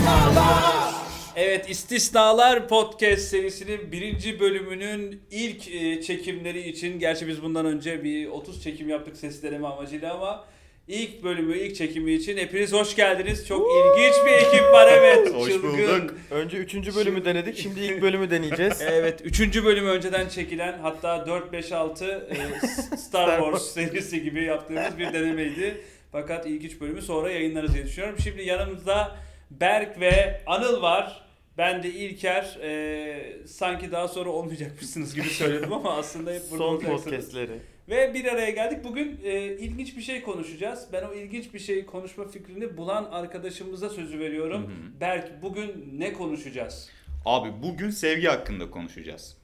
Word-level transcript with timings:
İstisnalar 0.00 0.94
Evet 1.36 1.70
İstisnalar 1.70 2.68
Podcast 2.68 3.22
serisinin 3.22 3.92
birinci 3.92 4.40
bölümünün 4.40 5.22
ilk 5.30 5.74
e, 5.74 6.02
çekimleri 6.02 6.68
için 6.68 6.98
gerçi 6.98 7.28
biz 7.28 7.42
bundan 7.42 7.66
önce 7.66 8.04
bir 8.04 8.26
30 8.26 8.62
çekim 8.62 8.88
yaptık 8.88 9.16
ses 9.16 9.42
deneme 9.42 9.66
amacıyla 9.66 10.14
ama 10.14 10.44
ilk 10.88 11.24
bölümü 11.24 11.58
ilk 11.58 11.76
çekimi 11.76 12.12
için 12.12 12.36
hepiniz 12.36 12.72
hoş 12.72 12.96
geldiniz. 12.96 13.46
Çok 13.48 13.68
ilginç 13.70 14.14
bir 14.26 14.32
ekip 14.46 14.72
var 14.72 14.88
evet. 14.92 15.34
Hoş 15.34 15.52
Çılgın. 15.52 15.72
bulduk. 15.72 16.14
Önce 16.30 16.56
üçüncü 16.56 16.94
bölümü 16.94 17.24
denedik. 17.24 17.58
Şimdi 17.58 17.80
ilk 17.80 18.02
bölümü 18.02 18.30
deneyeceğiz. 18.30 18.80
Evet, 18.82 19.20
üçüncü 19.24 19.64
bölümü 19.64 19.88
önceden 19.88 20.28
çekilen 20.28 20.78
hatta 20.78 21.26
4, 21.26 21.52
5, 21.52 21.72
6 21.72 22.04
e, 22.04 22.66
Star 22.66 22.96
Star 22.96 23.38
Wars 23.38 23.62
serisi 23.62 24.22
gibi 24.22 24.44
yaptığımız 24.44 24.98
bir 24.98 25.12
denemeydi. 25.12 25.80
Fakat 26.12 26.46
ilk 26.46 26.64
üç 26.64 26.80
bölümü 26.80 27.02
sonra 27.02 27.30
yayınlarız 27.30 27.74
diye 27.74 27.84
düşünüyorum. 27.84 28.18
Şimdi 28.22 28.42
yanımızda 28.42 29.16
Berk 29.50 30.00
ve 30.00 30.42
Anıl 30.46 30.82
var. 30.82 31.22
Ben 31.58 31.82
de 31.82 31.90
İlker. 31.90 32.58
E, 32.62 33.46
sanki 33.46 33.92
daha 33.92 34.08
sonra 34.08 34.30
olmayacakmışsınız 34.30 35.14
gibi 35.14 35.26
söyledim 35.28 35.72
ama 35.72 35.98
aslında 35.98 36.32
hep 36.32 36.42
burada 36.50 36.64
Son 36.64 36.80
podcastleri. 36.80 37.58
Ve 37.88 38.14
bir 38.14 38.24
araya 38.24 38.50
geldik. 38.50 38.84
Bugün 38.84 39.20
e, 39.24 39.42
ilginç 39.44 39.96
bir 39.96 40.02
şey 40.02 40.22
konuşacağız. 40.22 40.86
Ben 40.92 41.02
o 41.02 41.14
ilginç 41.14 41.54
bir 41.54 41.58
şey 41.58 41.86
konuşma 41.86 42.28
fikrini 42.28 42.76
bulan 42.76 43.04
arkadaşımıza 43.04 43.88
sözü 43.88 44.18
veriyorum. 44.18 44.62
Hı 44.62 44.66
hı. 44.66 45.00
Berk 45.00 45.42
bugün 45.42 45.94
ne 45.98 46.12
konuşacağız? 46.12 46.90
Abi 47.24 47.62
bugün 47.62 47.90
sevgi 47.90 48.26
hakkında 48.26 48.70
konuşacağız. 48.70 49.36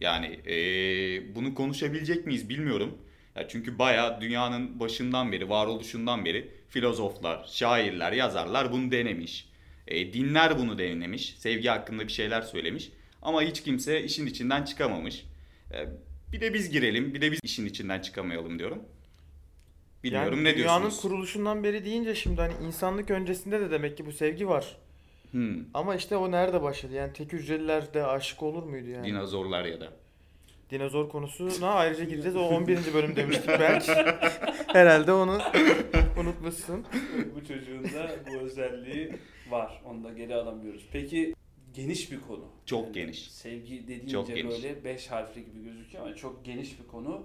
Yani 0.00 0.40
eee, 0.46 1.22
bunu 1.34 1.54
konuşabilecek 1.54 2.26
miyiz 2.26 2.48
bilmiyorum. 2.48 2.98
Ya 3.36 3.48
çünkü 3.48 3.78
bayağı 3.78 4.20
dünyanın 4.20 4.80
başından 4.80 5.32
beri, 5.32 5.48
varoluşundan 5.48 6.24
beri 6.24 6.48
filozoflar, 6.68 7.46
şairler, 7.52 8.12
yazarlar 8.12 8.72
bunu 8.72 8.90
denemiş. 8.90 9.51
E, 9.88 10.12
dinler 10.12 10.58
bunu 10.58 10.78
denemiş. 10.78 11.34
Sevgi 11.38 11.68
hakkında 11.68 12.02
bir 12.02 12.12
şeyler 12.12 12.42
söylemiş. 12.42 12.92
Ama 13.22 13.42
hiç 13.42 13.62
kimse 13.62 14.02
işin 14.04 14.26
içinden 14.26 14.62
çıkamamış. 14.64 15.24
E, 15.72 15.86
bir 16.32 16.40
de 16.40 16.54
biz 16.54 16.70
girelim, 16.70 17.14
bir 17.14 17.20
de 17.20 17.32
biz 17.32 17.40
işin 17.42 17.66
içinden 17.66 18.00
çıkamayalım 18.00 18.58
diyorum. 18.58 18.82
Bilmiyorum 20.04 20.34
yani 20.38 20.44
ne 20.44 20.56
dünyanın 20.56 20.80
diyorsunuz? 20.80 21.02
kuruluşundan 21.02 21.64
beri 21.64 21.84
deyince 21.84 22.14
şimdi 22.14 22.40
hani 22.40 22.52
insanlık 22.66 23.10
öncesinde 23.10 23.60
de 23.60 23.70
demek 23.70 23.96
ki 23.96 24.06
bu 24.06 24.12
sevgi 24.12 24.48
var. 24.48 24.76
Hmm, 25.30 25.56
Ama 25.74 25.94
işte 25.96 26.16
o 26.16 26.30
nerede 26.30 26.62
başladı? 26.62 26.92
Yani 26.94 27.12
tek 27.12 27.32
hücreliler 27.32 27.94
de 27.94 28.06
aşık 28.06 28.42
olur 28.42 28.62
muydu 28.62 28.88
yani? 28.88 29.06
dinozorlar 29.06 29.64
ya 29.64 29.80
da. 29.80 29.92
Dinozor 30.72 31.08
konusuna 31.08 31.68
ayrıca 31.70 32.04
gireceğiz. 32.04 32.36
O 32.36 32.40
11. 32.40 32.78
bölüm 32.94 33.16
demiştik 33.16 33.48
belki. 33.48 33.92
Herhalde 34.66 35.12
onu 35.12 35.38
unutmuşsun. 36.20 36.86
bu 37.34 37.44
çocuğun 37.46 37.84
da 37.84 38.10
bu 38.30 38.38
özelliği 38.38 39.12
var. 39.50 39.82
Onu 39.84 40.04
da 40.04 40.12
geri 40.12 40.34
alamıyoruz. 40.34 40.86
Peki 40.92 41.34
geniş 41.74 42.12
bir 42.12 42.20
konu. 42.20 42.44
Çok 42.66 42.94
geniş. 42.94 43.30
Sevgi 43.30 43.82
dediğince 43.82 44.12
Çok 44.12 44.26
geniş. 44.26 44.44
böyle 44.44 44.84
beş 44.84 45.06
harfli 45.10 45.44
gibi 45.44 45.64
gözüküyor 45.64 46.06
ama 46.06 46.14
çok 46.16 46.44
geniş 46.44 46.80
bir 46.80 46.86
konu. 46.86 47.22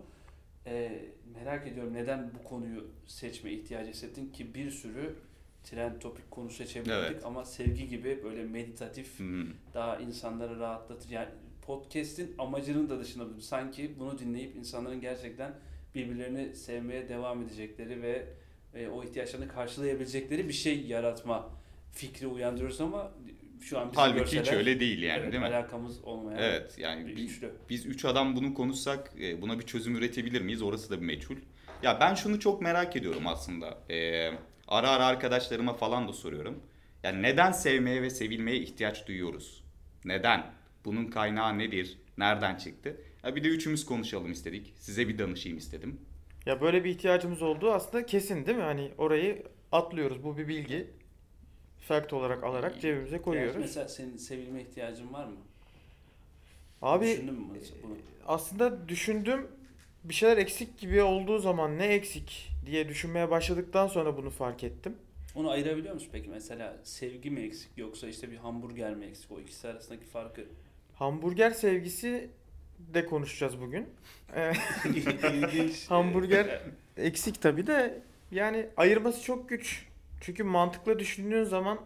Ee, 0.66 1.00
merak 1.34 1.68
ediyorum 1.68 1.94
neden 1.94 2.32
bu 2.40 2.44
konuyu 2.50 2.88
seçme 3.08 3.52
ihtiyacı 3.52 3.90
hissettin 3.92 4.32
ki 4.32 4.54
bir 4.56 4.72
sürü 4.72 5.16
trend 5.64 6.00
topik 6.02 6.32
konu 6.32 6.50
seçebilirdik 6.50 7.12
Evet. 7.12 7.26
ama 7.26 7.46
sevgi 7.46 7.88
gibi 7.88 8.20
böyle 8.24 8.44
meditatif 8.44 9.20
Hmm. 9.20 9.46
daha 9.74 9.98
insanları 9.98 10.60
rahatlatır. 10.60 11.10
Yani 11.10 11.30
podcast'in 11.68 12.36
amacının 12.38 12.90
da 12.90 13.00
dışında 13.00 13.42
sanki 13.42 14.00
bunu 14.00 14.20
dinleyip 14.20 14.56
insanların 14.56 15.02
gerçekten 15.02 15.56
birbirlerini 15.96 16.56
sevmeye 16.56 17.10
devam 17.10 17.42
edecekleri 17.42 18.02
ve 18.02 18.28
e, 18.74 18.88
o 18.88 19.04
ihtiyaçlarını 19.04 19.48
karşılayabilecekleri 19.48 20.48
bir 20.48 20.54
şey 20.54 20.82
yaratma 20.82 21.50
fikri 21.92 22.28
uyandırıyoruz 22.28 22.82
ama 22.82 23.12
şu 23.62 23.80
an 23.80 23.92
bizi 23.92 24.02
Halbuki 24.02 24.40
hiç 24.42 24.52
öyle 24.52 24.80
değil 24.80 25.02
yani 25.02 25.20
evet, 25.20 25.32
değil 25.32 25.44
mi? 25.44 25.50
Alakamız 25.50 26.04
olmayan 26.04 26.40
Evet 26.40 26.76
yani 26.78 27.08
bir 27.08 27.18
üçlü. 27.18 27.52
biz 27.70 27.86
üç 27.86 28.06
adam 28.06 28.36
bunu 28.36 28.54
konuşsak 28.54 29.12
e, 29.22 29.42
buna 29.42 29.60
bir 29.60 29.66
çözüm 29.66 29.96
üretebilir 29.96 30.42
miyiz? 30.42 30.62
Orası 30.62 30.90
da 30.90 31.02
bir 31.02 31.06
meçhul. 31.06 31.36
Ya 31.84 32.00
ben 32.00 32.16
şunu 32.16 32.40
çok 32.40 32.62
merak 32.62 32.96
ediyorum 32.96 33.28
aslında. 33.28 33.78
E, 33.90 34.30
ara 34.68 34.90
ara 34.90 35.06
arkadaşlarıma 35.06 35.74
falan 35.74 36.08
da 36.08 36.14
soruyorum. 36.14 36.64
Yani 37.04 37.22
neden 37.22 37.52
sevmeye 37.52 38.02
ve 38.02 38.10
sevilmeye 38.10 38.58
ihtiyaç 38.58 39.08
duyuyoruz? 39.08 39.64
Neden? 40.06 40.46
Bunun 40.88 41.06
kaynağı 41.06 41.58
nedir? 41.58 41.98
Nereden 42.18 42.56
çıktı? 42.56 43.02
Ya 43.24 43.36
bir 43.36 43.44
de 43.44 43.48
üçümüz 43.48 43.86
konuşalım 43.86 44.32
istedik. 44.32 44.74
Size 44.80 45.08
bir 45.08 45.18
danışayım 45.18 45.58
istedim. 45.58 46.02
Ya 46.46 46.62
böyle 46.62 46.84
bir 46.84 46.90
ihtiyacımız 46.90 47.42
olduğu 47.42 47.72
aslında 47.72 48.06
kesin 48.06 48.46
değil 48.46 48.58
mi? 48.58 48.64
Hani 48.64 48.92
orayı 48.98 49.44
atlıyoruz. 49.72 50.24
Bu 50.24 50.38
bir 50.38 50.48
bilgi. 50.48 50.88
Fact 51.80 52.14
olarak 52.14 52.44
alarak 52.44 52.82
cebimize 52.82 53.16
Yani 53.16 53.24
koyuyoruz. 53.24 53.56
mesela 53.60 53.88
senin 53.88 54.18
sevilme 54.18 54.62
ihtiyacın 54.62 55.14
var 55.14 55.26
mı? 55.26 55.36
Abi 56.82 57.06
Düşündün 57.06 57.34
mü 57.34 57.48
bunu? 57.84 57.94
aslında 58.28 58.90
düşündüm 58.90 59.48
bir 60.04 60.14
şeyler 60.14 60.38
eksik 60.38 60.78
gibi 60.80 61.02
olduğu 61.02 61.40
zaman 61.40 61.78
ne 61.78 61.86
eksik 61.86 62.50
diye 62.66 62.90
düşünmeye 62.90 63.30
başladıktan 63.32 63.88
sonra 63.88 64.18
bunu 64.18 64.30
fark 64.30 64.64
ettim. 64.64 64.96
Onu 65.36 65.50
ayırabiliyor 65.50 65.94
musun 65.94 66.10
peki? 66.12 66.30
Mesela 66.30 66.78
sevgi 66.84 67.30
mi 67.32 67.40
eksik 67.40 67.70
yoksa 67.78 68.08
işte 68.08 68.32
bir 68.32 68.38
hamburger 68.38 68.96
mi 68.96 69.06
eksik? 69.06 69.32
O 69.32 69.40
ikisi 69.40 69.68
arasındaki 69.68 70.06
farkı 70.06 70.46
Hamburger 71.00 71.52
sevgisi 71.52 72.30
de 72.94 73.06
konuşacağız 73.06 73.62
bugün. 73.62 73.90
Hamburger- 75.90 76.60
eksik 76.98 77.42
tabi 77.42 77.68
de 77.68 78.02
yani 78.32 78.70
ayırması 78.78 79.24
çok 79.24 79.50
güç. 79.50 79.86
Çünkü 80.22 80.44
mantıklı 80.44 81.00
düşündüğün 81.00 81.44
zaman 81.44 81.80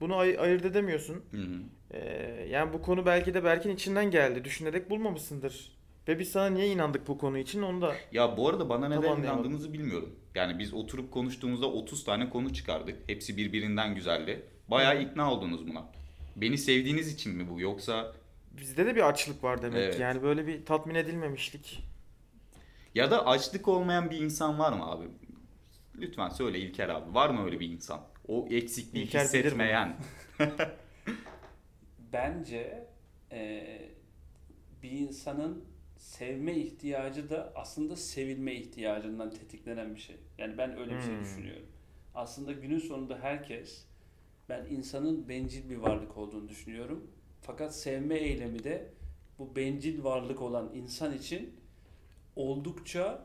bunu 0.00 0.16
ay- 0.16 0.38
ayırt 0.38 0.64
edemiyorsun. 0.64 1.22
Hı 1.30 1.36
hı. 1.36 1.58
Ee, 1.90 2.46
yani 2.50 2.72
bu 2.72 2.82
konu 2.82 3.06
belki 3.06 3.34
de 3.34 3.44
Berk'in 3.44 3.70
içinden 3.70 4.10
geldi. 4.10 4.44
Düşünerek 4.44 4.90
bulmamışsındır. 4.90 5.76
Ve 6.08 6.18
biz 6.18 6.30
sana 6.32 6.50
niye 6.50 6.66
inandık 6.66 7.08
bu 7.08 7.18
konu 7.18 7.38
için 7.38 7.62
onu 7.62 7.82
da 7.82 7.94
Ya 8.12 8.36
bu 8.36 8.48
arada 8.48 8.68
bana 8.68 8.88
neden 8.88 9.16
inandığınızı 9.16 9.72
bilmiyorum. 9.72 10.14
Yani 10.34 10.58
biz 10.58 10.74
oturup 10.74 11.12
konuştuğumuzda 11.12 11.66
30 11.66 12.04
tane 12.04 12.30
konu 12.30 12.54
çıkardık. 12.54 12.96
Hepsi 13.06 13.36
birbirinden 13.36 13.94
güzeldi. 13.94 14.42
Bayağı 14.68 15.02
ikna 15.02 15.32
oldunuz 15.32 15.68
buna. 15.68 15.84
Beni 16.36 16.58
sevdiğiniz 16.58 17.14
için 17.14 17.36
mi 17.36 17.50
bu 17.50 17.60
yoksa 17.60 18.12
bizde 18.56 18.86
de 18.86 18.96
bir 18.96 19.08
açlık 19.08 19.44
var 19.44 19.62
demek 19.62 19.76
Evet. 19.84 19.98
Yani 19.98 20.22
böyle 20.22 20.46
bir 20.46 20.64
tatmin 20.66 20.94
edilmemişlik. 20.94 21.84
ya 22.94 23.10
da 23.10 23.26
açlık 23.26 23.68
olmayan 23.68 24.10
bir 24.10 24.18
insan 24.20 24.58
var 24.58 24.72
mı 24.72 24.86
abi? 24.90 25.04
Lütfen 25.98 26.28
söyle 26.28 26.58
İlker 26.58 26.88
abi. 26.88 27.14
Var 27.14 27.30
mı 27.30 27.44
öyle 27.44 27.60
bir 27.60 27.70
insan? 27.70 28.00
O 28.28 28.46
eksikliği 28.50 29.04
İlker 29.04 29.24
hissetmeyen. 29.24 29.96
Bence 32.12 32.88
eee, 33.32 33.94
bir 34.82 34.90
insanın 34.90 35.64
sevme 35.96 36.54
ihtiyacı 36.54 37.30
da 37.30 37.52
aslında 37.56 37.96
sevilme 37.96 38.54
ihtiyacından 38.54 39.30
tetiklenen 39.30 39.94
bir 39.94 40.00
şey. 40.00 40.16
Yani 40.38 40.58
ben 40.58 40.78
öyle 40.78 40.96
bir 40.96 41.02
şey 41.02 41.14
Hmm. 41.14 41.20
düşünüyorum. 41.20 41.66
Aslında 42.14 42.52
günün 42.52 42.78
sonunda 42.78 43.18
herkes 43.22 43.86
ben 44.48 44.66
insanın 44.66 45.28
bencil 45.28 45.70
bir 45.70 45.76
varlık 45.76 46.16
olduğunu 46.16 46.48
düşünüyorum. 46.48 47.10
Fakat 47.46 47.76
sevme 47.76 48.14
eylemi 48.18 48.64
de 48.64 48.90
bu 49.38 49.56
bencil 49.56 50.04
varlık 50.04 50.42
olan 50.42 50.70
insan 50.74 51.14
için 51.14 51.54
oldukça 52.36 53.24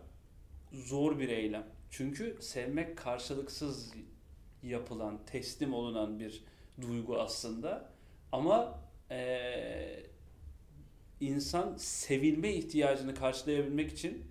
zor 0.71 1.19
bir 1.19 1.29
eylem. 1.29 1.67
Çünkü 1.89 2.37
sevmek 2.39 2.97
karşılıksız 2.97 3.93
yapılan, 4.63 5.19
teslim 5.25 5.73
olunan 5.73 6.19
bir 6.19 6.43
duygu 6.81 7.19
aslında. 7.19 7.91
Ama 8.31 8.79
eee, 9.11 10.03
insan 11.19 11.75
sevilme 11.77 12.53
ihtiyacını 12.53 13.15
karşılayabilmek 13.15 13.91
için 13.91 14.25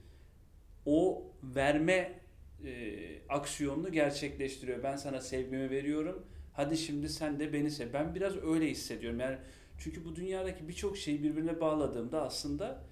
o 0.87 1.27
verme 1.43 2.21
eee, 2.65 3.23
aksiyonunu 3.29 3.93
gerçekleştiriyor. 3.93 4.83
Ben 4.83 4.97
sana 4.97 5.21
sevgimi 5.21 5.71
veriyorum. 5.71 6.27
Hadi 6.53 6.77
şimdi 6.77 7.09
sen 7.09 7.41
de 7.41 7.53
beni 7.53 7.71
sev. 7.71 7.93
Ben 7.93 8.15
biraz 8.15 8.37
öyle 8.37 8.71
hissediyorum. 8.71 9.21
Yani 9.21 9.39
çünkü 9.81 10.05
bu 10.05 10.17
dünyadaki 10.17 10.69
birçok 10.69 10.97
şeyi 10.97 11.23
birbirine 11.23 11.61
bağladığımda 11.61 12.23
aslında 12.23 12.85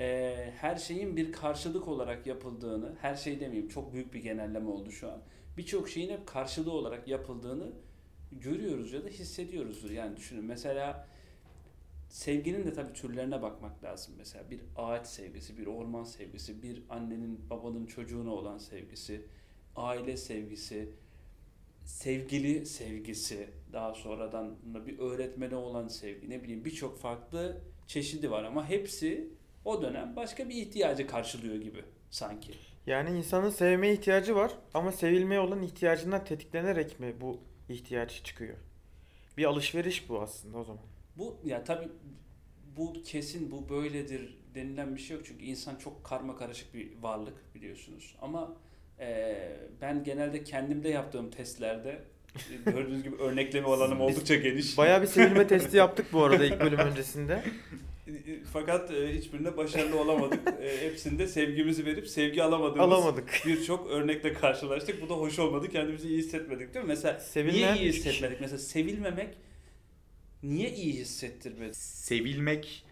eee, 0.00 0.54
her 0.56 0.76
şeyin 0.76 1.16
bir 1.16 1.32
karşılık 1.32 1.88
olarak 1.88 2.26
yapıldığını, 2.26 2.92
her 3.00 3.16
şey 3.16 3.40
demeyeyim 3.40 3.68
çok 3.68 3.92
büyük 3.92 4.14
bir 4.14 4.22
genelleme 4.22 4.70
oldu 4.70 4.90
şu 4.90 5.10
an. 5.10 5.22
Birçok 5.56 5.88
şeyin 5.88 6.10
hep 6.10 6.26
karşılığı 6.26 6.72
olarak 6.72 7.08
yapıldığını 7.08 7.72
görüyoruz 8.32 8.92
ya 8.92 9.04
da 9.04 9.08
hissediyoruzdur. 9.08 9.90
Yani 9.90 10.16
düşünün 10.16 10.44
mesela 10.44 11.08
sevginin 12.08 12.64
de 12.66 12.72
tabii 12.72 12.92
türlerine 12.92 13.42
bakmak 13.42 13.84
lazım. 13.84 14.14
Mesela 14.18 14.50
bir 14.50 14.60
ağaç 14.76 15.06
sevgisi, 15.06 15.58
bir 15.58 15.66
orman 15.66 16.04
sevgisi, 16.04 16.62
bir 16.62 16.82
annenin 16.88 17.50
babanın 17.50 17.86
çocuğuna 17.86 18.30
olan 18.30 18.58
sevgisi, 18.58 19.22
aile 19.76 20.16
sevgisi, 20.16 20.90
sevgili 21.90 22.66
sevgisi, 22.66 23.48
daha 23.72 23.94
sonradan 23.94 24.56
bir 24.86 24.98
öğretmene 24.98 25.56
olan 25.56 25.88
sevgi, 25.88 26.30
ne 26.30 26.42
bileyim 26.42 26.64
birçok 26.64 26.98
farklı 26.98 27.60
çeşidi 27.86 28.30
var 28.30 28.44
ama 28.44 28.68
hepsi 28.68 29.28
o 29.64 29.82
dönem 29.82 30.16
başka 30.16 30.48
bir 30.48 30.54
ihtiyacı 30.54 31.06
karşılıyor 31.06 31.54
gibi 31.54 31.84
sanki. 32.10 32.52
Yani 32.86 33.18
insanın 33.18 33.50
sevmeye 33.50 33.94
ihtiyacı 33.94 34.34
var 34.34 34.52
ama 34.74 34.92
sevilmeye 34.92 35.40
olan 35.40 35.62
ihtiyacından 35.62 36.24
tetiklenerek 36.24 37.00
mi 37.00 37.14
bu 37.20 37.40
ihtiyaç 37.68 38.24
çıkıyor? 38.24 38.56
Bir 39.36 39.44
alışveriş 39.44 40.08
bu 40.08 40.20
aslında 40.20 40.58
o 40.58 40.64
zaman. 40.64 40.84
Bu 41.16 41.36
ya 41.44 41.64
tabii 41.64 41.88
bu 42.76 42.92
kesin 43.04 43.50
bu 43.50 43.68
böyledir 43.68 44.38
denilen 44.54 44.96
bir 44.96 45.00
şey 45.00 45.16
yok 45.16 45.26
çünkü 45.26 45.44
insan 45.44 45.76
çok 45.76 46.04
karma 46.04 46.36
karışık 46.36 46.74
bir 46.74 47.02
varlık 47.02 47.54
biliyorsunuz. 47.54 48.16
Ama 48.20 48.56
e, 49.00 49.36
ben 49.80 50.04
genelde 50.04 50.44
kendimde 50.44 50.88
yaptığım 50.88 51.30
testlerde 51.30 52.02
gördüğünüz 52.66 53.02
gibi 53.02 53.16
örnekleme 53.16 53.66
alanım 53.68 54.00
oldukça 54.00 54.34
geniş. 54.34 54.78
Bayağı 54.78 55.02
bir 55.02 55.06
sevilme 55.06 55.46
testi 55.46 55.76
yaptık 55.76 56.06
bu 56.12 56.24
arada 56.24 56.44
ilk 56.44 56.60
bölüm 56.60 56.78
öncesinde. 56.78 57.42
Fakat 58.52 58.90
hiçbirinde 58.90 59.56
başarılı 59.56 60.00
olamadık. 60.00 60.40
Hepsinde 60.80 61.26
sevgimizi 61.26 61.86
verip 61.86 62.08
sevgi 62.08 62.42
alamadığımız 62.42 62.80
Alamadık. 62.92 63.42
birçok 63.46 63.90
örnekle 63.90 64.32
karşılaştık. 64.32 65.02
Bu 65.02 65.08
da 65.08 65.14
hoş 65.14 65.38
olmadı. 65.38 65.68
Kendimizi 65.68 66.08
iyi 66.08 66.18
hissetmedik 66.18 66.74
değil 66.74 66.84
mi? 66.84 66.88
Mesela 66.88 67.20
Sevilmeyen 67.20 67.74
niye 67.74 67.84
iyi 67.84 67.92
hissetmedik? 67.92 68.40
Mesela 68.40 68.58
sevilmemek 68.58 69.34
niye 70.42 70.70
iyi 70.70 70.92
hissettirmedi? 70.92 71.74
Sevilmek 71.74 72.84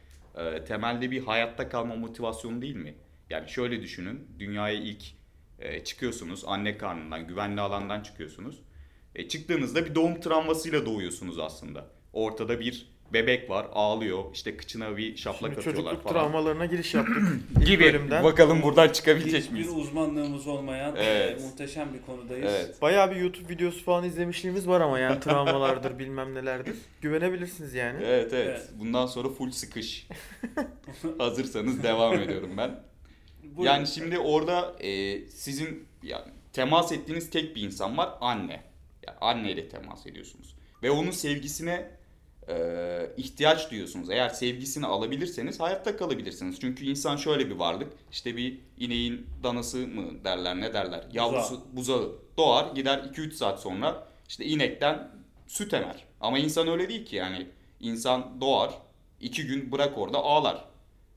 temelde 0.69 1.10
bir 1.10 1.22
hayatta 1.22 1.69
kalma 1.69 1.96
motivasyonu 1.96 2.62
değil 2.62 2.76
mi? 2.76 2.94
Yani 3.31 3.49
şöyle 3.49 3.82
düşünün. 3.82 4.26
Dünyaya 4.38 4.75
ilk 4.75 5.02
e, 5.58 5.84
çıkıyorsunuz. 5.84 6.43
Anne 6.46 6.78
karnından, 6.78 7.26
güvenli 7.26 7.60
alandan 7.60 8.00
çıkıyorsunuz. 8.00 8.60
E, 9.14 9.28
çıktığınızda 9.28 9.87
bir 9.87 9.94
doğum 9.94 10.20
travmasıyla 10.20 10.87
doğuyorsunuz 10.87 11.38
aslında. 11.38 11.87
Ortada 12.12 12.60
bir 12.60 12.99
bebek 13.12 13.50
var, 13.50 13.66
ağlıyor. 13.72 14.25
İşte 14.34 14.56
kıçına 14.56 14.96
bir 14.96 15.16
şaplak 15.16 15.40
Şimdi 15.40 15.58
atıyorlar 15.60 15.82
çocukluk 15.93 16.02
falan. 16.12 16.14
travmalarına 16.25 16.66
giriş 16.66 16.94
yaptık 16.94 17.22
gibi. 17.66 17.84
bölümden. 17.84 18.25
Bakalım 18.25 18.62
buradan 18.62 18.88
çıkabilecek 18.88 19.44
bir 19.46 19.52
miyiz? 19.52 19.69
uzmanlığımız 19.76 20.46
olmayan 20.46 20.96
Evet. 20.96 21.40
e, 21.40 21.44
muhteşem 21.44 21.94
bir 21.94 22.02
konudayız. 22.02 22.46
Evet. 22.50 22.82
Bayağı 22.82 23.10
bir 23.10 23.16
YouTube 23.16 23.49
videosu 23.55 23.84
falan 23.84 24.05
izlemişliğimiz 24.05 24.69
var 24.69 24.81
ama 24.81 24.99
yani 24.99 25.20
travmalardır 25.20 25.99
bilmem 25.99 26.34
nelerdir. 26.34 26.75
Güvenebilirsiniz 27.00 27.75
yani. 27.75 27.99
Evet, 28.05 28.32
evet 28.32 28.49
Evet. 28.49 28.69
Bundan 28.78 29.06
sonra 29.06 29.28
full 29.28 29.50
sıkış. 29.50 30.06
Hazırsanız 31.19 31.82
devam 31.82 32.14
ediyorum 32.14 32.50
ben. 32.56 32.81
Buyurun. 33.56 33.75
Yani 33.75 33.87
şimdi 33.87 34.19
orada 34.19 34.77
e, 34.81 35.21
sizin 35.29 35.89
yani 36.03 36.25
temas 36.53 36.93
ettiğiniz 36.93 37.31
tek 37.31 37.56
bir 37.56 37.62
insan 37.62 37.97
var 37.97 38.11
anne. 38.21 38.62
Yani 39.06 39.19
anneyle 39.21 39.69
temas 39.69 40.06
ediyorsunuz. 40.06 40.55
Ve 40.83 40.91
onun 40.91 41.11
sevgisine 41.11 41.91
e, 42.49 43.11
ihtiyaç 43.17 43.71
duyuyorsunuz. 43.71 44.11
Eğer 44.11 44.29
sevgisini 44.29 44.87
alabilirseniz 44.87 45.61
hayatta 45.61 45.97
kalabilirsiniz. 45.97 46.61
Çünkü 46.61 46.85
insan 46.85 47.17
şöyle 47.17 47.50
bir 47.50 47.55
varlık. 47.55 47.93
İşte 48.12 48.37
bir 48.37 48.61
ineğin 48.79 49.27
danası 49.43 49.79
mı 49.79 50.25
derler 50.25 50.61
ne 50.61 50.75
derler. 50.75 51.05
Yavrusu 51.12 51.61
buzağı 51.73 52.12
doğar 52.37 52.75
gider 52.75 52.99
2-3 52.99 53.33
saat 53.33 53.61
sonra 53.61 54.09
işte 54.29 54.44
inekten 54.44 55.11
süt 55.47 55.75
emer. 55.75 56.05
Ama 56.21 56.39
insan 56.39 56.69
öyle 56.69 56.89
değil 56.89 57.06
ki 57.06 57.17
yani. 57.17 57.47
insan 57.81 58.41
doğar 58.41 58.71
2 59.21 59.47
gün 59.47 59.73
bırak 59.73 59.99
orada 59.99 60.19
ağlar. 60.19 60.65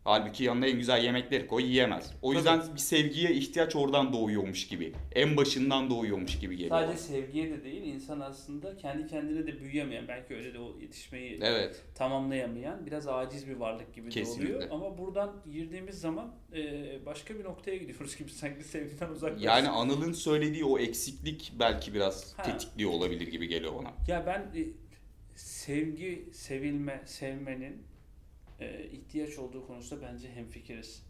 Halbuki 0.04 0.44
yanına 0.44 0.68
en 0.68 0.78
güzel 0.78 1.04
yemekleri 1.04 1.48
koy 1.48 1.64
yiyemez. 1.64 2.14
O 2.22 2.34
yüzden 2.34 2.62
bir 2.74 2.80
sevgiye 2.80 3.32
ihtiyaç 3.34 3.76
oradan 3.76 4.14
doğuyormuş 4.14 4.68
gibi. 4.68 4.94
En 5.16 5.38
başından 5.38 5.90
doğuyormuş 5.90 6.40
gibi 6.40 6.56
geliyor. 6.58 6.80
Sadece 6.80 6.98
sevgiye 6.98 7.50
de 7.50 7.64
değil, 7.64 7.84
insan 7.84 8.20
aslında 8.20 8.78
kendi 8.78 9.08
kendine 9.08 9.48
de 9.48 9.60
büyüyemeyen, 9.60 10.08
belki 10.08 10.36
öyle 10.36 10.54
de 10.54 10.60
o 10.60 10.78
yetişmeyi 10.82 11.40
Evet. 11.42 11.84
tamamlayamayan, 11.96 12.86
biraz 12.86 13.08
aciz 13.08 13.48
bir 13.48 13.56
varlık 13.56 13.94
gibi 13.94 14.10
Kesinlikle. 14.10 14.56
oluyor. 14.56 14.70
Ama 14.72 14.98
buradan 14.98 15.36
girdiğimiz 15.52 16.00
zaman 16.00 16.36
e, 16.56 16.62
başka 17.06 17.40
bir 17.40 17.44
noktaya 17.44 17.78
gidiyoruz 17.78 18.18
gibi 18.18 18.30
sanki 18.32 18.64
sevgiden 18.64 19.10
uzaklaştık. 19.10 19.46
Yani 19.46 19.70
Anıl'ın 19.70 20.12
söylediği 20.14 20.66
o 20.66 20.80
eksiklik 20.80 21.54
belki 21.60 21.94
biraz 21.94 22.34
Ha. 22.38 22.44
tetikliyor 22.44 22.92
olabilir 22.92 23.28
gibi 23.28 23.48
geliyor 23.48 23.74
bana. 23.80 23.94
Ya 24.08 24.26
ben 24.26 24.40
e, 24.62 24.66
sevgi, 25.36 26.26
sevilme, 26.34 27.02
sevmenin 27.06 27.91
e, 28.62 28.90
ihtiyaç 28.92 29.38
olduğu 29.38 29.68
konusunda 29.68 30.06
bence 30.12 30.32
hemfikiriz. 30.32 31.04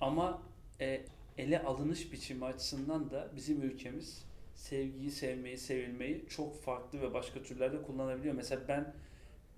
Ama 0.00 0.42
e, 0.80 1.00
ele 1.38 1.62
alınış 1.62 2.12
biçimi 2.12 2.44
açısından 2.44 3.10
da 3.10 3.30
bizim 3.36 3.62
ülkemiz 3.62 4.24
sevgiyi, 4.54 5.10
sevmeyi, 5.10 5.58
sevilmeyi 5.58 6.24
çok 6.28 6.62
farklı 6.62 7.00
ve 7.02 7.14
başka 7.14 7.42
türlerde 7.42 7.82
kullanabiliyor. 7.82 8.34
Mesela 8.34 8.62
ben 8.68 8.94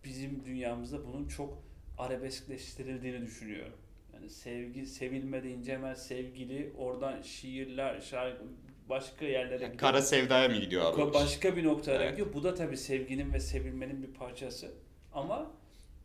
bizim 0.04 0.44
dünyamızda 0.44 1.06
bunun 1.06 1.28
çok 1.28 1.62
arabeskleştirildiğini 1.98 3.22
düşünüyorum. 3.22 3.72
Yani 4.14 4.30
sevgi, 4.30 4.86
sevilme 4.86 5.42
deyince 5.42 5.72
hemen 5.72 5.94
sevgili, 5.94 6.72
oradan 6.78 7.22
şiirler, 7.22 8.00
şarkı, 8.00 8.44
başka 8.88 9.24
yerlere 9.24 9.54
gidiyor. 9.56 9.76
Kara 9.76 10.02
sevdaya 10.02 10.48
mı 10.48 10.56
gidiyor 10.56 10.94
abi? 10.94 11.14
Başka 11.14 11.56
bir 11.56 11.64
noktaya 11.64 12.02
Evet. 12.02 12.10
gidiyor. 12.10 12.34
Bu 12.34 12.44
da 12.44 12.54
tabii 12.54 12.76
sevginin 12.76 13.32
ve 13.32 13.40
sevilmenin 13.40 14.02
bir 14.02 14.14
parçası. 14.14 14.70
Ama 15.12 15.52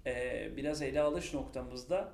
e, 0.05 0.51
biraz 0.57 0.81
ele 0.81 1.01
alış 1.01 1.33
noktamızda 1.33 2.13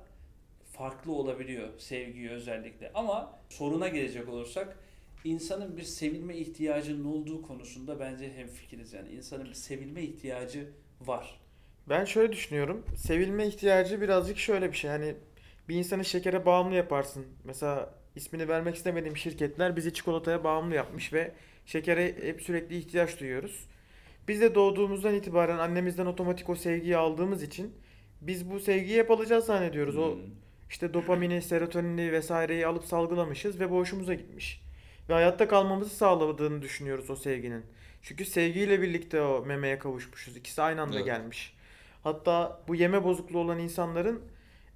farklı 0.72 1.12
olabiliyor 1.12 1.68
sevgiyi 1.78 2.30
özellikle. 2.30 2.90
Ama 2.94 3.38
soruna 3.48 3.88
gelecek 3.88 4.28
olursak 4.28 4.76
insanın 5.24 5.76
bir 5.76 5.82
sevilme 5.82 6.36
ihtiyacının 6.36 7.04
olduğu 7.04 7.42
konusunda 7.42 8.00
bence 8.00 8.32
hemfikiriz. 8.32 8.92
Yani 8.92 9.08
insanın 9.08 9.44
bir 9.44 9.54
sevilme 9.54 10.02
ihtiyacı 10.02 10.68
var. 11.00 11.40
Ben 11.88 12.04
şöyle 12.04 12.32
düşünüyorum. 12.32 12.84
Sevilme 12.96 13.46
ihtiyacı 13.46 14.00
birazcık 14.00 14.38
şöyle 14.38 14.72
bir 14.72 14.76
şey. 14.76 14.90
Hani 14.90 15.14
bir 15.68 15.74
insanı 15.76 16.04
şekere 16.04 16.46
bağımlı 16.46 16.74
yaparsın. 16.74 17.26
Mesela 17.44 17.94
ismini 18.16 18.48
vermek 18.48 18.74
istemediğim 18.74 19.16
şirketler 19.16 19.76
bizi 19.76 19.94
çikolataya 19.94 20.44
bağımlı 20.44 20.74
yapmış 20.74 21.12
ve 21.12 21.32
şekere 21.66 22.16
hep 22.22 22.42
sürekli 22.42 22.78
ihtiyaç 22.78 23.20
duyuyoruz. 23.20 23.66
Biz 24.28 24.40
de 24.40 24.54
doğduğumuzdan 24.54 25.14
itibaren 25.14 25.58
annemizden 25.58 26.06
otomatik 26.06 26.48
o 26.48 26.56
sevgiyi 26.56 26.96
aldığımız 26.96 27.42
için 27.42 27.74
biz 28.22 28.50
bu 28.50 28.60
sevgiyi 28.60 28.98
hep 28.98 29.10
alacağız 29.10 29.44
zannediyoruz. 29.46 29.98
O 29.98 30.14
Hmm. 30.14 30.20
işte 30.70 30.94
dopamini, 30.94 31.42
serotonini 31.42 32.12
vesaireyi 32.12 32.66
alıp 32.66 32.84
salgılamışız 32.84 33.60
ve 33.60 33.70
bu 33.70 33.76
hoşumuza 33.76 34.14
gitmiş. 34.14 34.62
Ve 35.08 35.12
hayatta 35.14 35.48
kalmamızı 35.48 35.90
sağladığını 35.96 36.62
düşünüyoruz 36.62 37.10
o 37.10 37.16
sevginin. 37.16 37.64
Çünkü 38.02 38.24
sevgiyle 38.24 38.82
birlikte 38.82 39.22
o 39.22 39.44
memeye 39.46 39.78
kavuşmuşuz. 39.78 40.36
İkisi 40.36 40.62
aynı 40.62 40.82
anda 40.82 40.96
Evet. 40.96 41.06
gelmiş. 41.06 41.54
Hatta 42.04 42.60
bu 42.68 42.74
yeme 42.74 43.04
bozukluğu 43.04 43.38
olan 43.38 43.58
insanların 43.58 44.22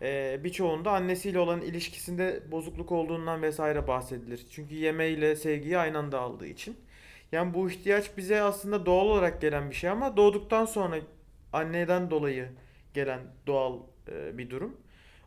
e, 0.03 0.41
birçoğunda 0.45 0.91
annesiyle 0.93 1.39
olan 1.39 1.61
ilişkisinde 1.61 2.43
bozukluk 2.53 2.93
olduğundan 2.93 3.43
vesaire 3.43 3.87
bahsedilir. 3.89 4.47
Çünkü 4.51 4.75
yemeyle 4.75 5.37
sevgiyi 5.37 5.79
aynı 5.79 5.99
anda 5.99 6.21
aldığı 6.21 6.47
için. 6.47 6.77
Yani 7.33 7.55
bu 7.55 7.71
ihtiyaç 7.71 8.17
bize 8.17 8.43
aslında 8.43 8.87
doğal 8.87 9.07
olarak 9.07 9.41
gelen 9.41 9.71
bir 9.71 9.75
şey 9.75 9.91
ama 9.91 10.17
doğduktan 10.17 10.65
sonra 10.65 10.97
anneden 11.53 12.11
dolayı 12.11 12.49
gelen 12.97 13.21
doğal 13.47 13.81
e, 14.09 14.39
bir 14.39 14.51
durum. 14.51 14.77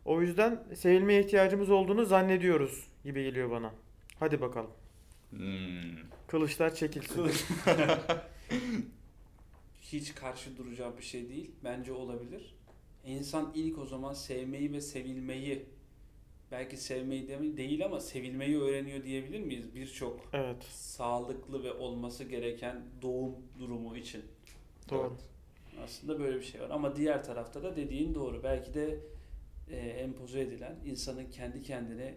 O 0.04 0.22
yüzden 0.22 0.64
sevilmeye 0.74 1.20
ihtiyacımız 1.24 1.70
olduğunu 1.70 2.04
zannediyoruz 2.04 2.86
gibi 3.04 3.22
geliyor 3.24 3.50
bana. 3.50 3.72
Hadi 4.18 4.40
bakalım. 4.40 4.70
Hmm. 5.30 5.40
Kılıçlar 6.26 6.74
çekilsin. 6.74 7.26
Hiç 9.82 10.14
karşı 10.14 10.56
duracağı 10.56 10.98
bir 10.98 11.02
şey 11.02 11.28
değil. 11.28 11.50
Bence 11.64 11.92
olabilir. 11.92 12.54
İnsan 13.06 13.52
ilk 13.54 13.78
o 13.78 13.86
zaman 13.86 14.12
sevmeyi 14.12 14.72
ve 14.72 14.80
sevilmeyi 14.80 15.66
belki 16.50 16.76
sevmeyi 16.76 17.28
de 17.28 17.56
değil 17.56 17.84
ama 17.84 18.00
sevilmeyi 18.00 18.60
öğreniyor 18.60 19.04
diyebilir 19.04 19.40
miyiz? 19.40 19.74
Birçok 19.74 20.20
Evet, 20.32 20.64
sağlıklı 20.64 21.64
ve 21.64 21.72
olması 21.72 22.24
gereken 22.24 22.82
doğum 23.02 23.34
durumu 23.58 23.96
için. 23.96 24.22
doğru. 24.90 25.16
Aslında 25.84 26.20
böyle 26.20 26.36
bir 26.36 26.44
şey 26.44 26.60
var. 26.60 26.70
Ama 26.70 26.96
diğer 26.96 27.24
tarafta 27.24 27.62
da 27.62 27.76
dediğin 27.76 28.14
doğru. 28.14 28.42
Belki 28.42 28.74
de 28.74 29.00
e, 29.70 29.76
empoze 29.76 30.40
edilen 30.40 30.76
insanın 30.84 31.30
kendi 31.30 31.62
kendine 31.62 32.14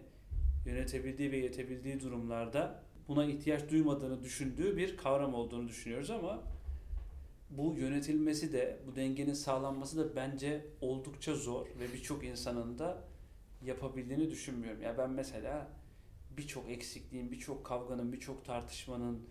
yönetebildiği 0.66 1.32
ve 1.32 1.36
yetebildiği 1.36 2.00
durumlarda 2.00 2.82
buna 3.08 3.24
ihtiyaç 3.24 3.70
duymadığını 3.70 4.22
düşündüğü 4.22 4.76
bir 4.76 4.96
kavram 4.96 5.34
olduğunu 5.34 5.68
düşünüyoruz 5.68 6.10
ama 6.10 6.42
bu 7.50 7.74
yönetilmesi 7.78 8.52
de, 8.52 8.78
bu 8.86 8.96
dengenin 8.96 9.32
sağlanması 9.32 9.98
da 9.98 10.16
bence 10.16 10.66
oldukça 10.80 11.34
zor 11.34 11.66
ve 11.80 11.92
birçok 11.92 12.24
insanın 12.24 12.78
da 12.78 13.04
yapabildiğini 13.64 14.30
düşünmüyorum. 14.30 14.82
Ya 14.82 14.98
ben 14.98 15.10
mesela 15.10 15.68
birçok 16.36 16.70
eksikliğin, 16.70 17.32
birçok 17.32 17.66
kavganın, 17.66 18.12
birçok 18.12 18.44
tartışmanın, 18.44 19.22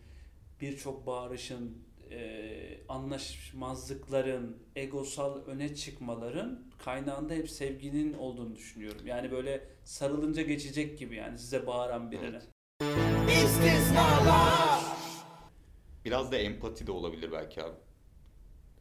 birçok 0.61 1.07
bağırışın, 1.07 1.77
e, 2.11 2.79
anlaşmazlıkların, 2.89 4.57
egosal 4.75 5.45
öne 5.45 5.75
çıkmaların 5.75 6.63
kaynağında 6.79 7.33
hep 7.33 7.49
sevginin 7.49 8.13
olduğunu 8.13 8.55
düşünüyorum. 8.55 9.07
Yani 9.07 9.31
böyle 9.31 9.67
sarılınca 9.83 10.41
geçecek 10.41 10.99
gibi 10.99 11.15
yani 11.15 11.37
size 11.37 11.67
bağıran 11.67 12.11
birine. 12.11 12.39
Biraz 16.05 16.31
da 16.31 16.37
empati 16.37 16.87
de 16.87 16.91
olabilir 16.91 17.31
belki 17.31 17.63
abi. 17.63 17.75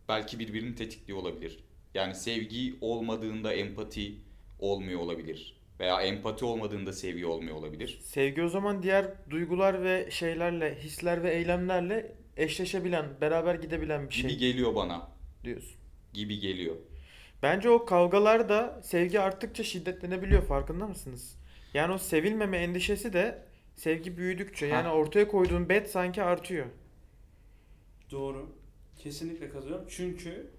Belki 0.09 0.39
birbirini 0.39 0.75
tetikliyor 0.75 1.19
olabilir. 1.19 1.65
Yani 1.95 2.15
sevgi 2.15 2.75
olmadığında 2.81 3.55
empati 3.55 4.15
olmuyor 4.59 5.01
olabilir. 5.01 5.63
Veya 5.81 6.03
empati 6.03 6.45
olmadığında 6.45 6.93
sevgi 6.93 7.27
olmuyor 7.27 7.57
olabilir. 7.57 8.01
Sevgi 8.03 8.43
o 8.43 8.49
zaman 8.49 8.83
diğer 8.83 9.07
duygular 9.31 9.85
ve 9.85 10.11
şeylerle, 10.11 10.79
hisler 10.83 11.23
ve 11.23 11.35
eylemlerle 11.35 12.15
eşleşebilen, 12.37 13.07
beraber 13.21 13.55
gidebilen 13.55 14.09
bir 14.11 14.15
Gibi 14.15 14.29
şey. 14.29 14.39
geliyor 14.39 14.75
bana. 14.75 15.09
diyorsun. 15.45 15.77
gibi 16.13 16.39
geliyor. 16.39 16.77
Bence 17.43 17.71
o 17.71 17.85
kavgalar 17.87 18.49
da 18.49 18.81
sevgi 18.85 19.21
arttıkça 19.21 19.63
şiddetlenebiliyor 19.65 20.43
farkında 20.43 20.87
mısınız? 20.87 21.37
Yani 21.75 21.93
o 21.93 21.99
sevilmeme 21.99 22.59
endişesi 22.59 23.13
de 23.13 23.43
sevgi 23.77 24.17
büyüdükçe 24.17 24.67
yani 24.67 24.87
Ha. 24.89 24.95
ortaya 24.95 25.29
koyduğun 25.29 25.69
bet 25.69 25.91
sanki 25.91 26.23
artıyor. 26.23 26.67
Doğru. 28.11 28.57
Kesinlikle 28.99 29.49
katılıyorum. 29.49 29.85
Çünkü 29.89 30.51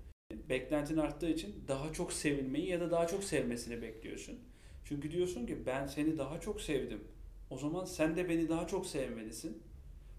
beklentin 0.50 0.98
arttığı 0.98 1.30
için 1.30 1.64
daha 1.68 1.94
çok 1.94 2.14
sevilmeyi 2.14 2.68
ya 2.70 2.80
da 2.80 2.92
daha 2.92 3.08
çok 3.08 3.24
sevmesini 3.24 3.82
bekliyorsun. 3.82 4.40
Çünkü 4.86 5.12
diyorsun 5.12 5.46
ki 5.46 5.58
ben 5.66 5.88
seni 5.88 6.18
daha 6.18 6.40
çok 6.42 6.62
sevdim. 6.62 7.04
O 7.50 7.58
zaman 7.58 7.86
sen 7.86 8.16
de 8.16 8.30
beni 8.30 8.50
daha 8.50 8.68
çok 8.68 8.86
sevmelisin. 8.86 9.64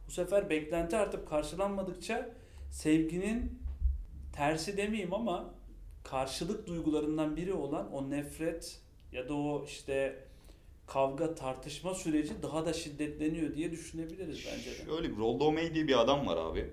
Bu 0.08 0.12
sefer 0.12 0.50
beklenti 0.50 0.96
artıp 0.96 1.28
karşılanmadıkça 1.28 2.30
sevginin 2.70 3.58
tersi 4.32 4.76
demeyeyim 4.76 5.14
ama 5.14 5.54
karşılık 6.04 6.66
duygularından 6.66 7.37
biri 7.37 7.52
olan 7.52 7.92
o 7.92 8.11
nefret 8.11 8.80
ya 9.12 9.28
da 9.28 9.34
o 9.34 9.64
işte 9.64 10.25
kavga 10.87 11.34
tartışma 11.34 11.94
süreci 11.94 12.42
daha 12.42 12.66
da 12.66 12.73
şiddetleniyor 12.73 13.54
diye 13.54 13.70
düşünebiliriz 13.70 14.46
bence 14.52 14.70
de. 14.70 14.84
Şöyle 14.90 15.11
bir 15.11 15.16
Rollo 15.16 15.52
May 15.52 15.75
diye 15.75 15.88
bir 15.88 16.00
adam 16.00 16.26
var 16.26 16.37
abi. 16.37 16.70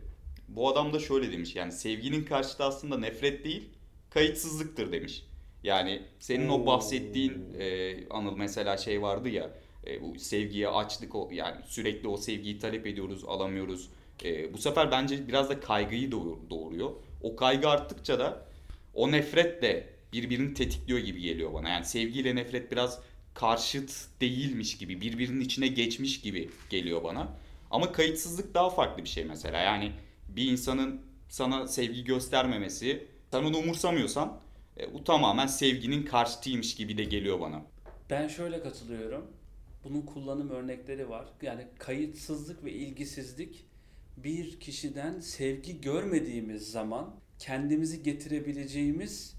Bu 0.48 0.70
adam 0.70 0.94
da 0.94 1.00
şöyle 1.00 1.32
demiş 1.32 1.56
yani 1.56 1.72
sevginin 1.72 2.24
karşıtı 2.24 2.64
aslında 2.64 2.98
nefret 2.98 3.46
değil 3.46 3.70
kayıtsızlıktır 4.10 4.92
demiş. 4.92 5.26
Yani 5.64 6.02
senin 6.20 6.50
o 6.50 6.62
Oo. 6.62 6.66
bahsettiğin 6.66 7.54
e, 7.60 7.96
Anıl 8.10 8.38
mesela 8.38 8.78
şey 8.78 9.02
vardı 9.02 9.30
ya 9.30 9.52
e, 9.88 10.02
bu 10.02 10.20
sevgiye 10.20 10.68
açlık 10.68 11.16
o 11.16 11.30
yani 11.32 11.56
sürekli 11.66 12.08
o 12.08 12.18
sevgiyi 12.18 12.60
talep 12.60 12.88
ediyoruz 12.88 13.24
alamıyoruz. 13.28 13.90
E, 14.24 14.54
bu 14.54 14.58
sefer 14.58 14.92
bence 14.92 15.28
biraz 15.28 15.50
da 15.50 15.60
kaygıyı 15.60 16.12
doğur- 16.12 16.50
doğuruyor. 16.50 16.92
O 17.22 17.36
kaygı 17.36 17.70
arttıkça 17.70 18.20
da 18.20 18.46
o 18.94 19.12
nefret 19.12 19.62
de 19.62 19.90
birbirini 20.14 20.54
tetikliyor 20.54 21.00
gibi 21.00 21.22
geliyor 21.22 21.54
bana. 21.54 21.70
Yani 21.70 21.86
sevgiyle 21.86 22.36
nefret 22.36 22.72
biraz 22.72 23.00
karşıt 23.34 23.92
değilmiş 24.22 24.78
gibi 24.78 25.02
birbirinin 25.02 25.42
içine 25.42 25.68
geçmiş 25.68 26.22
gibi 26.22 26.50
geliyor 26.70 27.04
bana. 27.04 27.28
Ama 27.72 27.92
kayıtsızlık 27.92 28.54
daha 28.54 28.70
farklı 28.70 29.04
bir 29.04 29.10
şey 29.10 29.26
mesela. 29.26 29.58
Yani 29.58 29.92
bir 30.30 30.52
insanın 30.52 31.02
sana 31.30 31.68
sevgi 31.68 32.04
göstermemesi, 32.04 33.08
sen 33.32 33.44
onu 33.44 33.58
umursamıyorsan 33.58 34.40
e, 34.80 34.94
bu 34.94 35.04
tamamen 35.04 35.48
sevginin 35.48 36.04
karşıtıymış 36.04 36.76
gibi 36.76 36.98
de 36.98 37.04
geliyor 37.04 37.40
bana. 37.40 37.62
Ben 38.10 38.28
şöyle 38.28 38.62
katılıyorum. 38.62 39.26
Bunun 39.84 40.02
kullanım 40.02 40.50
örnekleri 40.50 41.10
var. 41.10 41.28
Yani 41.42 41.68
kayıtsızlık 41.80 42.64
ve 42.64 42.72
ilgisizlik 42.72 43.66
bir 44.18 44.60
kişiden 44.60 45.20
sevgi 45.20 45.82
görmediğimiz 45.82 46.72
zaman 46.72 47.16
kendimizi 47.40 48.04
getirebileceğimiz 48.04 49.36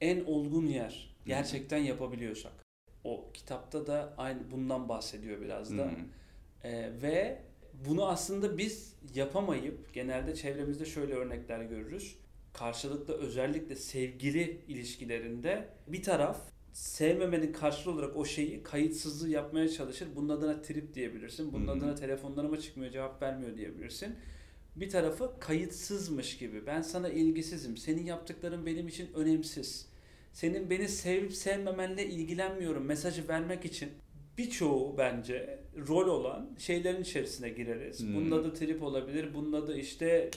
en 0.00 0.24
olgun 0.24 0.66
yer. 0.66 1.16
Gerçekten 1.26 1.78
yapabiliyorsak. 1.78 2.52
O 3.04 3.30
kitapta 3.34 3.86
da 3.86 4.14
aynı 4.16 4.50
bundan 4.50 4.88
bahsediyor 4.88 5.40
biraz 5.40 5.78
da. 5.78 5.84
Hı. 5.84 5.96
Ee, 6.64 6.92
ve 7.02 7.42
bunu 7.88 8.06
aslında 8.06 8.58
biz 8.58 8.94
yapamayıp 9.14 9.94
genelde 9.94 10.34
çevremizde 10.34 10.84
şöyle 10.84 11.14
örnekler 11.14 11.62
görürüz. 11.62 12.16
Karşılıklı 12.52 13.14
özellikle 13.14 13.76
sevgili 13.76 14.60
ilişkilerinde 14.68 15.68
bir 15.86 16.02
taraf 16.02 16.40
sevmemenin 16.76 17.52
karşılığı 17.52 17.94
olarak 17.94 18.16
o 18.16 18.24
şeyi 18.24 18.62
kayıtsızlığı 18.62 19.28
yapmaya 19.28 19.68
çalışır. 19.68 20.08
Bunun 20.16 20.28
adına 20.28 20.62
trip 20.62 20.94
diyebilirsin. 20.94 21.52
Bunun 21.52 21.66
hı. 21.66 21.70
adına 21.70 21.94
telefonlarıma 21.94 22.60
çıkmıyor 22.60 22.92
cevap 22.92 23.22
vermiyor 23.22 23.56
diyebilirsin. 23.56 24.14
Bir 24.76 24.90
tarafı 24.90 25.32
kayıtsızmış 25.40 26.38
gibi. 26.38 26.66
Ben 26.66 26.82
sana 26.82 27.08
ilgisizim. 27.08 27.76
Senin 27.76 28.04
yaptıkların 28.04 28.66
benim 28.66 28.88
için 28.88 29.12
önemsiz. 29.14 29.88
Senin 30.32 30.70
beni 30.70 30.88
sevip 30.88 31.32
sevmemenle 31.32 32.06
ilgilenmiyorum 32.06 32.84
mesajı 32.84 33.28
vermek 33.28 33.64
için 33.64 33.88
birçoğu 34.38 34.98
bence 34.98 35.58
rol 35.88 36.08
olan 36.08 36.50
şeylerin 36.58 37.02
içerisine 37.02 37.48
gireriz. 37.48 38.00
Hmm. 38.00 38.14
Bunun 38.14 38.30
adı 38.30 38.54
trip 38.54 38.82
olabilir. 38.82 39.34
Bunun 39.34 39.52
adı 39.52 39.78
işte 39.78 40.30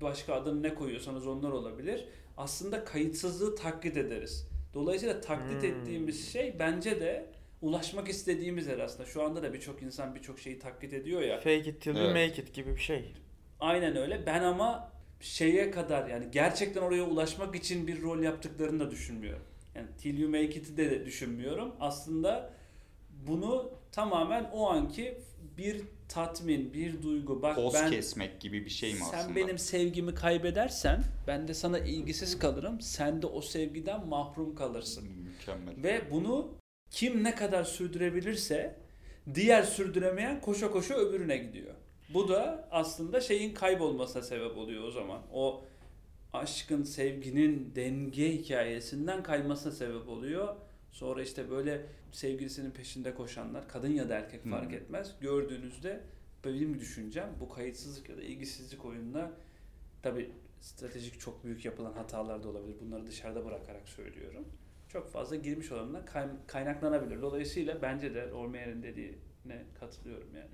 başka 0.00 0.34
adını 0.34 0.62
ne 0.62 0.74
koyuyorsanız 0.74 1.26
onlar 1.26 1.50
olabilir. 1.50 2.04
Aslında 2.36 2.84
kayıtsızlığı 2.84 3.56
taklit 3.56 3.96
ederiz. 3.96 4.49
Dolayısıyla 4.74 5.20
taklit 5.20 5.62
Hmm. 5.62 5.68
ettiğimiz 5.70 6.32
şey 6.32 6.58
bence 6.58 7.00
de 7.00 7.26
ulaşmak 7.62 8.08
istediğimiz 8.08 8.66
yer 8.66 8.78
aslında. 8.78 9.06
Şu 9.08 9.22
anda 9.22 9.42
da 9.42 9.52
birçok 9.52 9.82
insan 9.82 10.14
birçok 10.14 10.38
şeyi 10.38 10.58
taklit 10.58 10.92
ediyor 10.92 11.20
ya. 11.22 11.36
Fake 11.36 11.58
it 11.70 11.80
till 11.82 11.96
you 12.00 12.10
Evet. 12.10 12.30
make 12.30 12.42
it 12.42 12.54
gibi 12.54 12.74
bir 12.76 12.80
şey. 12.80 13.12
Aynen 13.60 13.96
öyle. 13.96 14.26
Ben 14.26 14.42
ama 14.42 14.92
şeye 15.20 15.70
kadar 15.70 16.08
yani 16.08 16.26
gerçekten 16.32 16.82
oraya 16.82 17.02
ulaşmak 17.02 17.56
için 17.56 17.86
bir 17.86 18.02
rol 18.02 18.22
yaptıklarını 18.22 18.80
da 18.80 18.90
düşünmüyorum. 18.90 19.42
Yani 19.74 19.86
Till 19.98 20.18
You 20.18 20.30
Make 20.30 20.44
It'i 20.46 20.76
de, 20.76 20.90
de 20.90 21.06
düşünmüyorum. 21.06 21.74
Aslında 21.80 22.50
bunu 23.26 23.70
tamamen 23.92 24.50
o 24.52 24.70
anki 24.70 25.18
bir 25.58 25.82
tatmin, 26.10 26.72
bir 26.74 27.02
duygu. 27.02 27.42
Bak 27.42 27.56
Poz 27.56 27.74
ben 27.74 27.90
kesmek 27.90 28.40
gibi 28.40 28.64
bir 28.64 28.70
şey 28.70 28.92
mi 28.94 29.00
sen 29.10 29.18
aslında? 29.18 29.36
benim 29.36 29.58
sevgimi 29.58 30.14
kaybedersen 30.14 31.04
ben 31.26 31.48
de 31.48 31.54
sana 31.54 31.78
ilgisiz 31.78 32.38
kalırım. 32.38 32.80
Sen 32.80 33.22
de 33.22 33.26
o 33.26 33.40
sevgiden 33.40 34.08
mahrum 34.08 34.54
kalırsın. 34.54 35.04
Mükemmel. 35.04 35.82
Ve 35.82 36.02
bunu 36.10 36.48
kim 36.90 37.24
ne 37.24 37.34
kadar 37.34 37.64
sürdürebilirse 37.64 38.76
diğer 39.34 39.62
sürdüremeyen 39.62 40.40
koşa 40.40 40.70
koşa 40.70 40.94
öbürüne 40.94 41.36
gidiyor. 41.36 41.74
Bu 42.14 42.28
da 42.28 42.68
aslında 42.70 43.20
şeyin 43.20 43.54
kaybolmasına 43.54 44.22
sebep 44.22 44.56
oluyor 44.56 44.84
o 44.84 44.90
zaman. 44.90 45.22
O 45.32 45.64
aşkın, 46.32 46.82
sevginin 46.82 47.72
denge 47.74 48.32
hikayesinden 48.32 49.22
kaymasına 49.22 49.72
sebep 49.72 50.08
oluyor. 50.08 50.56
Sonra 50.92 51.22
işte 51.22 51.50
böyle 51.50 51.86
sevgilisinin 52.12 52.70
peşinde 52.70 53.14
koşanlar, 53.14 53.68
kadın 53.68 53.92
ya 53.92 54.08
da 54.08 54.14
erkek 54.14 54.44
fark 54.50 54.72
Hı. 54.72 54.76
etmez. 54.76 55.14
Gördüğünüzde 55.20 56.00
benim 56.44 56.80
düşüncem 56.80 57.28
bu 57.40 57.48
kayıtsızlık 57.48 58.08
ya 58.08 58.16
da 58.16 58.22
ilgisizlik 58.22 58.84
oyununa 58.84 59.30
tabi 60.02 60.30
stratejik 60.60 61.20
çok 61.20 61.44
büyük 61.44 61.64
yapılan 61.64 61.92
hatalar 61.92 62.42
da 62.42 62.48
olabilir. 62.48 62.76
Bunları 62.80 63.06
dışarıda 63.06 63.44
bırakarak 63.44 63.88
söylüyorum. 63.88 64.48
Çok 64.88 65.12
fazla 65.12 65.36
girmiş 65.36 65.68
kay- 66.06 66.28
kaynaklanabilir. 66.46 67.22
Dolayısıyla 67.22 67.82
bence 67.82 68.14
de 68.14 68.32
Ormeer'in 68.32 68.82
dediğine 68.82 69.64
katılıyorum 69.80 70.28
yani. 70.36 70.50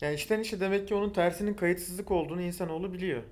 Yani 0.00 0.14
içten 0.14 0.40
içe 0.40 0.60
demek 0.60 0.88
ki 0.88 0.94
onun 0.94 1.10
tersinin 1.12 1.54
kayıtsızlık 1.54 2.10
olduğunu 2.10 2.42
insanoğlu 2.42 2.92
biliyor. 2.92 3.22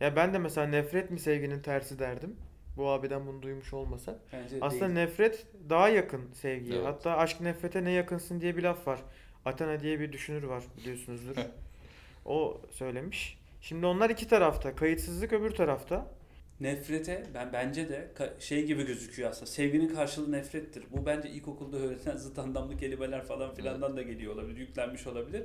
Ya 0.00 0.16
ben 0.16 0.34
de 0.34 0.38
mesela 0.38 0.66
nefret 0.66 1.10
mi 1.10 1.20
sevginin 1.20 1.60
tersi 1.62 1.98
derdim. 1.98 2.36
Bu 2.76 2.88
abiden 2.88 3.26
bunu 3.26 3.42
duymuş 3.42 3.72
olmasa. 3.72 4.18
Bence 4.32 4.58
Aslında 4.60 4.84
değil. 4.86 4.94
nefret 4.94 5.46
daha 5.68 5.88
yakın 5.88 6.32
sevgiye. 6.32 6.76
Evet. 6.76 6.86
Hatta 6.86 7.16
aşk 7.16 7.40
nefrete 7.40 7.84
ne 7.84 7.90
yakınsın 7.90 8.40
diye 8.40 8.56
bir 8.56 8.62
laf 8.62 8.86
var. 8.86 9.00
Athena 9.44 9.80
diye 9.80 10.00
bir 10.00 10.12
düşünür 10.12 10.42
var 10.42 10.64
biliyorsunuzdur. 10.76 11.36
o 12.24 12.60
söylemiş. 12.70 13.38
Şimdi 13.60 13.86
onlar 13.86 14.10
iki 14.10 14.28
tarafta. 14.28 14.76
Kayıtsızlık 14.76 15.32
öbür 15.32 15.50
tarafta. 15.50 16.10
Nefrete 16.60 17.26
ben 17.34 17.52
bence 17.52 17.88
de 17.88 18.12
şey 18.38 18.66
gibi 18.66 18.86
gözüküyor 18.86 19.30
aslında. 19.30 19.46
Sevginin 19.46 19.94
karşılığı 19.94 20.32
nefrettir. 20.32 20.84
Bu 20.90 21.06
bence 21.06 21.28
ilkokulda 21.30 21.76
öğretilen 21.76 22.16
zıt 22.16 22.38
anlamlı 22.38 22.76
kelimeler 22.76 23.24
falan 23.24 23.54
filandan 23.54 23.96
da 23.96 24.02
geliyor 24.02 24.34
olabilir. 24.34 24.56
Yüklenmiş 24.56 25.06
olabilir. 25.06 25.42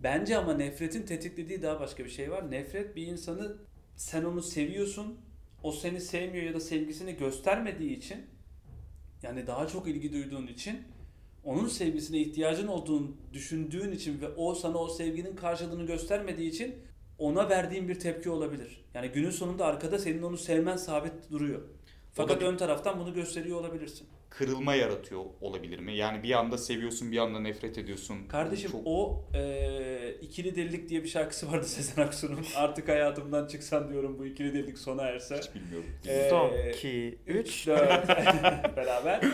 Bence 0.00 0.36
ama 0.36 0.54
nefretin 0.54 1.02
tetiklediği 1.02 1.62
daha 1.62 1.80
başka 1.80 2.04
bir 2.04 2.10
şey 2.10 2.30
var. 2.30 2.50
Nefret 2.50 2.96
bir 2.96 3.06
insanı 3.06 3.56
sen 3.96 4.24
onu 4.24 4.42
seviyorsun. 4.42 5.20
O 5.64 5.72
seni 5.72 6.00
sevmiyor 6.00 6.44
ya 6.46 6.54
da 6.54 6.60
sevgisini 6.60 7.16
göstermediği 7.16 7.96
için 7.96 8.18
yani 9.22 9.46
daha 9.46 9.66
çok 9.66 9.88
ilgi 9.88 10.12
duyduğun 10.12 10.46
için 10.46 10.78
onun 11.44 11.68
sevgisine 11.68 12.18
ihtiyacın 12.18 12.66
olduğunu 12.66 13.16
düşündüğün 13.32 13.92
için 13.92 14.20
ve 14.20 14.28
o 14.28 14.54
sana 14.54 14.78
o 14.78 14.88
sevginin 14.88 15.36
karşılığını 15.36 15.86
göstermediği 15.86 16.50
için 16.50 16.74
ona 17.18 17.48
verdiğin 17.48 17.88
bir 17.88 18.00
tepki 18.00 18.30
olabilir. 18.30 18.84
Yani 18.94 19.08
günün 19.08 19.30
sonunda 19.30 19.66
arkada 19.66 19.98
senin 19.98 20.22
onu 20.22 20.36
sevmen 20.38 20.76
sabit 20.76 21.30
duruyor. 21.30 21.62
Fakat 22.12 22.40
bir- 22.40 22.46
ön 22.46 22.56
taraftan 22.56 23.00
bunu 23.00 23.14
gösteriyor 23.14 23.60
olabilirsin. 23.60 24.06
Kırılma 24.38 24.74
yaratıyor 24.74 25.24
olabilir 25.40 25.78
mi? 25.78 25.96
Yani 25.96 26.22
bir 26.22 26.30
anda 26.30 26.58
seviyorsun 26.58 27.12
bir 27.12 27.18
anda 27.18 27.40
nefret 27.40 27.78
ediyorsun. 27.78 28.18
Kardeşim 28.28 28.70
Çok- 28.70 28.82
o 28.84 29.24
e, 29.34 30.14
ikili 30.22 30.56
delilik 30.56 30.88
diye 30.88 31.02
bir 31.02 31.08
şarkısı 31.08 31.52
vardı 31.52 31.64
Sezen 31.68 32.02
Aksu'nun. 32.02 32.44
Artık 32.56 32.88
hayatımdan 32.88 33.46
çıksan 33.46 33.88
diyorum 33.90 34.18
bu 34.18 34.26
ikili 34.26 34.54
delilik 34.54 34.78
sona 34.78 35.02
erse. 35.02 35.36
hiç 35.38 35.54
bilmiyorum. 35.54 35.86
Ee, 36.08 36.26
Son 36.30 36.52
2 36.70 37.18
3 37.26 37.46
3 37.46 37.66
4 37.66 38.08
beraber. 38.76 39.24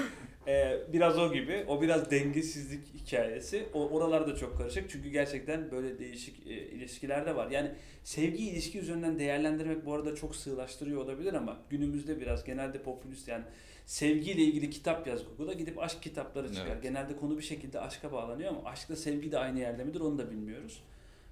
Ee, 0.49 0.79
biraz 0.93 1.19
o 1.19 1.33
gibi. 1.33 1.65
O 1.69 1.83
biraz 1.83 2.11
dengesizlik 2.11 2.95
hikayesi. 2.95 3.67
O 3.75 3.89
oralar 3.89 4.27
da 4.27 4.37
çok 4.37 4.59
karışık. 4.59 4.91
Çünkü 4.91 5.09
gerçekten 5.09 5.71
böyle 5.71 5.99
değişik 5.99 6.47
e, 6.47 6.51
ilişkiler 6.51 7.27
de 7.27 7.37
var. 7.37 7.51
Yani 7.51 7.71
sevgi 8.05 8.49
ilişki 8.49 8.79
üzerinden 8.79 9.19
değerlendirmek 9.19 9.87
bu 9.87 9.95
arada 9.95 10.15
çok 10.15 10.37
sığlaştırıyor 10.37 11.01
olabilir 11.05 11.35
ama 11.35 11.59
günümüzde 11.71 12.21
biraz 12.21 12.45
genelde 12.45 12.83
popülist 12.83 13.29
yani 13.29 13.45
sevgiyle 13.87 14.43
ilgili 14.43 14.71
kitap 14.71 15.07
yaz 15.07 15.21
Google'a 15.25 15.55
gidip 15.55 15.79
aşk 15.79 16.03
kitapları 16.03 16.53
çıkar. 16.55 16.67
Evet. 16.73 16.83
Genelde 16.83 17.17
konu 17.17 17.37
bir 17.39 17.43
şekilde 17.43 17.81
aşka 17.81 18.13
bağlanıyor 18.13 18.51
ama 18.51 18.71
aşkla 18.71 18.97
sevgi 18.97 19.33
de 19.33 19.39
aynı 19.39 19.61
yerde 19.61 19.85
midir 19.85 20.01
onu 20.01 20.19
da 20.19 20.31
bilmiyoruz. 20.31 20.83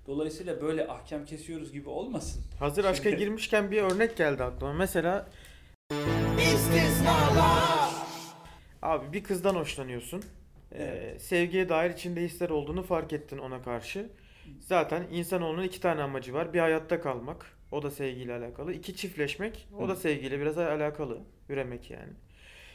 Dolayısıyla 0.06 0.62
böyle 0.62 0.88
ahkam 0.88 1.24
kesiyoruz 1.24 1.72
gibi 1.72 1.88
olmasın. 1.88 2.42
Hazır 2.58 2.84
aşka 2.84 3.02
Şimdi- 3.10 3.16
girmişken 3.16 3.70
bir 3.70 3.82
örnek 3.82 4.16
geldi 4.16 4.42
aklıma. 4.44 4.72
Mesela 4.72 5.28
istisnalar 6.38 7.90
Abi 8.82 9.12
bir 9.12 9.24
kızdan 9.24 9.54
hoşlanıyorsun. 9.54 10.22
Ee, 10.72 10.82
Evet. 10.82 11.22
sevgiye 11.22 11.68
dair 11.68 11.90
içinde 11.90 12.20
hisler 12.22 12.50
olduğunu 12.50 12.82
fark 12.82 13.12
ettin 13.12 13.38
ona 13.38 13.62
karşı. 13.62 14.08
Zaten 14.60 15.06
insanoğlunun 15.10 15.62
iki 15.62 15.80
tane 15.80 16.02
amacı 16.02 16.34
var. 16.34 16.52
Bir 16.54 16.58
hayatta 16.58 17.00
kalmak. 17.00 17.46
O 17.72 17.82
da 17.82 17.90
sevgiyle 17.90 18.34
alakalı. 18.34 18.72
İki 18.72 18.96
çiftleşmek. 18.96 19.68
O 19.78 19.88
da 19.88 19.96
sevgiyle 19.96 20.40
biraz 20.40 20.58
alakalı. 20.58 21.18
Üremek 21.48 21.90
yani. 21.90 22.12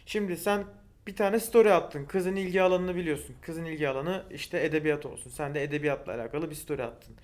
Şimdi 0.06 0.38
sen 0.38 0.66
bir 1.08 1.16
tane 1.16 1.40
story 1.40 1.74
attın. 1.74 2.06
Kızın 2.06 2.36
ilgi 2.36 2.62
alanını 2.62 2.96
biliyorsun. 2.96 3.36
Kızın 3.42 3.66
ilgi 3.66 3.90
alanı 3.90 4.24
işte 4.32 4.66
edebiyat 4.66 5.06
olsun. 5.06 5.30
Sen 5.30 5.54
de 5.54 5.64
edebiyatla 5.64 6.14
alakalı 6.14 6.50
bir 6.50 6.56
story 6.56 6.84
attın. 6.84 7.16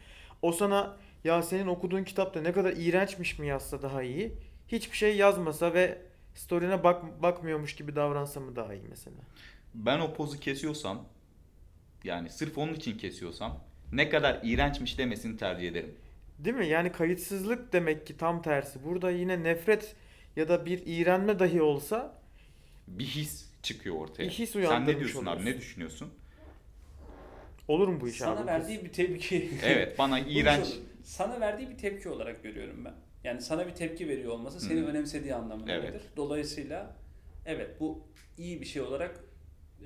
O 0.41 0.51
sana 0.51 0.97
ya 1.23 1.43
senin 1.43 1.67
okuduğun 1.67 2.03
kitapta 2.03 2.41
ne 2.41 2.51
kadar 2.51 2.73
iğrençmiş 2.77 3.39
mi 3.39 3.47
yazsa 3.47 3.81
daha 3.81 4.03
iyi. 4.03 4.33
Hiçbir 4.67 4.97
şey 4.97 5.15
yazmasa 5.15 5.73
ve 5.73 5.97
story'ne 6.35 6.83
bak 6.83 7.21
bakmıyormuş 7.21 7.75
gibi 7.75 7.95
davransa 7.95 8.39
mı 8.39 8.55
daha 8.55 8.73
iyi 8.73 8.87
mesela? 8.89 9.17
Ben 9.73 9.99
o 9.99 10.13
pozu 10.13 10.39
kesiyorsam 10.39 11.05
yani 12.03 12.29
sırf 12.29 12.57
onun 12.57 12.73
için 12.73 12.97
kesiyorsam 12.97 13.63
ne 13.91 14.09
kadar 14.09 14.39
iğrençmiş 14.43 14.97
demesini 14.97 15.37
tercih 15.37 15.67
ederim. 15.67 15.95
Değil 16.39 16.55
mi? 16.55 16.67
Yani 16.67 16.91
kayıtsızlık 16.91 17.73
demek 17.73 18.07
ki 18.07 18.17
tam 18.17 18.41
tersi. 18.41 18.83
Burada 18.83 19.11
yine 19.11 19.43
nefret 19.43 19.95
ya 20.35 20.49
da 20.49 20.65
bir 20.65 20.81
iğrenme 20.85 21.39
dahi 21.39 21.61
olsa 21.61 22.18
Bir 22.89 23.05
his 23.05 23.45
çıkıyor 23.63 23.95
ortaya. 23.95 24.25
Bir 24.25 24.29
his 24.29 24.51
Sen 24.51 24.87
ne 24.87 24.99
diyorsun 24.99 25.25
abi? 25.25 25.29
oluyorsun. 25.29 25.45
Ne 25.45 25.57
düşünüyorsun? 25.57 26.13
olur 27.67 27.87
mu 27.87 28.01
bu 28.01 28.07
iş 28.09 28.17
Sana 28.17 28.39
abi? 28.39 28.47
verdiği 28.47 28.83
bir 28.85 28.93
tepki. 28.93 29.49
Evet 29.63 29.97
bana 29.99 30.19
iğrenç. 30.19 30.67
Sana 31.03 31.39
verdiği 31.39 31.69
bir 31.69 31.77
tepki 31.77 32.09
olarak 32.09 32.43
görüyorum 32.43 32.85
ben. 32.85 32.93
Yani 33.23 33.41
sana 33.41 33.67
bir 33.67 33.75
tepki 33.75 34.07
veriyor 34.07 34.31
olması 34.31 34.61
seni 34.61 34.79
Hı. 34.81 34.85
önemsediği 34.85 35.35
anlamındadır. 35.35 35.83
Evet. 35.89 36.01
Dolayısıyla 36.17 36.95
evet 37.45 37.79
bu 37.79 38.07
iyi 38.37 38.61
bir 38.61 38.65
şey 38.65 38.81
olarak 38.81 39.23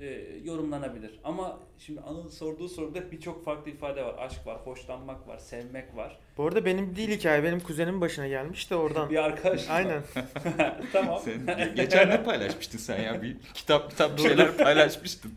e, 0.00 0.06
yorumlanabilir. 0.44 1.20
Ama 1.24 1.60
şimdi 1.78 2.00
Anıl 2.00 2.28
sorduğu 2.28 2.68
soruda 2.68 3.10
birçok 3.12 3.44
farklı 3.44 3.70
ifade 3.70 4.04
var. 4.04 4.14
Aşk 4.18 4.46
var, 4.46 4.58
hoşlanmak 4.66 5.28
var, 5.28 5.38
sevmek 5.38 5.96
var. 5.96 6.18
Bu 6.36 6.46
arada 6.46 6.64
benim 6.64 6.96
değil 6.96 7.10
hikaye. 7.10 7.42
Benim 7.44 7.60
kuzenimin 7.60 8.00
başına 8.00 8.28
gelmiş 8.28 8.70
de 8.70 8.76
oradan. 8.76 9.10
Bir 9.10 9.24
arkadaş. 9.24 9.70
Aynen. 9.70 10.02
tamam. 10.92 11.20
Sen 11.24 11.34
ge- 11.34 11.74
geçen 11.74 12.10
ne 12.10 12.22
paylaşmıştın 12.22 12.78
sen 12.78 13.02
ya? 13.02 13.22
Bir 13.22 13.36
kitap 13.54 13.90
kitap 13.90 14.16
bir 14.18 14.22
şeyler 14.22 14.56
paylaşmıştın. 14.56 15.32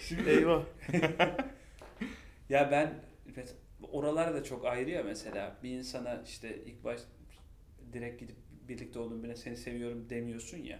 Şimdi 0.00 0.30
Eyvah. 0.30 0.62
Ya 2.48 2.68
ben 2.70 2.94
oralar 3.92 4.34
da 4.34 4.44
çok 4.44 4.66
ayrı 4.66 4.90
ya 4.90 5.02
mesela 5.02 5.56
bir 5.62 5.70
insana 5.70 6.22
işte 6.26 6.56
ilk 6.66 6.84
baş 6.84 7.00
direkt 7.92 8.20
gidip 8.20 8.36
birlikte 8.68 8.98
olduğun 8.98 9.22
birine 9.22 9.36
seni 9.36 9.56
seviyorum 9.56 10.10
demiyorsun 10.10 10.58
ya. 10.58 10.78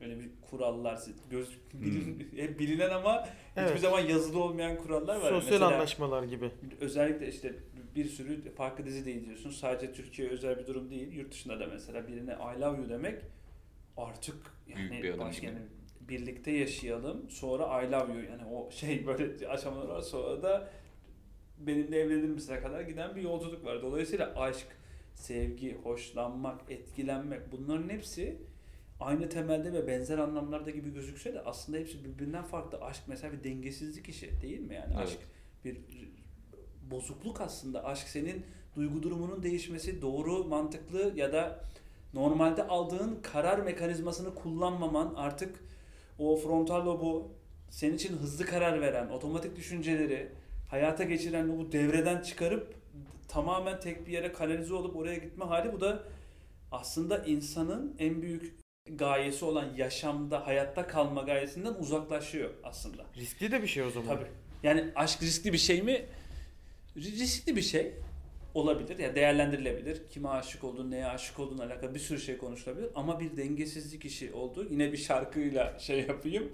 Öyle 0.00 0.18
bir 0.20 0.30
kurallar 0.50 1.00
göz 1.30 1.58
bilin, 1.74 2.28
hep 2.36 2.58
bilinen 2.58 2.90
ama 2.90 3.26
hiçbir 3.50 3.62
Evet. 3.62 3.80
zaman 3.80 4.00
yazılı 4.00 4.42
olmayan 4.44 4.76
kurallar 4.78 5.16
var. 5.16 5.30
Sosyal 5.30 5.36
Mesela 5.52 5.66
anlaşmalar 5.74 6.22
gibi. 6.22 6.50
özellikle 6.80 7.28
işte 7.28 7.54
bir 7.96 8.04
sürü 8.04 8.54
farklı 8.54 8.86
dizi 8.86 9.04
de 9.04 9.12
izliyorsun. 9.12 9.50
Sadece 9.50 9.92
Türkiye 9.92 10.28
özel 10.28 10.58
bir 10.58 10.66
durum 10.66 10.90
değil. 10.90 11.12
Yurt 11.12 11.32
dışında 11.32 11.60
da 11.60 11.66
mesela 11.66 12.08
birine 12.08 12.32
I 12.32 12.60
love 12.60 12.78
you 12.78 12.88
demek 12.88 13.22
artık 13.96 14.36
Büyük 14.66 14.78
yani 14.90 15.02
bir 15.02 15.10
adım 15.10 15.20
başka 15.20 15.46
gibi. 15.46 15.56
yani 15.56 15.66
birlikte 16.00 16.50
yaşayalım. 16.50 17.30
Sonra 17.30 17.82
I 17.82 17.92
love 17.92 18.12
you 18.12 18.22
yani 18.30 18.44
o 18.52 18.70
şey 18.70 19.06
böyle 19.06 19.48
aşamalar 19.48 19.88
var. 19.88 20.00
Sonra 20.00 20.42
da 20.42 20.70
benimle 21.58 21.98
evlenir 22.00 22.28
misine 22.28 22.60
kadar 22.60 22.80
giden 22.80 23.16
bir 23.16 23.22
yolculuk 23.22 23.64
var. 23.64 23.82
Dolayısıyla 23.82 24.34
aşk, 24.36 24.66
sevgi, 25.14 25.74
hoşlanmak, 25.82 26.70
etkilenmek 26.70 27.52
bunların 27.52 27.88
hepsi 27.88 28.36
aynı 29.00 29.28
temelde 29.28 29.72
ve 29.72 29.86
benzer 29.86 30.18
anlamlarda 30.18 30.70
gibi 30.70 30.94
gözükse 30.94 31.34
de 31.34 31.40
aslında 31.40 31.78
hepsi 31.78 32.04
birbirinden 32.04 32.44
farklı. 32.44 32.80
Aşk 32.80 33.02
mesela 33.06 33.32
bir 33.32 33.44
dengesizlik 33.44 34.08
işi 34.08 34.40
değil 34.42 34.60
mi 34.60 34.74
yani? 34.74 34.94
Evet. 34.96 35.08
Aşk 35.08 35.18
bir 35.64 35.76
bozukluk 36.90 37.40
aslında. 37.40 37.84
Aşk 37.84 38.08
senin 38.08 38.44
duygu 38.76 39.02
durumunun 39.02 39.42
değişmesi, 39.42 40.02
doğru, 40.02 40.44
mantıklı 40.44 41.12
ya 41.16 41.32
da 41.32 41.64
normalde 42.14 42.66
aldığın 42.66 43.18
karar 43.22 43.58
mekanizmasını 43.58 44.34
kullanmaman 44.34 45.14
artık 45.16 45.60
o 46.18 46.36
frontal 46.36 46.86
lobu 46.86 47.32
senin 47.70 47.94
için 47.94 48.16
hızlı 48.16 48.44
karar 48.44 48.80
veren, 48.80 49.08
otomatik 49.08 49.56
düşünceleri 49.56 50.32
hayata 50.68 51.04
geçiren 51.04 51.48
lobu 51.48 51.72
devreden 51.72 52.22
çıkarıp 52.22 52.74
tamamen 53.28 53.80
tek 53.80 54.06
bir 54.06 54.12
yere 54.12 54.32
kanalize 54.32 54.74
olup 54.74 54.96
oraya 54.96 55.16
gitme 55.16 55.44
hali 55.44 55.72
bu 55.72 55.80
da 55.80 56.02
aslında 56.72 57.18
insanın 57.18 57.96
en 57.98 58.22
büyük 58.22 58.59
gayesi 58.96 59.44
olan 59.44 59.66
yaşamda, 59.76 60.46
hayatta 60.46 60.86
kalma 60.86 61.22
gayesinden 61.22 61.74
uzaklaşıyor 61.74 62.50
aslında. 62.64 63.06
Riskli 63.16 63.52
de 63.52 63.62
bir 63.62 63.66
şey 63.66 63.82
o 63.82 63.90
zaman. 63.90 64.16
Tabii. 64.16 64.28
Yani 64.62 64.84
aşk 64.94 65.22
riskli 65.22 65.52
bir 65.52 65.58
şey 65.58 65.82
mi? 65.82 66.06
Riskli 66.96 67.56
bir 67.56 67.62
şey 67.62 67.92
olabilir. 68.54 68.98
Ya 68.98 69.06
yani 69.06 69.16
değerlendirilebilir. 69.16 70.08
Kime 70.10 70.28
aşık 70.28 70.64
olduğun, 70.64 70.90
neye 70.90 71.06
aşık 71.06 71.38
olduğun 71.38 71.58
alakalı 71.58 71.94
bir 71.94 72.00
sürü 72.00 72.20
şey 72.20 72.38
konuşulabilir. 72.38 72.90
Ama 72.94 73.20
bir 73.20 73.36
dengesizlik 73.36 74.04
işi 74.04 74.32
oldu. 74.32 74.66
Yine 74.70 74.92
bir 74.92 74.96
şarkıyla 74.96 75.78
şey 75.78 76.00
yapayım. 76.00 76.52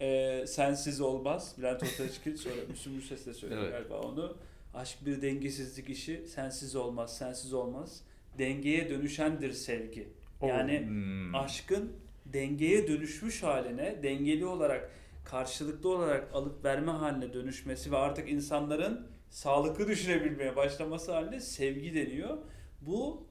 Ee, 0.00 0.44
sensiz 0.46 1.00
olmaz. 1.00 1.54
Bülent 1.58 1.82
Ortaçgil 1.82 2.36
sonra 2.36 2.54
Müslüm 2.68 2.94
Gürses 2.94 3.26
de 3.26 3.34
söylüyor 3.34 3.62
Evet. 3.62 3.72
galiba 3.72 4.00
onu. 4.00 4.36
Aşk 4.74 5.06
bir 5.06 5.22
dengesizlik 5.22 5.90
işi. 5.90 6.24
Sensiz 6.28 6.76
olmaz, 6.76 7.18
sensiz 7.18 7.52
olmaz. 7.52 8.02
Dengeye 8.38 8.90
dönüşendir 8.90 9.52
sevgi. 9.52 10.08
Yani 10.42 10.80
Hmm. 10.86 11.34
aşkın 11.34 11.92
dengeye 12.26 12.88
dönüşmüş 12.88 13.42
haline, 13.42 14.02
dengeli 14.02 14.46
olarak, 14.46 14.90
karşılıklı 15.24 15.88
olarak 15.88 16.28
alıp 16.34 16.64
verme 16.64 16.92
haline 16.92 17.32
dönüşmesi 17.32 17.92
ve 17.92 17.96
artık 17.96 18.28
insanların 18.30 19.06
sağlıklı 19.30 19.88
düşünebilmeye 19.88 20.56
başlaması 20.56 21.12
haline 21.12 21.40
sevgi 21.40 21.94
deniyor. 21.94 22.38
Bu 22.80 23.26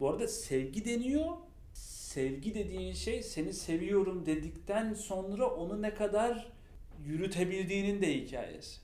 bu 0.00 0.10
arada 0.10 0.28
sevgi 0.28 0.84
deniyor. 0.84 1.24
Sevgi 1.74 2.54
dediğin 2.54 2.92
şey 2.92 3.22
seni 3.22 3.52
seviyorum 3.52 4.26
dedikten 4.26 4.94
sonra 4.94 5.46
onu 5.46 5.82
ne 5.82 5.94
kadar 5.94 6.52
yürütebildiğinin 7.06 8.02
de 8.02 8.14
hikayesi. 8.14 8.80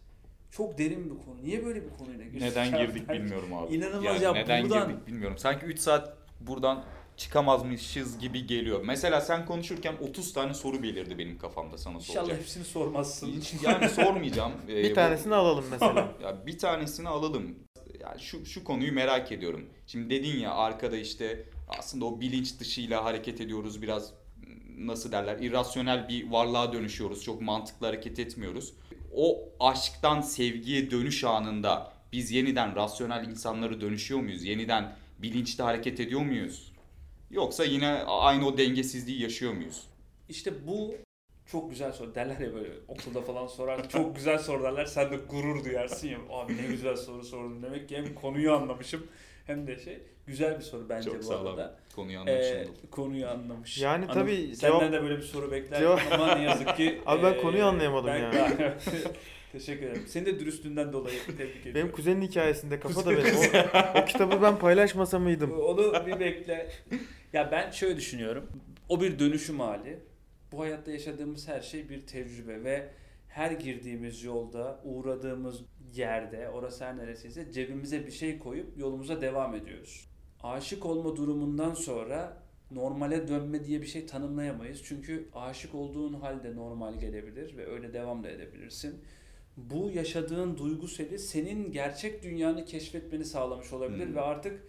Çok 0.51 0.79
derin 0.79 1.05
bir 1.05 1.25
konu. 1.25 1.43
Niye 1.45 1.65
böyle 1.65 1.83
bir 1.85 1.91
konuyla 1.99 2.25
girdik? 2.25 2.41
Neden 2.43 2.79
girdik 2.79 3.09
Ben- 3.09 3.17
bilmiyorum 3.19 3.55
abi. 3.55 3.75
İnanılmaz 3.75 4.05
Yani 4.05 4.23
ya, 4.25 4.33
Neden 4.33 4.63
buradan- 4.65 4.89
girdik 4.89 5.07
bilmiyorum. 5.07 5.39
Sanki 5.39 5.67
3 5.67 5.79
saat 5.79 6.17
buradan 6.41 6.85
çıkamazmışız 7.21 8.19
gibi 8.19 8.47
geliyor. 8.47 8.81
Mesela 8.85 9.21
sen 9.21 9.47
konuşurken 9.47 9.95
30 10.01 10.33
tane 10.33 10.55
soru 10.55 10.83
belirdi 10.83 11.19
benim 11.19 11.39
kafamda 11.39 11.79
sana 11.79 11.95
İnşallah 11.97 12.21
soracak. 12.21 12.39
hepsini 12.41 12.65
sormazsın. 12.65 13.45
Yani 13.63 13.89
sormayacağım. 13.89 14.53
Ee, 14.69 14.83
Bir 14.83 14.91
bu- 14.91 14.95
tanesini 14.95 15.35
alalım 15.35 15.65
mesela. 15.71 16.13
Ya 16.23 16.47
bir 16.47 16.59
tanesini 16.59 17.09
alalım. 17.09 17.55
Yani 18.01 18.21
şu 18.21 18.47
şu 18.47 18.65
konuyu 18.65 18.93
merak 18.93 19.33
ediyorum. 19.33 19.67
Şimdi 19.87 20.11
dedin 20.11 20.39
ya 20.39 20.55
arkada 20.55 20.97
işte 20.97 21.45
aslında 21.79 22.05
o 22.05 22.21
bilinç 22.21 22.61
dışıyla 22.61 23.05
hareket 23.05 23.41
ediyoruz 23.41 23.83
biraz 23.83 24.13
nasıl 24.79 25.13
derler 25.13 25.39
irrasyonel 25.39 26.09
bir 26.09 26.31
varlığa 26.31 26.73
dönüşüyoruz. 26.73 27.25
Çok 27.25 27.41
mantıklı 27.41 27.87
hareket 27.87 28.19
etmiyoruz. 28.19 28.73
O 29.17 29.39
aşktan 29.61 30.21
sevgiye 30.21 30.91
dönüş 30.91 31.25
anında 31.25 31.93
biz 32.13 32.31
yeniden 32.31 32.77
rasyonel 32.77 33.29
insanları 33.29 33.81
dönüşüyor 33.81 34.21
muyuz? 34.21 34.45
Yeniden 34.45 34.97
bilinçli 35.19 35.63
hareket 35.63 36.01
ediyor 36.01 36.21
muyuz? 36.21 36.70
Yoksa 37.31 37.65
yine 37.65 37.89
aynı 38.07 38.47
o 38.47 38.59
dengesizliği 38.59 39.23
yaşıyor 39.23 39.53
muyuz? 39.53 39.85
İşte 40.29 40.67
bu 40.67 40.95
çok 41.47 41.71
güzel 41.71 41.93
soru. 41.93 42.15
Derler 42.15 42.39
ya 42.41 42.55
böyle 42.55 42.69
okulda 42.89 43.21
falan 43.23 43.47
sorar. 43.47 43.89
Çok 43.89 44.17
güzel 44.17 44.39
soru 44.39 44.63
derler. 44.63 44.85
Sen 44.87 45.11
de 45.11 45.17
gurur 45.17 45.65
duyarsın 45.65 46.09
ya. 46.09 46.19
Abi 46.31 46.57
ne 46.57 46.67
güzel 46.67 46.97
soru 46.97 47.25
sordun. 47.25 47.63
Demek 47.63 47.89
ki 47.89 47.97
hem 47.97 48.15
konuyu 48.15 48.53
anlamışım 48.53 49.07
hem 49.47 49.67
de 49.67 49.79
şey. 49.79 49.99
Güzel 50.27 50.59
bir 50.59 50.65
soru 50.65 50.89
bence 50.89 51.11
Çok 51.11 51.19
bu 51.19 51.23
sağlam. 51.23 51.47
arada. 51.47 51.77
Konuyu 51.97 52.17
Ee, 52.17 52.21
anlamışımdır. 52.21 52.91
konuyu 52.91 53.29
anlamış. 53.29 53.79
Yani 53.79 54.05
Anıl, 54.05 54.15
tabii 54.15 54.57
Senden 54.57 54.79
cevap- 54.79 54.93
de 54.93 55.03
böyle 55.03 55.17
bir 55.17 55.23
soru 55.23 55.51
beklerdim 55.53 55.87
Cevap- 55.89 56.13
ama 56.15 56.35
ne 56.35 56.43
yazık 56.43 56.77
ki. 56.77 57.01
Abi 57.07 57.23
ben 57.23 57.33
ee, 57.35 57.41
konuyu 57.43 57.65
anlayamadım 57.65 58.07
ben- 58.11 58.19
ya. 58.33 58.79
Teşekkür 59.53 59.87
ederim. 59.87 60.05
Senin 60.09 60.27
de 60.27 60.41
dürüstlüğünden 60.41 60.93
dolayı 60.93 61.19
tebrik 61.27 61.39
ediyorum. 61.57 61.75
Benim 61.75 61.93
kuzenin 61.93 62.23
hikayesinde 62.23 62.81
kafa 62.81 63.05
da 63.07 63.11
benim. 63.11 63.37
O, 63.37 64.01
o 64.01 64.05
kitabı 64.05 64.43
ben 64.43 64.59
paylaşmasa 64.59 65.19
mıydım? 65.19 65.53
Onu 65.61 66.07
bir 66.07 66.21
bekle. 66.21 66.71
Ya 67.33 67.51
ben 67.53 67.71
şöyle 67.71 67.97
düşünüyorum. 67.97 68.51
O 68.89 69.01
bir 69.01 69.19
dönüşüm 69.19 69.61
hali. 69.61 69.99
Bu 70.53 70.61
hayatta 70.61 70.91
yaşadığımız 70.93 71.49
her 71.49 71.61
şey 71.61 71.89
bir 71.89 72.07
tecrübe 72.07 72.65
ve 72.65 72.91
her 73.29 73.51
girdiğimiz 73.51 74.23
yolda, 74.25 74.81
uğradığımız 74.85 75.61
yerde, 75.95 76.49
orası 76.49 76.85
her 76.85 76.97
neresiyse 76.97 77.53
cebimize 77.53 78.07
bir 78.07 78.11
şey 78.13 78.39
koyup 78.39 78.79
yolumuza 78.79 79.21
devam 79.21 79.55
ediyoruz. 79.55 80.09
Aşık 80.43 80.87
olma 80.87 81.17
durumundan 81.17 81.75
sonra 81.75 82.43
normale 82.71 83.29
dönme 83.29 83.65
diye 83.65 83.81
bir 83.83 83.87
şey 83.87 84.07
tanımlayamayız. 84.07 84.83
Çünkü 84.85 85.29
aşık 85.35 85.75
olduğun 85.75 86.13
halde 86.15 86.57
normal 86.57 87.01
gelebilir 87.01 87.57
ve 87.57 87.67
öyle 87.67 87.93
devam 87.93 88.25
da 88.25 88.31
edebilirsin. 88.31 89.05
Bu 89.57 89.91
yaşadığın 89.91 90.59
duygu 90.59 90.89
seli 90.89 91.19
senin 91.19 91.73
gerçek 91.73 92.23
dünyanı 92.23 92.65
keşfetmeni 92.65 93.25
sağlamış 93.25 93.73
olabilir 93.73 94.07
Hmm. 94.07 94.15
ve 94.15 94.21
artık 94.21 94.63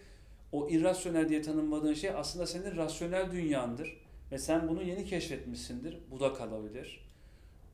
o 0.52 0.68
irrasyonel 0.68 1.28
diye 1.28 1.42
tanımladığın 1.42 1.94
şey 1.94 2.10
aslında 2.10 2.46
senin 2.46 2.76
rasyonel 2.76 3.32
dünyandır. 3.32 4.02
Ve 4.32 4.38
sen 4.38 4.68
bunu 4.68 4.82
yeni 4.82 5.04
keşfetmişsindir. 5.04 5.98
Bu 6.10 6.20
da 6.20 6.34
kalabilir. 6.34 7.08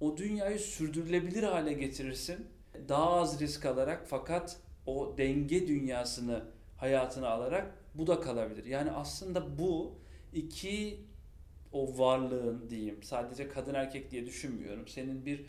O 0.00 0.16
dünyayı 0.16 0.58
sürdürülebilir 0.58 1.42
hale 1.42 1.72
getirirsin. 1.72 2.46
Daha 2.88 3.10
az 3.10 3.40
risk 3.40 3.66
alarak 3.66 4.04
fakat 4.08 4.56
o 4.86 5.14
denge 5.18 5.68
dünyasını 5.68 6.44
hayatına 6.76 7.28
alarak 7.28 7.74
bu 7.94 8.06
da 8.06 8.20
kalabilir. 8.20 8.64
Yani 8.64 8.90
aslında 8.90 9.58
bu 9.58 9.94
iki 10.32 11.00
o 11.72 11.98
varlığın 11.98 12.70
diyeyim 12.70 13.02
sadece 13.02 13.48
kadın 13.48 13.74
erkek 13.74 14.10
diye 14.10 14.26
düşünmüyorum. 14.26 14.88
Senin 14.88 15.26
bir 15.26 15.44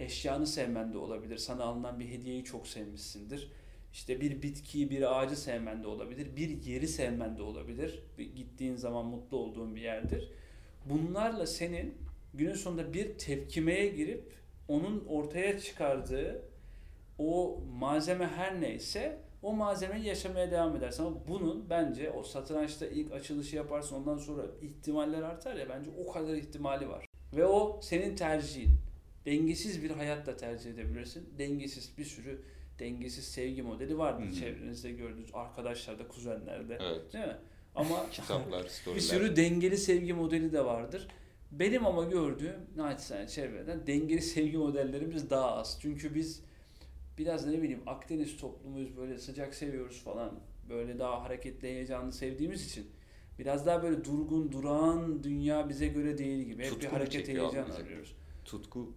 eşyanı 0.00 0.46
sevmen 0.46 0.92
de 0.92 0.98
olabilir. 0.98 1.36
Sana 1.36 1.64
alınan 1.64 2.00
bir 2.00 2.08
hediyeyi 2.08 2.44
çok 2.44 2.66
sevmişsindir. 2.66 3.50
İşte 3.94 4.20
bir 4.20 4.42
bitkiyi, 4.42 4.90
bir 4.90 5.18
ağacı 5.18 5.36
sevmen 5.36 5.82
de 5.82 5.86
olabilir. 5.86 6.36
Bir 6.36 6.62
yeri 6.64 6.88
sevmen 6.88 7.38
de 7.38 7.42
olabilir. 7.42 8.02
Gittiğin 8.36 8.76
zaman 8.76 9.06
mutlu 9.06 9.36
olduğun 9.36 9.76
bir 9.76 9.80
yerdir. 9.80 10.30
Bunlarla 10.84 11.46
senin 11.46 11.94
günün 12.34 12.54
sonunda 12.54 12.94
bir 12.94 13.18
tepkimeye 13.18 13.88
girip 13.88 14.32
onun 14.68 15.04
ortaya 15.08 15.60
çıkardığı 15.60 16.42
o 17.18 17.60
malzeme 17.78 18.26
her 18.26 18.60
neyse 18.60 19.18
o 19.42 19.52
malzemeyi 19.52 20.06
yaşamaya 20.06 20.50
devam 20.50 20.76
edersin. 20.76 21.04
Ama 21.04 21.16
bunun 21.28 21.70
bence 21.70 22.10
o 22.10 22.22
satrançta 22.22 22.86
ilk 22.86 23.12
açılışı 23.12 23.56
yaparsın 23.56 23.96
ondan 23.96 24.18
sonra 24.18 24.42
ihtimaller 24.62 25.22
artar 25.22 25.56
ya 25.56 25.68
bence 25.68 25.90
o 25.98 26.12
kadar 26.12 26.34
ihtimali 26.34 26.88
var. 26.88 27.06
Ve 27.36 27.46
o 27.46 27.80
senin 27.82 28.16
tercihin. 28.16 28.70
Dengesiz 29.26 29.82
bir 29.82 29.90
hayat 29.90 30.26
da 30.26 30.36
tercih 30.36 30.70
edebilirsin. 30.70 31.28
Dengesiz 31.38 31.98
bir 31.98 32.04
sürü 32.04 32.42
dengesiz 32.78 33.24
sevgi 33.24 33.62
modeli 33.62 33.98
vardır 33.98 34.26
hı. 34.26 34.32
çevrenizde 34.32 34.92
gördüğünüz 34.92 35.30
arkadaşlarda, 35.34 36.08
kuzenlerde. 36.08 36.78
Evet. 36.80 37.12
Değil 37.12 37.26
mi? 37.26 37.36
Ama 37.74 38.06
Kitaplar, 38.10 38.66
bir 38.94 39.00
sürü 39.00 39.36
dengeli 39.36 39.76
sevgi 39.76 40.12
modeli 40.12 40.52
de 40.52 40.64
vardır. 40.64 41.08
Benim 41.52 41.86
ama 41.86 42.04
gördüğüm 42.04 42.56
naçizane 42.76 43.28
çevreden 43.28 43.86
dengeli 43.86 44.22
sevgi 44.34 44.56
modellerimiz 44.56 45.30
daha 45.30 45.56
az. 45.56 45.78
Çünkü 45.82 46.14
biz 46.14 46.42
biraz 47.18 47.46
ne 47.46 47.62
bileyim 47.62 47.82
Akdeniz 47.86 48.36
toplumuyuz 48.36 48.96
böyle 48.96 49.18
sıcak 49.18 49.54
seviyoruz 49.54 50.02
falan. 50.02 50.40
Böyle 50.68 50.98
daha 50.98 51.22
hareketli 51.22 51.68
heyecanlı 51.68 52.12
sevdiğimiz 52.12 52.66
için. 52.66 52.86
Biraz 53.38 53.66
daha 53.66 53.82
böyle 53.82 54.04
durgun, 54.04 54.52
durağan 54.52 55.24
dünya 55.24 55.68
bize 55.68 55.86
göre 55.86 56.18
değil 56.18 56.44
gibi. 56.44 56.62
Hep 56.62 56.70
bir 56.70 56.70
Tutku 56.70 56.86
mu 56.86 56.92
hareket 56.92 57.28
heyecan 57.28 57.70
arıyoruz. 57.70 58.16
Tutku 58.44 58.94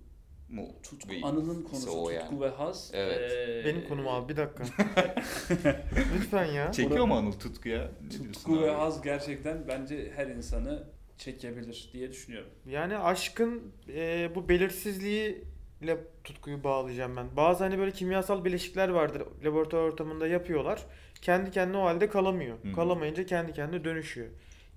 mu? 0.49 0.67
Tutku, 0.83 1.09
Bir- 1.09 1.23
Anıl'ın 1.23 1.63
konusu 1.63 1.85
tutku 1.85 2.11
yani. 2.11 2.41
ve 2.41 2.49
haz. 2.49 2.91
Evet. 2.93 3.31
Ee, 3.31 3.65
Benim 3.65 3.87
konum 3.87 4.07
abi 4.07 4.29
bir 4.29 4.37
dakika. 4.37 4.63
Lütfen 6.15 6.45
ya. 6.45 6.71
Çekiyor 6.71 7.05
mu 7.05 7.15
Anıl 7.15 7.31
tutkuya? 7.31 7.91
Ne 8.03 8.09
diyorsun 8.11 8.31
Tutku 8.31 8.61
ve 8.61 8.71
abi? 8.71 8.77
haz 8.77 9.01
gerçekten 9.01 9.67
bence 9.67 10.11
her 10.15 10.27
insanı 10.27 10.83
çekebilir 11.17 11.89
diye 11.93 12.11
düşünüyorum. 12.11 12.49
Yani 12.65 12.97
aşkın 12.97 13.63
e, 13.89 14.29
bu 14.35 14.49
belirsizliğiyle 14.49 15.97
tutkuyu 16.23 16.63
bağlayacağım 16.63 17.15
ben. 17.15 17.35
Bazı 17.37 17.63
hani 17.63 17.77
böyle 17.77 17.91
kimyasal 17.91 18.45
bileşikler 18.45 18.89
vardır 18.89 19.23
laboratuvar 19.45 19.81
ortamında 19.81 20.27
yapıyorlar. 20.27 20.85
Kendi 21.21 21.51
kendine 21.51 21.77
o 21.77 21.83
halde 21.83 22.09
kalamıyor. 22.09 22.57
Hı 22.63 22.67
hı. 22.69 22.73
Kalamayınca 22.73 23.25
kendi 23.25 23.53
kendine 23.53 23.83
dönüşüyor. 23.83 24.27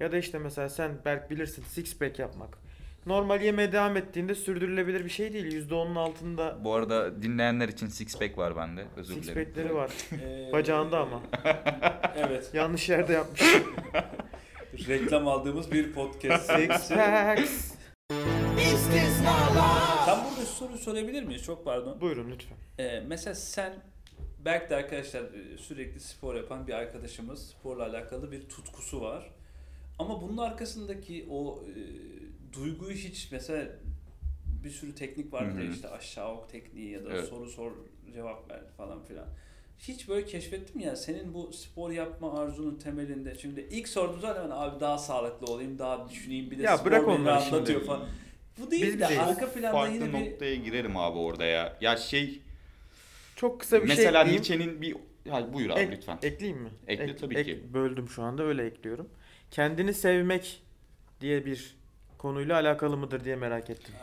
Ya 0.01 0.13
da 0.13 0.17
işte 0.19 0.39
mesela 0.39 0.69
sen 0.69 0.93
Berk 1.05 1.31
bilirsin 1.31 1.63
six 1.63 1.99
pack 1.99 2.19
yapmak. 2.19 2.59
Normal 3.07 3.41
yemeye 3.43 3.73
devam 3.73 3.97
ettiğinde 3.97 4.35
sürdürülebilir 4.35 5.05
bir 5.05 5.11
şey 5.11 5.33
değil. 5.33 5.69
%10'un 5.69 5.95
altında 5.95 6.65
Bu 6.65 6.75
arada 6.75 7.23
dinleyenler 7.23 7.69
için 7.69 7.87
six 7.87 8.19
pack 8.19 8.39
var 8.39 8.57
bende. 8.57 8.85
Özür 8.97 9.15
six 9.15 9.23
dilerim. 9.23 9.45
pack'leri 9.45 9.75
var. 9.75 9.91
Ee, 10.23 10.53
Bacağında 10.53 10.99
ama. 11.01 11.23
Evet. 12.17 12.51
Yanlış 12.55 12.89
yerde 12.89 13.13
yapmış. 13.13 13.43
Reklam 14.89 15.29
aldığımız 15.29 15.73
bir 15.73 15.93
podcast. 15.93 16.51
six 16.53 16.89
packs. 16.89 17.75
Tam 20.07 20.19
burada 20.25 20.41
şu 20.41 20.47
soruyu 20.47 20.79
sorabilir 20.79 21.23
miyiz? 21.23 21.45
Çok 21.45 21.65
pardon. 21.65 22.01
Buyurun 22.01 22.31
lütfen. 22.31 22.57
Ee, 22.79 23.01
mesela 23.07 23.35
sen 23.35 23.73
belki 24.45 24.71
de 24.71 24.77
arkadaşlar 24.77 25.21
e, 25.23 25.59
sürekli 25.59 26.01
spor 26.01 26.35
yapan 26.35 26.67
bir 26.67 26.73
arkadaşımız 26.73 27.49
sporla 27.49 27.85
alakalı 27.87 28.33
bir 28.33 28.49
tutkusu 28.49 29.01
var. 29.01 29.31
Ama 29.99 30.23
bunun 30.23 30.37
arkasındaki 30.37 31.27
o 31.31 31.63
e, 31.69 31.81
duyguyu 32.53 32.97
hiç 32.97 33.29
mesela 33.33 33.69
bir 34.65 34.71
sürü 34.71 34.95
teknik 34.95 35.33
vardır 35.33 35.59
Hı 35.61 35.65
ya 35.65 35.71
işte 35.73 35.89
aşağı 35.89 36.33
ok 36.35 36.49
tekniği 36.51 36.91
ya 36.91 37.05
da 37.05 37.09
Evet. 37.13 37.29
soru 37.29 37.49
sor 37.51 37.73
cevap 38.15 38.51
ver 38.51 38.61
falan 38.77 39.05
filan. 39.05 39.27
Hiç 39.79 40.09
böyle 40.09 40.27
keşfettim 40.27 40.81
ya 40.81 40.97
senin 40.97 41.35
bu 41.35 41.53
spor 41.53 41.91
yapma 41.91 42.41
arzunun 42.41 42.79
temelinde. 42.79 43.35
Şimdi 43.35 43.61
ilk 43.71 43.89
sorduğum 43.89 44.21
zaman 44.21 44.51
abi 44.51 44.81
daha 44.81 44.99
sağlıklı 44.99 45.47
olayım, 45.53 45.79
daha 45.79 46.09
düşüneyim 46.09 46.51
bir 46.51 46.59
de 46.59 46.63
Ya 46.63 46.79
spor 46.79 46.87
bırak 46.91 47.03
beni 47.03 47.15
onları 47.15 47.27
rahatlatıyor 47.27 47.81
şimdi. 47.81 47.87
falan. 47.87 48.09
Bu 48.59 48.71
değil 48.71 48.83
Biz 48.87 48.95
de 49.01 49.03
bizeyiz. 49.03 49.23
arka 49.23 49.53
planda 49.53 49.73
Farklı 49.73 49.95
yine 49.95 50.09
bir 50.09 50.13
noktaya 50.13 50.55
girerim 50.55 50.97
abi 50.97 51.19
orada 51.19 51.45
ya. 51.45 51.77
Ya 51.81 51.97
şey 51.97 52.41
Çok 53.37 53.61
kısa 53.61 53.83
bir 53.83 53.89
mesela 53.89 54.25
şey 54.25 54.35
ekleyeyim. 54.35 54.43
Nietzsche'nin 54.43 54.83
bir 54.83 54.97
ha, 55.31 55.53
buyur 55.53 55.71
abi 55.71 55.81
Ek- 55.81 55.93
lütfen. 55.93 56.19
Ekleyeyim 56.23 56.63
mi? 56.63 56.71
Ekle 56.87 57.17
tabii 57.17 57.45
ki. 57.45 57.75
Böldüm 57.75 58.09
şu 58.09 58.23
anda 58.23 58.43
öyle 58.43 58.67
ekliyorum. 58.67 59.09
Kendini 59.51 59.95
sevmek 59.95 60.63
diye 61.21 61.47
bir 61.47 61.80
konuyla 62.21 62.55
alakalı 62.55 62.97
mıdır 62.97 63.25
diye 63.25 63.37
merak 63.37 63.71
ettim. 63.71 63.95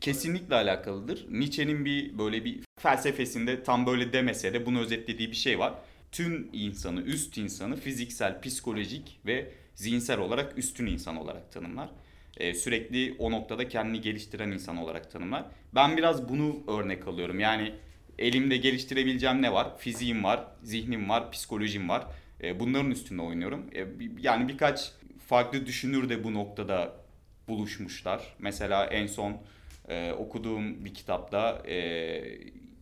Kesinlikle 0.00 0.54
alakalıdır. 0.54 1.26
Nietzsche'nin 1.30 1.84
bir 1.84 2.18
böyle 2.18 2.44
bir 2.44 2.60
felsefesinde 2.80 3.62
tam 3.62 3.86
böyle 3.86 4.12
demese 4.12 4.54
de 4.54 4.66
bunu 4.66 4.80
özetlediği 4.80 5.30
bir 5.30 5.36
şey 5.36 5.58
var. 5.58 5.74
Tüm 6.12 6.48
insanı, 6.52 7.00
üst 7.00 7.38
insanı 7.38 7.76
fiziksel, 7.76 8.40
psikolojik 8.40 9.20
ve 9.26 9.52
zihinsel 9.74 10.18
olarak 10.18 10.58
üstün 10.58 10.86
insan 10.86 11.16
olarak 11.16 11.52
tanımlar. 11.52 11.88
Ee, 12.36 12.54
sürekli 12.54 13.16
o 13.18 13.30
noktada 13.30 13.68
kendini 13.68 14.00
geliştiren 14.00 14.50
insan 14.50 14.76
olarak 14.76 15.10
tanımlar. 15.10 15.44
Ben 15.74 15.96
biraz 15.96 16.28
bunu 16.28 16.56
örnek 16.68 17.08
alıyorum. 17.08 17.40
Yani 17.40 17.74
elimde 18.18 18.56
geliştirebileceğim 18.56 19.42
ne 19.42 19.52
var? 19.52 19.78
Fiziğim 19.78 20.24
var, 20.24 20.44
zihnim 20.62 21.08
var, 21.08 21.32
psikolojim 21.32 21.88
var. 21.88 22.06
Ee, 22.42 22.60
bunların 22.60 22.90
üstünde 22.90 23.22
oynuyorum. 23.22 23.70
Ee, 23.74 23.86
yani 24.20 24.48
birkaç 24.48 24.92
farklı 25.26 25.66
düşünür 25.66 26.08
de 26.08 26.24
bu 26.24 26.34
noktada 26.34 27.05
buluşmuşlar. 27.48 28.34
Mesela 28.38 28.86
en 28.86 29.06
son 29.06 29.36
e, 29.88 30.12
okuduğum 30.12 30.84
bir 30.84 30.94
kitapta 30.94 31.62
e, 31.68 31.76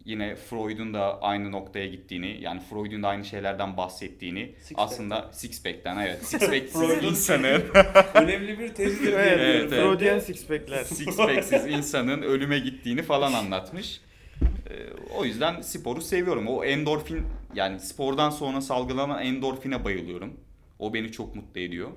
yine 0.05 0.37
Freud'un 0.37 0.95
da 0.95 1.23
aynı 1.23 1.53
noktaya 1.53 1.87
gittiğini 1.87 2.41
yani 2.41 2.61
Freud'un 2.61 3.03
da 3.03 3.09
aynı 3.09 3.25
şeylerden 3.25 3.77
bahsettiğini 3.77 4.55
Six 4.61 4.77
aslında 4.81 5.29
six 5.33 5.63
pack'ten 5.63 5.97
evet 5.97 6.25
six 6.27 6.41
pack'siz 6.41 6.73
Freud'un 6.73 7.09
insanın 7.09 7.63
Önemli 8.15 8.59
bir 8.59 8.75
tezdir 8.75 9.13
Evet, 9.13 9.39
evet. 9.41 9.71
de. 9.71 9.77
Freudian 9.77 10.19
six 10.19 10.47
pack'ler. 10.47 10.85
six 10.85 11.17
pack'siz 11.17 11.67
insanın 11.69 12.23
ölüme 12.23 12.59
gittiğini 12.59 13.03
falan 13.03 13.33
anlatmış. 13.33 14.01
E, 14.43 14.75
o 15.17 15.25
yüzden 15.25 15.61
sporu 15.61 16.01
seviyorum. 16.01 16.47
O 16.47 16.65
endorfin 16.65 17.27
yani 17.55 17.81
spordan 17.81 18.31
sonra 18.31 18.61
salgılanan 18.61 19.23
endorfine 19.23 19.85
bayılıyorum. 19.85 20.41
O 20.79 20.95
beni 20.95 21.13
çok 21.13 21.35
mutlu 21.35 21.61
ediyor. 21.61 21.91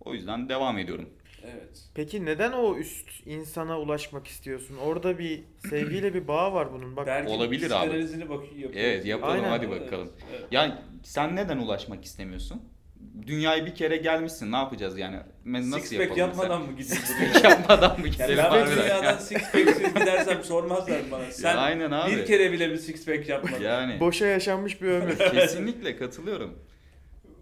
O 0.00 0.14
yüzden 0.14 0.48
devam 0.48 0.78
ediyorum. 0.78 1.08
Evet. 1.44 1.78
Peki 1.94 2.24
neden 2.24 2.52
o 2.52 2.76
üst 2.76 3.08
insana 3.26 3.80
ulaşmak 3.80 4.26
istiyorsun? 4.26 4.76
Orada 4.76 5.18
bir 5.18 5.40
sevgiyle 5.70 6.14
bir 6.14 6.28
bağ 6.28 6.52
var 6.52 6.72
bunun. 6.72 6.96
Bak 6.96 7.06
Berk'in 7.06 7.30
Olabilir 7.30 7.70
abi. 7.70 7.78
psikanalizini 7.80 8.28
bak 8.28 8.42
yapıyoruz. 8.44 8.76
Evet 8.76 9.06
yapalım 9.06 9.34
Aynen. 9.34 9.48
hadi 9.48 9.66
Evet, 9.72 9.80
bakalım. 9.86 10.12
evet. 10.30 10.44
Yani 10.50 10.74
sen 11.04 11.36
neden 11.36 11.58
ulaşmak 11.58 12.04
istemiyorsun? 12.04 12.62
Dünyaya 13.26 13.66
bir 13.66 13.74
kere 13.74 13.96
gelmişsin. 13.96 14.52
Ne 14.52 14.56
yapacağız 14.56 14.98
yani? 14.98 15.16
Nasıl 15.44 15.80
Six 15.80 15.98
pack 15.98 16.16
yapmadan 16.16 16.62
mı 16.62 16.68
gidiyorsun? 16.78 16.96
Six 16.96 17.32
pack 17.32 17.44
yapmadan 17.44 18.00
mı 18.00 18.06
Yani 18.06 18.12
gidelim? 18.12 18.44
ben 18.52 18.66
dünyadan 18.76 19.18
six 19.18 19.38
pack'siz 19.52 19.94
gidersem 19.94 20.44
sormazlar 20.44 20.98
bana. 21.10 21.30
Sen 21.30 21.50
Ya 21.54 21.58
aynen 21.60 21.90
abi. 21.90 22.16
bir 22.16 22.26
kere 22.26 22.52
bile 22.52 22.70
bir 22.70 22.76
six 22.76 23.04
pack 23.06 23.28
yapmadın. 23.28 23.62
Yani 23.64 24.00
boşa 24.00 24.26
yaşanmış 24.26 24.82
bir 24.82 24.88
ömür. 24.88 25.18
kesinlikle 25.18 25.96
katılıyorum. 25.96 26.58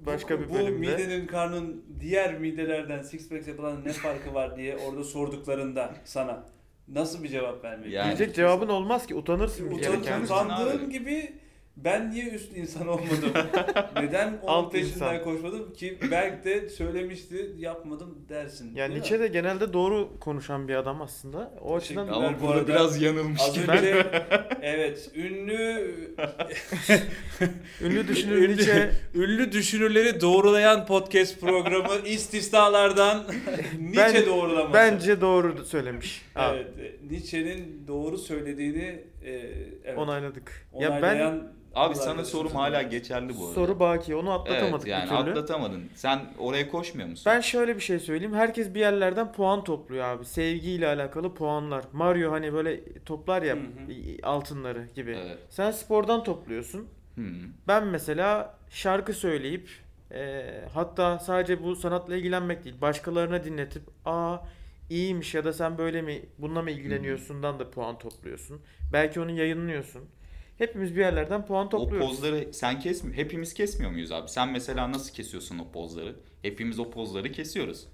Başka 0.06 0.38
bu, 0.38 0.42
bir 0.42 0.48
Bu 0.48 0.54
bölümde. 0.54 0.78
midenin 0.92 1.26
karnın 1.26 1.84
diğer 2.00 2.38
midelerden 2.38 3.02
six 3.02 3.28
pack 3.28 3.48
yapılan 3.48 3.84
ne 3.84 3.92
farkı 3.92 4.34
var 4.34 4.56
diye 4.56 4.76
orada 4.76 5.04
sorduklarında 5.04 5.94
sana 6.04 6.44
nasıl 6.88 7.22
bir 7.22 7.28
cevap 7.28 7.64
vermek? 7.64 7.92
Yani- 7.92 8.06
Diyecek 8.06 8.34
cevabın 8.34 8.68
olmaz 8.68 9.06
ki 9.06 9.14
utanırsın 9.14 9.70
Utan, 9.70 10.00
utandığın 10.22 10.84
abi. 10.84 10.92
gibi 10.92 11.32
ben 11.76 12.10
niye 12.10 12.28
üst 12.30 12.56
insan 12.56 12.88
olmadım? 12.88 13.32
Neden 13.96 14.28
onun 14.42 14.46
Alt 14.46 14.72
peşinden 14.72 14.94
insan. 15.14 15.24
koşmadım 15.24 15.72
ki 15.72 15.98
belki 16.10 16.44
de 16.44 16.68
söylemişti 16.68 17.52
yapmadım 17.58 18.18
dersin. 18.28 18.64
Yani 18.64 18.76
değil 18.76 18.88
mi? 18.88 18.94
Nietzsche 18.94 19.20
de 19.20 19.26
genelde 19.26 19.72
doğru 19.72 20.20
konuşan 20.20 20.68
bir 20.68 20.74
adam 20.74 21.02
aslında. 21.02 21.52
O 21.60 21.76
açıdan. 21.76 22.08
Ama 22.08 22.34
bu 22.38 22.42
burada 22.46 22.52
arada- 22.58 22.68
biraz 22.68 23.02
yanılmış 23.02 23.40
Az 23.48 23.54
gibi. 23.54 23.70
önce 23.70 24.06
evet 24.62 25.10
ünlü 25.14 25.94
ünlü 27.82 28.08
düşünür 28.08 28.48
Nietzsche 28.48 28.90
ünlü 29.14 29.52
düşünürleri 29.52 30.20
doğrulayan 30.20 30.86
podcast 30.86 31.40
programı 31.40 32.06
istisnalardan 32.06 33.24
Nietzsche 33.80 34.14
Ben- 34.20 34.26
doğrulaması. 34.26 34.74
bence 34.74 35.20
doğru 35.20 35.64
söylemiş. 35.64 36.22
Evet, 36.36 36.66
Nietzsche'nin 37.10 37.84
doğru 37.88 38.18
söylediğini 38.18 39.04
e, 39.24 39.30
evet, 39.84 39.98
Onayladık. 39.98 40.66
Ya 40.80 40.90
ben 40.90 40.96
onaylayan 40.98 41.55
Abi 41.76 41.94
Kız 41.94 42.02
sana 42.04 42.24
sorum 42.24 42.50
sana- 42.50 42.62
hala 42.62 42.82
geçerli 42.82 43.28
bu 43.38 43.42
arada. 43.44 43.54
Soru 43.54 43.80
baki. 43.80 44.16
Onu 44.16 44.32
atlatamadık 44.32 44.74
Evet 44.74 44.86
yani 44.86 45.02
bir 45.04 45.08
türlü. 45.08 45.30
atlatamadın. 45.30 45.84
Sen 45.94 46.20
oraya 46.38 46.68
koşmuyor 46.68 47.08
musun? 47.08 47.24
Ben 47.26 47.40
şöyle 47.40 47.76
bir 47.76 47.80
şey 47.80 47.98
söyleyeyim. 47.98 48.34
Herkes 48.34 48.74
bir 48.74 48.80
yerlerden 48.80 49.32
puan 49.32 49.64
topluyor 49.64 50.04
abi. 50.04 50.24
Sevgiyle 50.24 50.86
alakalı 50.88 51.34
puanlar. 51.34 51.84
Mario 51.92 52.32
hani 52.32 52.52
böyle 52.52 52.94
toplar 53.04 53.42
ya 53.42 53.54
Hı 53.56 53.60
hı. 53.60 53.62
altınları 54.22 54.86
gibi. 54.94 55.16
Evet. 55.26 55.38
Sen 55.50 55.70
spordan 55.70 56.24
topluyorsun. 56.24 56.88
Hı. 57.14 57.22
Ben 57.68 57.86
mesela 57.86 58.54
şarkı 58.70 59.12
söyleyip 59.12 59.68
e, 60.12 60.44
hatta 60.74 61.18
sadece 61.18 61.62
bu 61.62 61.76
sanatla 61.76 62.16
ilgilenmek 62.16 62.64
değil. 62.64 62.80
Başkalarına 62.80 63.44
dinletip 63.44 63.82
aa 64.04 64.36
iyiymiş 64.90 65.34
ya 65.34 65.44
da 65.44 65.52
sen 65.52 65.78
böyle 65.78 66.02
mi 66.02 66.22
bununla 66.38 66.62
mı 66.62 66.70
ilgileniyorsundan 66.70 67.58
da 67.58 67.70
puan 67.70 67.98
topluyorsun. 67.98 68.60
Belki 68.92 69.20
onu 69.20 69.30
yayınlıyorsun. 69.30 70.02
Hepimiz 70.58 70.96
bir 70.96 71.00
yerlerden 71.00 71.46
puan 71.46 71.66
O 71.66 71.70
topluyoruz. 71.70 72.08
pozları 72.10 72.48
sen 72.52 72.80
kesmiyor. 72.80 73.16
Hepimiz 73.16 73.54
kesmiyor 73.54 73.90
muyuz 73.92 74.12
abi? 74.12 74.28
Sen 74.28 74.48
mesela 74.48 74.92
nasıl 74.92 75.14
kesiyorsun 75.14 75.58
o 75.58 75.70
pozları? 75.72 76.16
Hepimiz 76.42 76.78
o 76.78 76.90
pozları 76.90 77.32
kesiyoruz. 77.32 77.86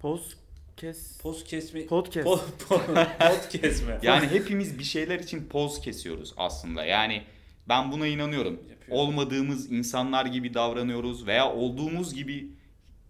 Poz 0.00 0.36
kes 0.76 1.18
Poz 1.18 1.44
kesme. 1.44 1.86
podcast. 1.86 2.24
Pod, 2.26 2.40
pod, 2.68 2.80
pod 3.18 3.48
kesme. 3.60 3.98
Yani 4.02 4.26
hepimiz 4.28 4.78
bir 4.78 4.84
şeyler 4.84 5.18
için 5.20 5.44
poz 5.48 5.80
kesiyoruz 5.80 6.34
aslında. 6.36 6.84
Yani 6.84 7.22
ben 7.68 7.92
buna 7.92 8.06
inanıyorum. 8.06 8.52
Yapıyor. 8.70 8.98
Olmadığımız 8.98 9.72
insanlar 9.72 10.26
gibi 10.26 10.54
davranıyoruz 10.54 11.26
veya 11.26 11.52
olduğumuz 11.52 12.14
gibi 12.14 12.48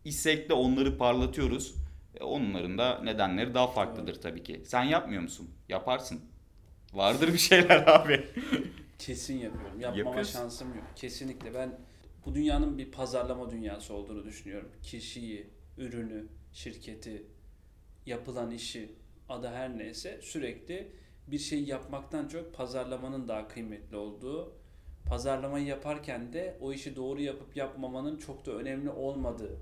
isek 0.04 0.48
de 0.48 0.54
onları 0.54 0.98
parlatıyoruz. 0.98 1.74
E, 2.20 2.24
Onların 2.24 2.78
da 2.78 3.00
nedenleri 3.04 3.54
daha 3.54 3.66
farklıdır 3.66 4.20
tabii 4.20 4.42
ki. 4.42 4.60
Sen 4.64 4.82
yapmıyor 4.84 5.22
musun? 5.22 5.50
Yaparsın. 5.68 6.20
Vardır 6.92 7.32
bir 7.32 7.38
şeyler 7.38 7.86
abi. 7.86 8.24
Kesin 9.00 9.38
yapıyorum. 9.38 9.80
Yapmama 9.80 9.98
Yapıyorsun. 10.08 10.32
şansım 10.32 10.74
yok. 10.74 10.84
Kesinlikle 10.96 11.54
ben 11.54 11.78
bu 12.26 12.34
dünyanın 12.34 12.78
bir 12.78 12.90
pazarlama 12.90 13.50
dünyası 13.50 13.94
olduğunu 13.94 14.24
düşünüyorum. 14.24 14.68
Kişiyi, 14.82 15.46
ürünü, 15.78 16.26
şirketi, 16.52 17.22
yapılan 18.06 18.50
işi, 18.50 18.92
adı 19.28 19.48
her 19.48 19.78
neyse 19.78 20.18
sürekli 20.22 20.92
bir 21.26 21.38
şey 21.38 21.64
yapmaktan 21.64 22.28
çok 22.28 22.54
pazarlamanın 22.54 23.28
daha 23.28 23.48
kıymetli 23.48 23.96
olduğu, 23.96 24.52
pazarlamayı 25.08 25.66
yaparken 25.66 26.32
de 26.32 26.58
o 26.60 26.72
işi 26.72 26.96
doğru 26.96 27.20
yapıp 27.20 27.56
yapmamanın 27.56 28.16
çok 28.16 28.46
da 28.46 28.52
önemli 28.52 28.90
olmadığı. 28.90 29.56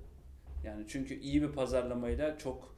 Yani 0.65 0.85
çünkü 0.89 1.21
iyi 1.21 1.43
bir 1.43 1.53
pazarlamayla 1.53 2.39
çok 2.39 2.77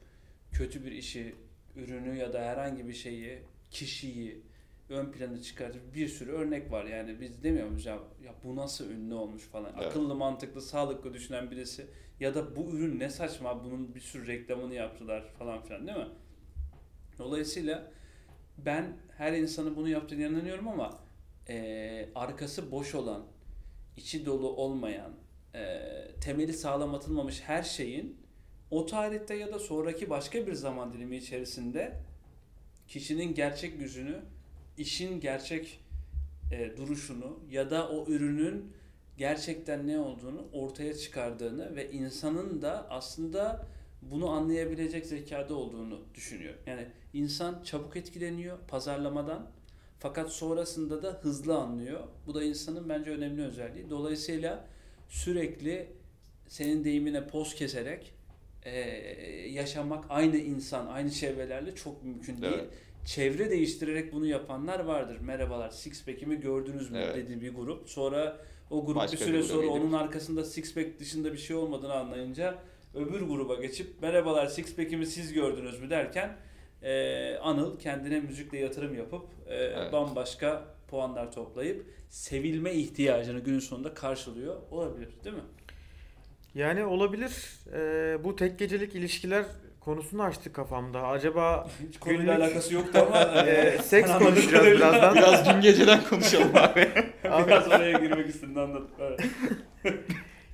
kötü 0.51 0.85
bir 0.85 0.91
işi, 0.91 1.35
ürünü 1.75 2.17
ya 2.17 2.33
da 2.33 2.41
herhangi 2.41 2.87
bir 2.87 2.93
şeyi, 2.93 3.39
kişiyi, 3.71 4.41
ön 4.91 5.11
plana 5.11 5.41
çıkartıp 5.41 5.95
bir 5.95 6.07
sürü 6.07 6.31
örnek 6.31 6.71
var. 6.71 6.85
Yani 6.85 7.21
biz 7.21 7.43
demiyor 7.43 7.67
muyuz 7.67 7.85
ya, 7.85 7.93
ya 8.23 8.33
bu 8.43 8.55
nasıl 8.55 8.89
ünlü 8.89 9.13
olmuş 9.13 9.43
falan. 9.43 9.73
Evet. 9.75 9.85
Akıllı, 9.85 10.15
mantıklı, 10.15 10.61
sağlıklı 10.61 11.13
düşünen 11.13 11.51
birisi 11.51 11.85
ya 12.19 12.35
da 12.35 12.55
bu 12.55 12.69
ürün 12.71 12.99
ne 12.99 13.09
saçma 13.09 13.63
bunun 13.63 13.95
bir 13.95 13.99
sürü 13.99 14.27
reklamını 14.27 14.73
yaptılar 14.73 15.23
falan 15.39 15.63
filan 15.63 15.87
değil 15.87 15.97
mi? 15.97 16.07
Dolayısıyla 17.17 17.91
ben 18.57 18.97
her 19.17 19.33
insanın 19.33 19.75
bunu 19.75 19.89
yaptığına 19.89 20.25
inanıyorum 20.25 20.67
ama 20.67 20.99
eee, 21.49 22.09
arkası 22.15 22.71
boş 22.71 22.95
olan, 22.95 23.23
içi 23.97 24.25
dolu 24.25 24.49
olmayan, 24.49 25.11
eee, 25.53 26.11
temeli 26.21 26.53
sağlam 26.53 26.95
atılmamış 26.95 27.41
her 27.41 27.63
şeyin 27.63 28.21
o 28.71 28.85
tarihte 28.85 29.35
ya 29.35 29.53
da 29.53 29.59
sonraki 29.59 30.09
başka 30.09 30.47
bir 30.47 30.53
zaman 30.53 30.93
dilimi 30.93 31.17
içerisinde 31.17 31.99
kişinin 32.87 33.33
gerçek 33.33 33.81
yüzünü, 33.81 34.21
işin 34.81 35.19
gerçek 35.19 35.79
e, 36.51 36.77
duruşunu 36.77 37.39
ya 37.49 37.71
da 37.71 37.89
o 37.89 38.05
ürünün 38.07 38.73
gerçekten 39.17 39.87
ne 39.87 39.99
olduğunu 39.99 40.47
ortaya 40.53 40.97
çıkardığını 40.97 41.75
ve 41.75 41.91
insanın 41.91 42.61
da 42.61 42.87
aslında 42.89 43.67
bunu 44.01 44.29
anlayabilecek 44.29 45.05
zekada 45.05 45.55
olduğunu 45.55 46.01
düşünüyor. 46.15 46.53
Yani 46.65 46.87
insan 47.13 47.63
çabuk 47.63 47.97
etkileniyor 47.97 48.57
pazarlamadan 48.67 49.47
fakat 49.99 50.31
sonrasında 50.31 51.03
da 51.03 51.19
hızlı 51.21 51.57
anlıyor. 51.57 51.99
Bu 52.27 52.33
da 52.33 52.43
insanın 52.43 52.89
bence 52.89 53.11
önemli 53.11 53.43
özelliği. 53.43 53.89
Dolayısıyla 53.89 54.67
sürekli 55.09 55.87
senin 56.47 56.83
deyimine 56.83 57.27
poz 57.27 57.55
keserek 57.55 58.13
e, 58.63 58.79
yaşamak 59.49 60.05
aynı 60.09 60.37
insan, 60.37 60.87
aynı 60.87 61.11
çevrelerle 61.11 61.75
çok 61.75 62.03
mümkün 62.03 62.41
değil. 62.41 62.53
Evet. 62.57 62.69
Çevre 63.05 63.49
değiştirerek 63.49 64.13
bunu 64.13 64.25
yapanlar 64.25 64.79
vardır. 64.79 65.17
Merhabalar 65.21 65.69
Sixpack'imi 65.69 66.39
gördünüz 66.41 66.91
mü 66.91 66.97
Evet. 67.03 67.15
dediği 67.15 67.41
bir 67.41 67.53
grup. 67.53 67.89
Sonra 67.89 68.37
o 68.69 68.85
grup 68.85 68.95
Başka 68.97 69.15
bir 69.15 69.21
bir 69.21 69.25
süre 69.25 69.37
gruba 69.37 69.47
sonra 69.47 69.61
gidip- 69.67 69.71
onun 69.81 69.93
arkasında 69.93 70.43
Sixpack 70.45 70.99
dışında 70.99 71.33
bir 71.33 71.37
şey 71.37 71.55
olmadığını 71.55 71.93
anlayınca 71.93 72.55
öbür 72.95 73.21
gruba 73.21 73.55
geçip 73.55 74.01
merhabalar 74.01 74.47
Sixpack'imi 74.47 75.05
siz 75.05 75.33
gördünüz 75.33 75.79
mü 75.79 75.89
derken 75.89 76.37
e, 76.83 77.35
Anıl 77.35 77.79
kendine 77.79 78.19
müzikle 78.19 78.57
yatırım 78.59 78.95
yapıp 78.95 79.25
e, 79.47 79.55
Evet. 79.55 79.93
bambaşka 79.93 80.65
puanlar 80.87 81.31
toplayıp 81.31 81.85
sevilme 82.09 82.73
ihtiyacını 82.73 83.39
günün 83.39 83.59
sonunda 83.59 83.93
karşılıyor 83.93 84.55
olabilir 84.71 85.09
değil 85.23 85.35
mi? 85.35 85.41
Yani 86.55 86.85
olabilir. 86.85 87.49
Ee, 87.73 88.17
bu 88.23 88.35
tek 88.35 88.59
gecelik 88.59 88.95
ilişkiler 88.95 89.45
konusunu 89.85 90.23
açtı 90.23 90.53
kafamda. 90.53 91.07
Acaba 91.07 91.67
Hiç 91.89 91.99
konuyla 91.99 92.23
Günlük- 92.23 92.41
alakası 92.47 92.73
yoktu 92.73 92.99
ama 93.07 93.35
hani 93.35 93.49
e, 93.49 93.77
seks 93.77 94.11
konuşacağız 94.17 94.65
birazdan. 94.65 95.15
Biraz 95.15 95.53
gün 95.53 95.61
geceden 95.61 95.99
konuşalım 96.09 96.51
abi. 96.55 96.89
Biraz 97.23 97.67
oraya 97.67 97.91
girmek 97.99 98.27
istedim 98.29 98.57
anladım. 98.57 98.87
Evet. 98.99 99.19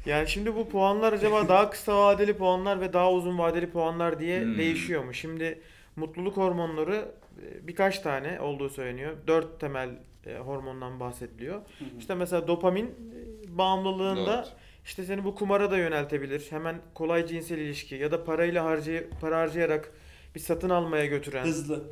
Yani 0.05 0.27
şimdi 0.27 0.55
bu 0.55 0.69
puanlar 0.69 1.13
acaba 1.13 1.47
daha 1.49 1.69
kısa 1.69 1.97
vadeli 1.97 2.33
puanlar 2.37 2.81
ve 2.81 2.93
daha 2.93 3.11
uzun 3.11 3.37
vadeli 3.37 3.69
puanlar 3.69 4.19
diye 4.19 4.41
Hmm. 4.41 4.57
değişiyor 4.57 5.03
mu? 5.03 5.13
Şimdi 5.13 5.59
mutluluk 5.95 6.37
hormonları 6.37 6.95
e, 7.41 7.67
birkaç 7.67 7.99
tane 7.99 8.41
olduğu 8.41 8.69
söyleniyor. 8.69 9.13
Dört 9.27 9.59
temel 9.59 9.89
e, 10.25 10.37
hormondan 10.37 10.99
bahsediliyor. 10.99 11.61
İşte 11.99 12.15
mesela 12.15 12.47
dopamin 12.47 12.85
e, 12.85 13.57
bağımlılığında 13.57 14.37
Dört. 14.37 14.53
İşte 14.87 15.03
seni 15.03 15.23
bu 15.23 15.35
kumara 15.35 15.71
da 15.71 15.77
yöneltebilir. 15.77 16.47
Hemen 16.49 16.81
kolay 16.93 17.27
cinsel 17.27 17.57
ilişki 17.57 17.95
ya 17.95 18.11
da 18.11 18.23
parayla 18.23 18.65
harcay 18.65 19.09
para 19.21 19.37
harcayarak 19.37 19.91
bir 20.35 20.39
satın 20.39 20.69
almaya 20.69 21.05
götüren 21.05 21.45
Hızlı. 21.45 21.83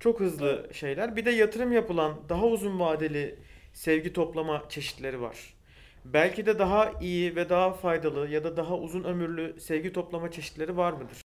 çok 0.00 0.20
hızlı 0.20 0.70
şeyler. 0.72 1.16
Bir 1.16 1.24
de 1.24 1.30
yatırım 1.30 1.72
yapılan 1.72 2.20
daha 2.28 2.46
uzun 2.46 2.80
vadeli 2.80 3.38
sevgi 3.72 4.12
toplama 4.12 4.64
çeşitleri 4.68 5.20
var. 5.20 5.54
Belki 6.04 6.46
de 6.46 6.58
daha 6.58 6.92
iyi 7.00 7.36
ve 7.36 7.48
daha 7.48 7.72
faydalı 7.72 8.28
ya 8.28 8.44
da 8.44 8.56
daha 8.56 8.76
uzun 8.76 9.04
ömürlü 9.04 9.60
sevgi 9.60 9.92
toplama 9.92 10.30
çeşitleri 10.30 10.76
var 10.76 10.92
mıdır? 10.92 11.22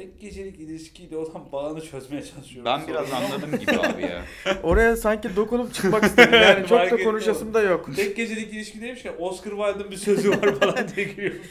Tek 0.00 0.20
gecelik 0.20 0.60
ilişkiyle 0.60 1.16
olan 1.16 1.52
bağını 1.52 1.80
çözmeye 1.80 2.24
çalışıyorum. 2.24 2.64
Ben 2.64 2.86
biraz 2.88 3.12
anladım 3.12 3.58
gibi 3.58 3.72
abi 3.72 4.02
ya. 4.02 4.24
Oraya 4.62 4.96
sanki 4.96 5.36
dokunup 5.36 5.74
çıkmak 5.74 6.04
istedim. 6.04 6.34
Yani 6.34 6.66
çok 6.68 6.90
da 6.90 7.04
konuşasım 7.04 7.54
da 7.54 7.62
yok. 7.62 7.96
Tek 7.96 8.16
gecelik 8.16 8.52
ilişki 8.52 8.80
demişken 8.80 9.12
Oscar 9.18 9.50
Wilde'ın 9.50 9.90
bir 9.90 9.96
sözü 9.96 10.30
var 10.30 10.54
falan 10.60 10.88
diye 10.96 11.06
giriyor. 11.06 11.34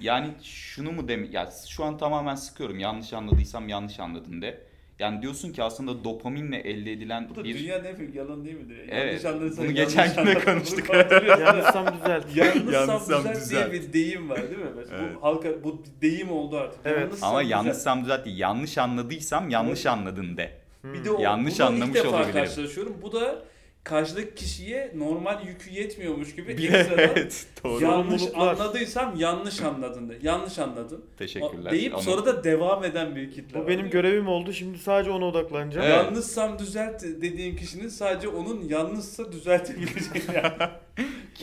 Yani 0.00 0.30
şunu 0.42 0.92
mu 0.92 1.08
demi 1.08 1.28
ya 1.32 1.50
şu 1.68 1.84
an 1.84 1.98
tamamen 1.98 2.34
sıkıyorum. 2.34 2.78
Yanlış 2.78 3.12
anladıysam 3.12 3.68
yanlış 3.68 4.00
anladın 4.00 4.42
de. 4.42 4.60
Yani 4.98 5.22
diyorsun 5.22 5.52
ki 5.52 5.62
aslında 5.62 6.04
dopaminle 6.04 6.56
elde 6.58 6.92
edilen 6.92 7.28
Bu 7.30 7.34
da 7.36 7.44
bir 7.44 7.58
dünyanın 7.58 7.84
en 7.84 7.98
büyük 7.98 8.14
yalan 8.14 8.44
değil 8.44 8.56
midir? 8.56 8.76
Evet, 8.88 9.26
anlarsan 9.26 9.56
bunu 9.64 9.78
yanlış 9.78 9.94
geçen 9.96 10.16
gün 10.16 10.26
de 10.26 10.38
konuştuk. 10.44 10.94
Yanlışsam 11.40 11.86
düzelt. 11.94 12.36
Yanlışsam 12.36 13.00
düzelt 13.00 13.36
düzelt. 13.36 13.70
diye 13.70 13.82
bir 13.82 13.92
deyim 13.92 14.30
var 14.30 14.36
değil 14.42 14.58
mi? 14.58 14.70
Mesela 14.76 14.98
Evet. 15.02 15.16
Bu 15.16 15.22
halka 15.22 15.64
bu 15.64 15.82
bir 15.84 16.08
deyim 16.08 16.30
oldu 16.32 16.56
artık. 16.56 16.80
Evet. 16.84 17.00
Yanlışsam 17.00 17.28
ama 17.30 17.42
yanlışsam 17.42 18.02
düzelt 18.04 18.24
değil. 18.24 18.38
Yanlış 18.38 18.78
anladıysam 18.78 19.50
yanlış 19.50 19.86
anladın 19.86 20.36
de. 20.36 20.50
Bir 20.84 21.04
de 21.04 21.10
o, 21.10 21.20
Yanlış 21.22 21.60
anlamış 21.60 21.88
ilk 21.88 21.94
defa 22.04 22.08
olabilirim. 22.08 22.32
karşılaşıyorum. 22.32 22.96
Bu 23.02 23.12
da 23.12 23.42
karşıdaki 23.84 24.34
kişiye 24.34 24.92
normal 24.96 25.46
yükü 25.46 25.70
yetmiyormuş 25.70 26.36
gibi 26.36 26.58
Bir 26.58 26.72
ekstradan 26.72 26.98
evet 26.98 27.46
doğru. 27.64 27.84
yanlış 27.84 28.22
anladıysam 28.34 29.14
yanlış 29.16 29.60
anladın 29.60 30.08
de. 30.08 30.18
Yanlış 30.22 30.58
anladın. 30.58 31.04
Teşekkürler. 31.18 31.70
O- 31.70 31.72
Deyip 31.72 31.94
Onu- 31.94 32.02
sonra 32.02 32.26
da 32.26 32.44
devam 32.44 32.84
eden 32.84 33.16
bir 33.16 33.32
kitle 33.32 33.54
Bu 33.54 33.60
var, 33.62 33.68
benim 33.68 33.90
görevim 33.90 34.28
oldu. 34.28 34.52
Şimdi 34.52 34.78
sadece 34.78 35.10
ona 35.10 35.24
odaklanacağım. 35.24 35.86
Evet. 35.86 35.96
Yanlışsam 35.96 36.58
düzelt 36.58 37.02
dediğin 37.02 37.56
kişinin 37.56 37.88
sadece 37.88 38.28
onun 38.28 38.68
yanlışsa 38.68 39.32
düzeltebileceği 39.32 40.24
yani. 40.34 40.52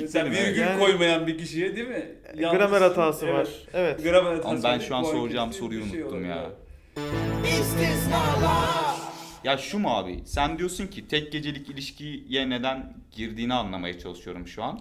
Mesela 0.02 0.26
virgül 0.32 0.62
evet. 0.62 0.80
koymayan 0.80 1.28
bir 1.28 1.38
kişiye 1.38 1.76
değil 1.76 1.88
mi? 1.88 2.06
Gramer 2.34 2.42
Yanlışsın, 2.44 2.82
hatası 2.82 3.26
evet. 3.26 3.36
var. 3.36 3.48
Evet. 3.74 4.04
Gramer 4.04 4.32
hatası. 4.34 4.48
Ama 4.50 4.64
ben 4.64 4.80
şu 4.80 4.96
an 4.96 5.04
soracağım 5.04 5.54
soruyu 5.54 5.86
şey 5.86 6.00
unuttum 6.02 6.14
olabilir, 6.18 6.30
ya. 6.30 6.44
evet. 6.46 6.56
Ya 9.44 9.58
şu 9.58 9.80
mu 9.80 9.90
abi? 9.90 10.20
Sen 10.26 10.58
diyorsun 10.58 10.88
ki 10.88 11.08
tek 11.08 11.32
gecelik 11.32 11.70
ilişkiye 11.70 12.50
neden 12.50 12.94
girdiğini 13.12 13.54
anlamaya 13.54 14.00
çalışıyorum 14.00 14.48
şu 14.48 14.64
an. 14.64 14.80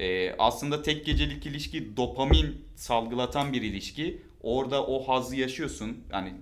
Ee, 0.00 0.32
aslında 0.38 0.82
tek 0.82 1.06
gecelik 1.06 1.46
ilişki 1.46 1.96
dopamin 1.96 2.64
salgılatan 2.76 3.52
bir 3.52 3.62
ilişki. 3.62 4.22
Orada 4.42 4.86
o 4.86 5.08
hazzı 5.08 5.36
yaşıyorsun. 5.36 6.04
Yani 6.12 6.32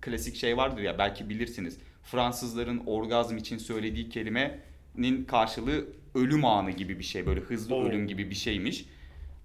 klasik 0.00 0.36
şey 0.36 0.56
vardır 0.56 0.82
ya 0.82 0.98
belki 0.98 1.28
bilirsiniz. 1.28 1.78
Fransızların 2.02 2.82
orgazm 2.86 3.36
için 3.36 3.58
söylediği 3.58 4.08
kelimenin 4.08 5.24
karşılığı 5.28 5.86
ölüm 6.14 6.44
anı 6.44 6.70
gibi 6.70 6.98
bir 6.98 7.04
şey. 7.04 7.26
Böyle 7.26 7.40
hızlı 7.40 7.74
Oo. 7.74 7.84
ölüm 7.84 8.06
gibi 8.06 8.30
bir 8.30 8.34
şeymiş. 8.34 8.84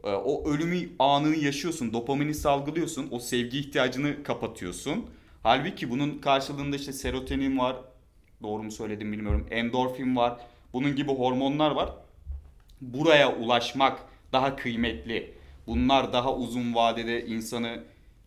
Ee, 0.04 0.08
O 0.10 0.50
ölümü 0.50 0.90
anını 1.00 1.36
yaşıyorsun. 1.36 1.94
Dopamini 1.94 2.34
salgılıyorsun. 2.34 3.08
O 3.12 3.20
sevgi 3.20 3.60
ihtiyacını 3.60 4.24
kapatıyorsun. 4.24 5.06
Halbuki 5.46 5.90
bunun 5.90 6.18
karşılığında 6.18 6.76
işte 6.76 6.94
serotonin 6.94 7.58
var. 7.58 7.76
Doğru 8.44 8.64
mu 8.64 8.72
söyledim 8.72 9.12
bilmiyorum. 9.12 9.48
Endorfin 9.52 10.16
var. 10.16 10.40
Bunun 10.74 10.96
gibi 10.96 11.12
hormonlar 11.12 11.72
var. 11.72 11.90
Buraya 12.82 13.36
ulaşmak 13.36 14.00
daha 14.34 14.56
kıymetli. 14.56 15.34
Bunlar 15.68 16.14
daha 16.14 16.36
uzun 16.36 16.76
vadede 16.76 17.26
insanı 17.26 17.84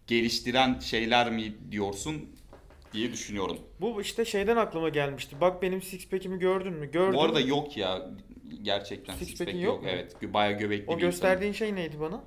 geliştiren 0.07 0.79
şeyler 0.79 1.31
mi 1.31 1.55
diyorsun 1.71 2.29
diye 2.93 3.13
düşünüyorum. 3.13 3.59
Bu 3.81 4.03
işte 4.03 4.25
şeyden 4.25 4.57
aklıma 4.57 4.89
gelmişti. 4.89 5.37
Bak 5.41 5.63
benim 5.63 5.83
six 5.83 6.09
pack'imi 6.09 6.39
gördün 6.39 6.73
mü? 6.73 6.91
Gördüm. 6.91 7.15
Bu 7.15 7.23
arada 7.23 7.41
yok 7.41 7.77
ya 7.77 8.11
gerçekten 8.63 9.15
Six 9.15 9.29
six 9.29 9.39
pack'in 9.39 9.53
pack 9.53 9.65
yok 9.65 9.75
yok. 9.75 9.83
mu? 9.83 9.89
Evet 9.89 10.17
bayağı 10.23 10.59
göbekli 10.59 10.93
o 10.93 10.97
bir 10.97 11.01
gösterdiğin 11.01 11.53
şey 11.53 11.75
neydi 11.75 12.01
bana? 12.01 12.25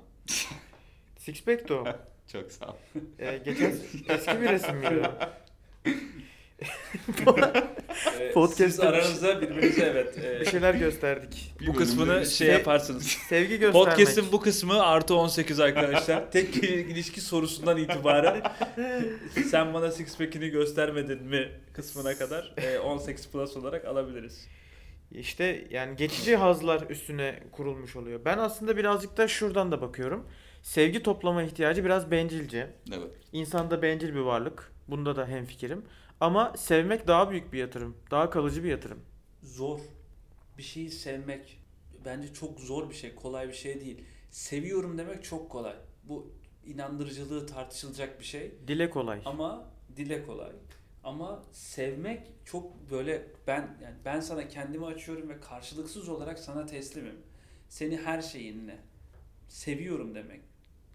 six 1.18 1.44
pack'ti 1.44 1.72
o. 1.74 1.84
Çok 2.32 2.52
sağ 2.52 2.66
ol. 2.66 2.74
Ee, 3.18 3.40
geçen 3.44 3.70
eski 4.08 4.40
bir 4.40 4.48
resim 4.48 4.76
miydi? 4.76 5.10
Ee, 8.20 8.32
Podcast'te 8.34 8.68
siz 8.68 8.80
aranızda 8.80 9.40
birbirinize 9.40 9.84
evet. 9.84 10.18
e, 10.18 10.40
Bir 10.40 10.46
şeyler 10.46 10.74
gösterdik. 10.74 11.54
bu 11.66 11.74
kısmını 11.74 12.26
şey 12.26 12.48
Se- 12.48 12.52
yaparsınız. 12.52 13.06
Sevgi 13.06 13.58
göstermek. 13.58 13.88
Podcast'in 13.88 14.32
bu 14.32 14.40
kısmı 14.40 14.82
artı 14.82 15.14
18 15.14 15.60
arkadaşlar. 15.60 16.30
Tek 16.32 16.56
ilişki 16.64 17.20
sorusundan 17.20 17.76
itibaren 17.76 18.42
sen 19.50 19.74
bana 19.74 19.90
six 19.90 20.18
pack'ini 20.18 20.48
göstermedin 20.48 21.22
mi 21.22 21.48
kısmına 21.72 22.14
kadar 22.18 22.54
e, 22.56 22.78
18 22.78 23.28
plus 23.28 23.56
olarak 23.56 23.84
alabiliriz. 23.84 24.48
İşte 25.12 25.64
yani 25.70 25.96
geçici 25.96 26.36
hazlar 26.36 26.90
üstüne 26.90 27.40
kurulmuş 27.52 27.96
oluyor. 27.96 28.20
Ben 28.24 28.38
aslında 28.38 28.76
birazcık 28.76 29.16
da 29.16 29.28
şuradan 29.28 29.72
da 29.72 29.80
bakıyorum. 29.80 30.26
Sevgi 30.62 31.02
toplama 31.02 31.42
ihtiyacı 31.42 31.84
biraz 31.84 32.10
bencilce. 32.10 32.70
Evet. 32.92 33.10
İnsan 33.32 33.70
da 33.70 33.82
bencil 33.82 34.14
bir 34.14 34.20
varlık. 34.20 34.72
Bunda 34.88 35.16
da 35.16 35.26
hemfikirim. 35.26 35.84
Ama 36.20 36.52
sevmek 36.56 37.06
daha 37.06 37.30
büyük 37.30 37.52
bir 37.52 37.58
yatırım. 37.58 37.96
Daha 38.10 38.30
kalıcı 38.30 38.64
bir 38.64 38.68
yatırım. 38.68 39.00
Zor. 39.42 39.80
Bir 40.58 40.62
şeyi 40.62 40.90
sevmek 40.90 41.62
bence 42.04 42.34
çok 42.34 42.60
zor 42.60 42.90
bir 42.90 42.94
şey, 42.94 43.14
kolay 43.14 43.48
bir 43.48 43.52
şey 43.52 43.80
değil. 43.80 44.04
Seviyorum 44.30 44.98
demek 44.98 45.24
çok 45.24 45.50
kolay. 45.50 45.76
Bu 46.04 46.32
inandırıcılığı 46.66 47.46
tartışılacak 47.46 48.20
bir 48.20 48.24
şey. 48.24 48.52
Dile 48.68 48.90
kolay. 48.90 49.20
Ama 49.24 49.70
dile 49.96 50.26
kolay. 50.26 50.52
Ama 51.04 51.42
sevmek 51.52 52.26
çok 52.44 52.90
böyle 52.90 53.26
ben 53.46 53.78
yani 53.82 53.96
ben 54.04 54.20
sana 54.20 54.48
kendimi 54.48 54.86
açıyorum 54.86 55.28
ve 55.28 55.40
karşılıksız 55.40 56.08
olarak 56.08 56.38
sana 56.38 56.66
teslimim. 56.66 57.16
Seni 57.68 57.96
her 57.96 58.22
şeyinle 58.22 58.78
seviyorum 59.48 60.14
demek. 60.14 60.40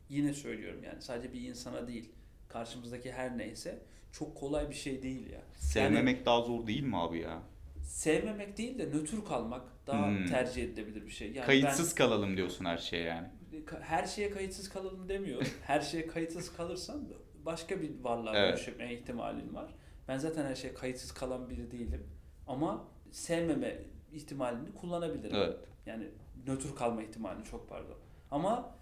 Yine 0.10 0.34
söylüyorum 0.34 0.84
yani 0.84 1.02
sadece 1.02 1.34
bir 1.34 1.41
insana 1.41 1.88
değil. 1.88 2.12
Karşımızdaki 2.50 3.12
her 3.12 3.38
neyse 3.38 3.80
çok 4.12 4.36
kolay 4.38 4.70
bir 4.70 4.76
şey 4.76 5.04
değil 5.04 5.30
ya. 5.30 5.41
Sevmemek 5.56 6.26
daha 6.26 6.41
zor 6.41 6.67
değil 6.67 6.84
mi 6.84 6.98
abi 6.98 7.20
ya? 7.20 7.41
Sevmemek 7.84 8.58
değil 8.58 8.80
de 8.80 8.86
nötr 8.86 9.26
kalmak 9.28 9.62
daha 9.88 10.08
Hmm. 10.08 10.26
tercih 10.26 10.63
edilebilir 10.63 11.06
bir 11.06 11.12
şey. 11.12 11.32
Yani 11.32 11.46
Kayıtsız 11.46 11.96
kalalım 11.96 12.38
diyorsun 12.38 12.65
her 12.65 12.78
şeye 12.78 13.04
yani. 13.04 13.28
ben 13.54 13.82
her 13.82 14.06
şeye 14.06 14.30
kayıtsız 14.32 14.70
kalalım 14.70 15.10
demiyorum. 15.10 15.48
her 15.63 15.82
şeye 15.82 16.08
kayıtsız 16.08 16.54
kalırsan 16.56 17.10
başka 17.46 17.82
bir 17.82 17.91
varlığa 18.04 18.38
Evet. 18.38 18.67
dönüşme 18.67 18.93
ihtimalin 18.93 19.54
var. 19.56 19.74
Ben 20.08 20.17
zaten 20.17 20.46
her 20.46 20.56
şeye 20.56 20.74
kayıtsız 20.74 21.12
kalan 21.12 21.50
biri 21.50 21.72
değilim. 21.72 22.08
Ama 22.48 22.88
sevmeme 23.12 23.78
ihtimalini 24.13 24.74
kullanabilirim. 24.74 25.36
Evet. 25.36 25.58
Yani 25.86 26.08
nötr 26.48 26.76
kalma 26.76 27.04
ihtimalini 27.04 27.46
çok 27.46 27.70
pardon. 27.70 27.98
Ama 28.32 28.76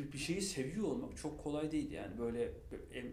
bir, 0.00 0.12
bir 0.12 0.18
şeyi 0.18 0.42
seviyor 0.42 0.84
olmak 0.84 1.16
çok 1.16 1.44
kolay 1.44 1.72
değil 1.72 1.90
yani. 1.90 2.18
Böyle 2.18 2.48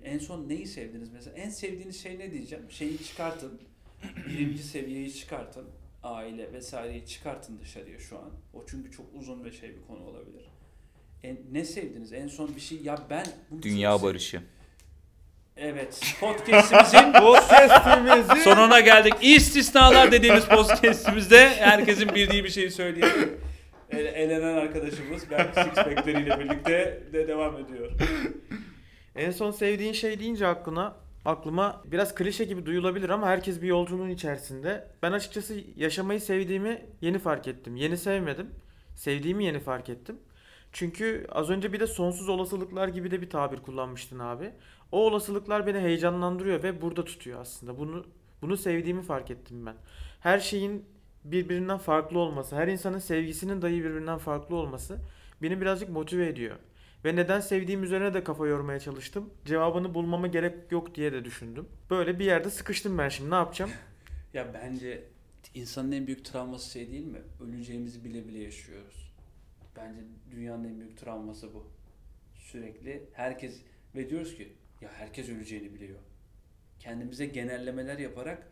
en, 0.03 0.19
son 0.19 0.49
neyi 0.49 0.67
sevdiniz 0.67 1.09
mesela? 1.13 1.37
En 1.37 1.49
sevdiğiniz 1.49 2.03
şey 2.03 2.19
ne 2.19 2.31
diyeceğim? 2.31 2.65
Şeyi 2.69 3.03
çıkartın 3.03 3.59
birinci 4.29 4.63
seviyeyi 4.63 5.13
çıkartın 5.13 5.65
aile 6.03 6.53
vesaireyi 6.53 7.05
çıkartın 7.05 7.59
dışarıya 7.59 7.99
şu 7.99 8.17
an. 8.17 8.31
O 8.53 8.63
çünkü 8.69 8.91
çok 8.91 9.05
uzun 9.13 9.43
ve 9.43 9.51
şey 9.51 9.69
bir 9.69 9.81
konu 9.87 10.03
olabilir. 10.03 10.41
En, 11.23 11.37
ne 11.51 11.65
sevdiniz? 11.65 12.13
En 12.13 12.27
son 12.27 12.55
bir 12.55 12.61
şey 12.61 12.81
ya 12.81 12.99
ben 13.09 13.25
Dünya 13.61 14.01
barışı. 14.01 14.41
evet 15.57 16.15
podcastimizin 16.19 17.13
Podcast'imizi 17.21 18.43
sonuna 18.43 18.79
geldik. 18.79 19.13
İstisnalar 19.21 20.11
dediğimiz 20.11 20.45
podcastimizde 20.45 21.49
herkesin 21.49 22.15
bildiği 22.15 22.43
bir 22.43 22.49
şeyi 22.49 22.71
söyleyelim 22.71 23.46
El- 23.91 24.05
elenen 24.05 24.55
arkadaşımız 24.57 25.31
Berk 25.31 25.55
Sixpack'leriyle 25.55 26.39
birlikte 26.39 27.03
de 27.13 27.27
devam 27.27 27.57
ediyor. 27.57 27.91
En 29.15 29.31
son 29.31 29.51
sevdiğin 29.51 29.93
şey 29.93 30.19
deyince 30.19 30.47
aklına 30.47 30.95
aklıma 31.25 31.81
biraz 31.85 32.15
klişe 32.15 32.43
gibi 32.45 32.65
duyulabilir 32.65 33.09
ama 33.09 33.27
herkes 33.27 33.61
bir 33.61 33.67
yolculuğun 33.67 34.09
içerisinde. 34.09 34.87
Ben 35.03 35.11
açıkçası 35.11 35.55
yaşamayı 35.75 36.21
sevdiğimi 36.21 36.85
yeni 37.01 37.19
fark 37.19 37.47
ettim. 37.47 37.75
Yeni 37.75 37.97
sevmedim. 37.97 38.49
Sevdiğimi 38.95 39.45
yeni 39.45 39.59
fark 39.59 39.89
ettim. 39.89 40.15
Çünkü 40.71 41.27
az 41.31 41.49
önce 41.49 41.73
bir 41.73 41.79
de 41.79 41.87
sonsuz 41.87 42.29
olasılıklar 42.29 42.87
gibi 42.87 43.11
de 43.11 43.21
bir 43.21 43.29
tabir 43.29 43.57
kullanmıştın 43.57 44.19
abi. 44.19 44.51
O 44.91 45.05
olasılıklar 45.05 45.67
beni 45.67 45.79
heyecanlandırıyor 45.79 46.63
ve 46.63 46.81
burada 46.81 47.05
tutuyor 47.05 47.41
aslında. 47.41 47.77
Bunu 47.77 48.05
bunu 48.41 48.57
sevdiğimi 48.57 49.01
fark 49.01 49.31
ettim 49.31 49.65
ben. 49.65 49.75
Her 50.19 50.39
şeyin 50.39 50.85
birbirinden 51.31 51.77
farklı 51.77 52.19
olması, 52.19 52.55
her 52.55 52.67
insanın 52.67 52.99
sevgisinin 52.99 53.61
dahi 53.61 53.83
birbirinden 53.83 54.17
farklı 54.17 54.55
olması 54.55 54.99
beni 55.41 55.61
birazcık 55.61 55.89
motive 55.89 56.27
ediyor. 56.27 56.55
Ve 57.05 57.15
neden 57.15 57.39
sevdiğim 57.39 57.83
üzerine 57.83 58.13
de 58.13 58.23
kafa 58.23 58.47
yormaya 58.47 58.79
çalıştım. 58.79 59.29
Cevabını 59.45 59.93
bulmama 59.93 60.27
gerek 60.27 60.71
yok 60.71 60.95
diye 60.95 61.13
de 61.13 61.25
düşündüm. 61.25 61.67
Böyle 61.89 62.19
bir 62.19 62.25
yerde 62.25 62.49
sıkıştım 62.49 62.97
ben 62.97 63.09
şimdi 63.09 63.29
ne 63.29 63.35
yapacağım? 63.35 63.71
Ya 64.33 64.53
bence 64.53 65.03
insanın 65.53 65.91
en 65.91 66.07
büyük 66.07 66.25
travması 66.25 66.71
şey 66.71 66.91
değil 66.91 67.05
mi? 67.05 67.21
Öleceğimizi 67.41 68.03
bile 68.03 68.27
bile 68.27 68.39
yaşıyoruz. 68.39 69.13
Bence 69.75 69.99
dünyanın 70.31 70.63
en 70.63 70.79
büyük 70.79 70.97
travması 70.97 71.53
bu. 71.53 71.67
Sürekli 72.35 73.03
herkes 73.13 73.61
ve 73.95 74.09
diyoruz 74.09 74.35
ki 74.35 74.53
ya 74.81 74.89
herkes 74.93 75.29
öleceğini 75.29 75.73
biliyor. 75.73 75.99
Kendimize 76.79 77.25
genellemeler 77.25 77.97
yaparak 77.97 78.47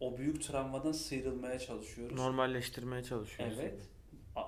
o 0.00 0.18
büyük 0.18 0.42
travmadan 0.42 0.92
sıyrılmaya 0.92 1.58
çalışıyoruz. 1.58 2.16
Normalleştirmeye 2.16 3.02
çalışıyoruz. 3.04 3.58
Evet. 3.60 3.80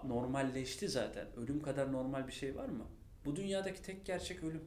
Normalleşti 0.05 0.89
zaten. 0.89 1.27
Ölüm 1.37 1.63
kadar 1.63 1.93
normal 1.93 2.27
bir 2.27 2.33
şey 2.33 2.57
var 2.57 2.69
mı? 2.69 2.85
Bu 3.25 3.37
dünyadaki 3.37 3.83
tek 3.83 4.07
gerçek 4.07 4.45
ölüm. 4.45 4.65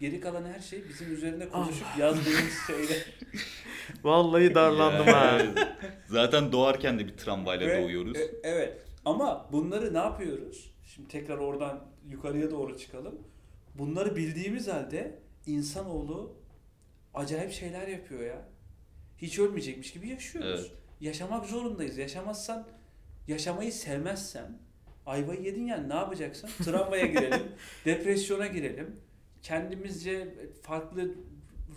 Geri 0.00 0.20
kalan 0.20 0.44
her 0.44 0.60
şey 0.60 0.88
bizim 0.88 1.14
üzerine 1.14 1.48
konuşup 1.48 1.86
yazdığımız 1.98 2.52
şeyler. 2.66 3.06
Vallahi 4.04 4.54
darlandım 4.54 5.06
ha. 5.06 5.38
Zaten 6.08 6.52
doğarken 6.52 6.98
de 6.98 7.06
bir 7.06 7.16
tramvayla 7.16 7.66
Ve- 7.68 7.82
doğuyoruz. 7.82 8.16
e- 8.16 8.34
evet. 8.42 8.82
Ama 9.04 9.48
bunları 9.52 9.94
ne 9.94 9.98
yapıyoruz? 9.98 10.74
Şimdi 10.84 11.08
tekrar 11.08 11.38
oradan 11.38 11.84
yukarıya 12.08 12.50
doğru 12.50 12.78
çıkalım. 12.78 13.18
Bunları 13.74 14.16
bildiğimiz 14.16 14.68
halde 14.68 15.18
insanoğlu 15.46 16.36
acayip 17.14 17.52
şeyler 17.52 17.88
yapıyor 17.88 18.20
ya. 18.20 18.48
Hiç 19.18 19.38
ölmeyecekmiş 19.38 19.92
gibi 19.92 20.08
yaşıyoruz. 20.08 20.60
Evet. 20.60 20.72
Yaşamak 21.00 21.46
zorundayız. 21.46 21.98
Yaşamazsan, 21.98 22.66
yaşamayı 23.28 23.72
sevmezsen, 23.72 24.58
ayvayı 25.06 25.42
yedin 25.42 25.66
yani 25.66 25.88
ne 25.88 25.94
yapacaksın? 25.94 26.50
Travmaya 26.64 27.06
girelim, 27.06 27.52
depresyona 27.84 28.46
girelim. 28.46 28.96
Kendimizce 29.42 30.34
farklı 30.62 31.14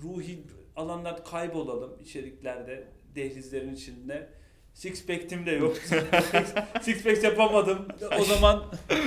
ruhi 0.03 0.43
alanlar 0.75 1.25
kaybolalım 1.25 1.99
içeriklerde, 2.01 2.87
dehlizlerin 3.15 3.73
içinde. 3.73 4.29
Six 4.73 5.05
pack'tim 5.05 5.45
de 5.45 5.51
yok. 5.51 5.77
Six 6.81 7.03
pack 7.03 7.23
yapamadım. 7.23 7.87
O 8.19 8.23
zaman 8.23 8.63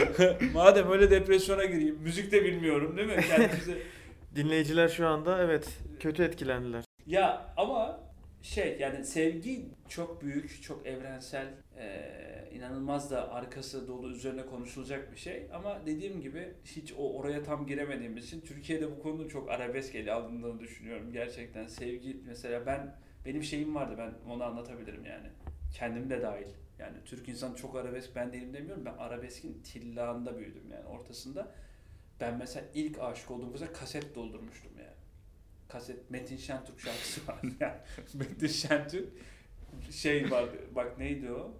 madem 0.54 0.90
öyle 0.90 1.10
depresyona 1.10 1.64
gireyim. 1.64 1.98
Müzik 2.02 2.32
de 2.32 2.44
bilmiyorum 2.44 2.96
değil 2.96 3.08
mi? 3.08 3.24
Kendimize 3.28 3.78
Dinleyiciler 4.36 4.88
şu 4.88 5.06
anda 5.06 5.42
evet 5.42 5.68
kötü 6.00 6.22
etkilendiler. 6.22 6.84
Ya 7.06 7.54
ama 7.56 8.00
şey 8.42 8.78
yani 8.80 9.04
sevgi 9.04 9.68
çok 9.88 10.22
büyük, 10.22 10.62
çok 10.62 10.86
evrensel, 10.86 11.48
eee, 11.76 12.48
inanılmaz 12.54 13.10
da 13.10 13.32
arkası 13.32 13.88
dolu 13.88 14.10
üzerine 14.10 14.46
konuşulacak 14.46 15.12
bir 15.12 15.16
şey. 15.16 15.48
Ama 15.52 15.86
dediğim 15.86 16.20
gibi 16.20 16.54
hiç 16.64 16.92
o 16.98 17.18
oraya 17.18 17.42
tam 17.42 17.66
giremediğimiz 17.66 18.24
için 18.24 18.40
Türkiye'de 18.40 18.90
bu 18.90 19.02
konunun 19.02 19.28
çok 19.28 19.50
arabesk 19.50 19.94
ele 19.94 20.12
alındığını 20.12 20.60
düşünüyorum. 20.60 21.12
Gerçekten 21.12 21.66
sevgi 21.66 22.20
mesela 22.26 22.66
ben 22.66 22.96
benim 23.26 23.42
şeyim 23.42 23.74
vardı 23.74 23.94
ben 23.98 24.30
onu 24.32 24.44
anlatabilirim 24.44 25.04
yani. 25.04 25.26
Kendim 25.74 26.10
de 26.10 26.22
dahil. 26.22 26.48
Yani 26.78 26.96
Türk 27.04 27.28
insan 27.28 27.54
çok 27.54 27.76
arabesk 27.76 28.16
ben 28.16 28.32
değilim 28.32 28.54
demiyorum. 28.54 28.84
Ben 28.84 28.94
arabeskin 28.94 29.62
tillağında 29.62 30.38
büyüdüm 30.38 30.70
yani 30.70 30.86
ortasında. 30.86 31.54
Ben 32.20 32.38
mesela 32.38 32.66
ilk 32.74 32.98
aşık 32.98 33.30
olduğum 33.30 33.52
kıza 33.52 33.72
kaset 33.72 34.14
doldurmuştum 34.14 34.72
yani 34.78 34.99
kaset 35.72 36.10
Metin 36.10 36.36
Şentürk 36.36 36.80
şarkısı 36.80 37.20
var. 37.28 37.36
Yani 37.60 37.74
Metin 38.14 38.46
Şentürk 38.46 39.08
şey 39.90 40.30
vardı. 40.30 40.56
Bak 40.74 40.98
neydi 40.98 41.32
o? 41.32 41.52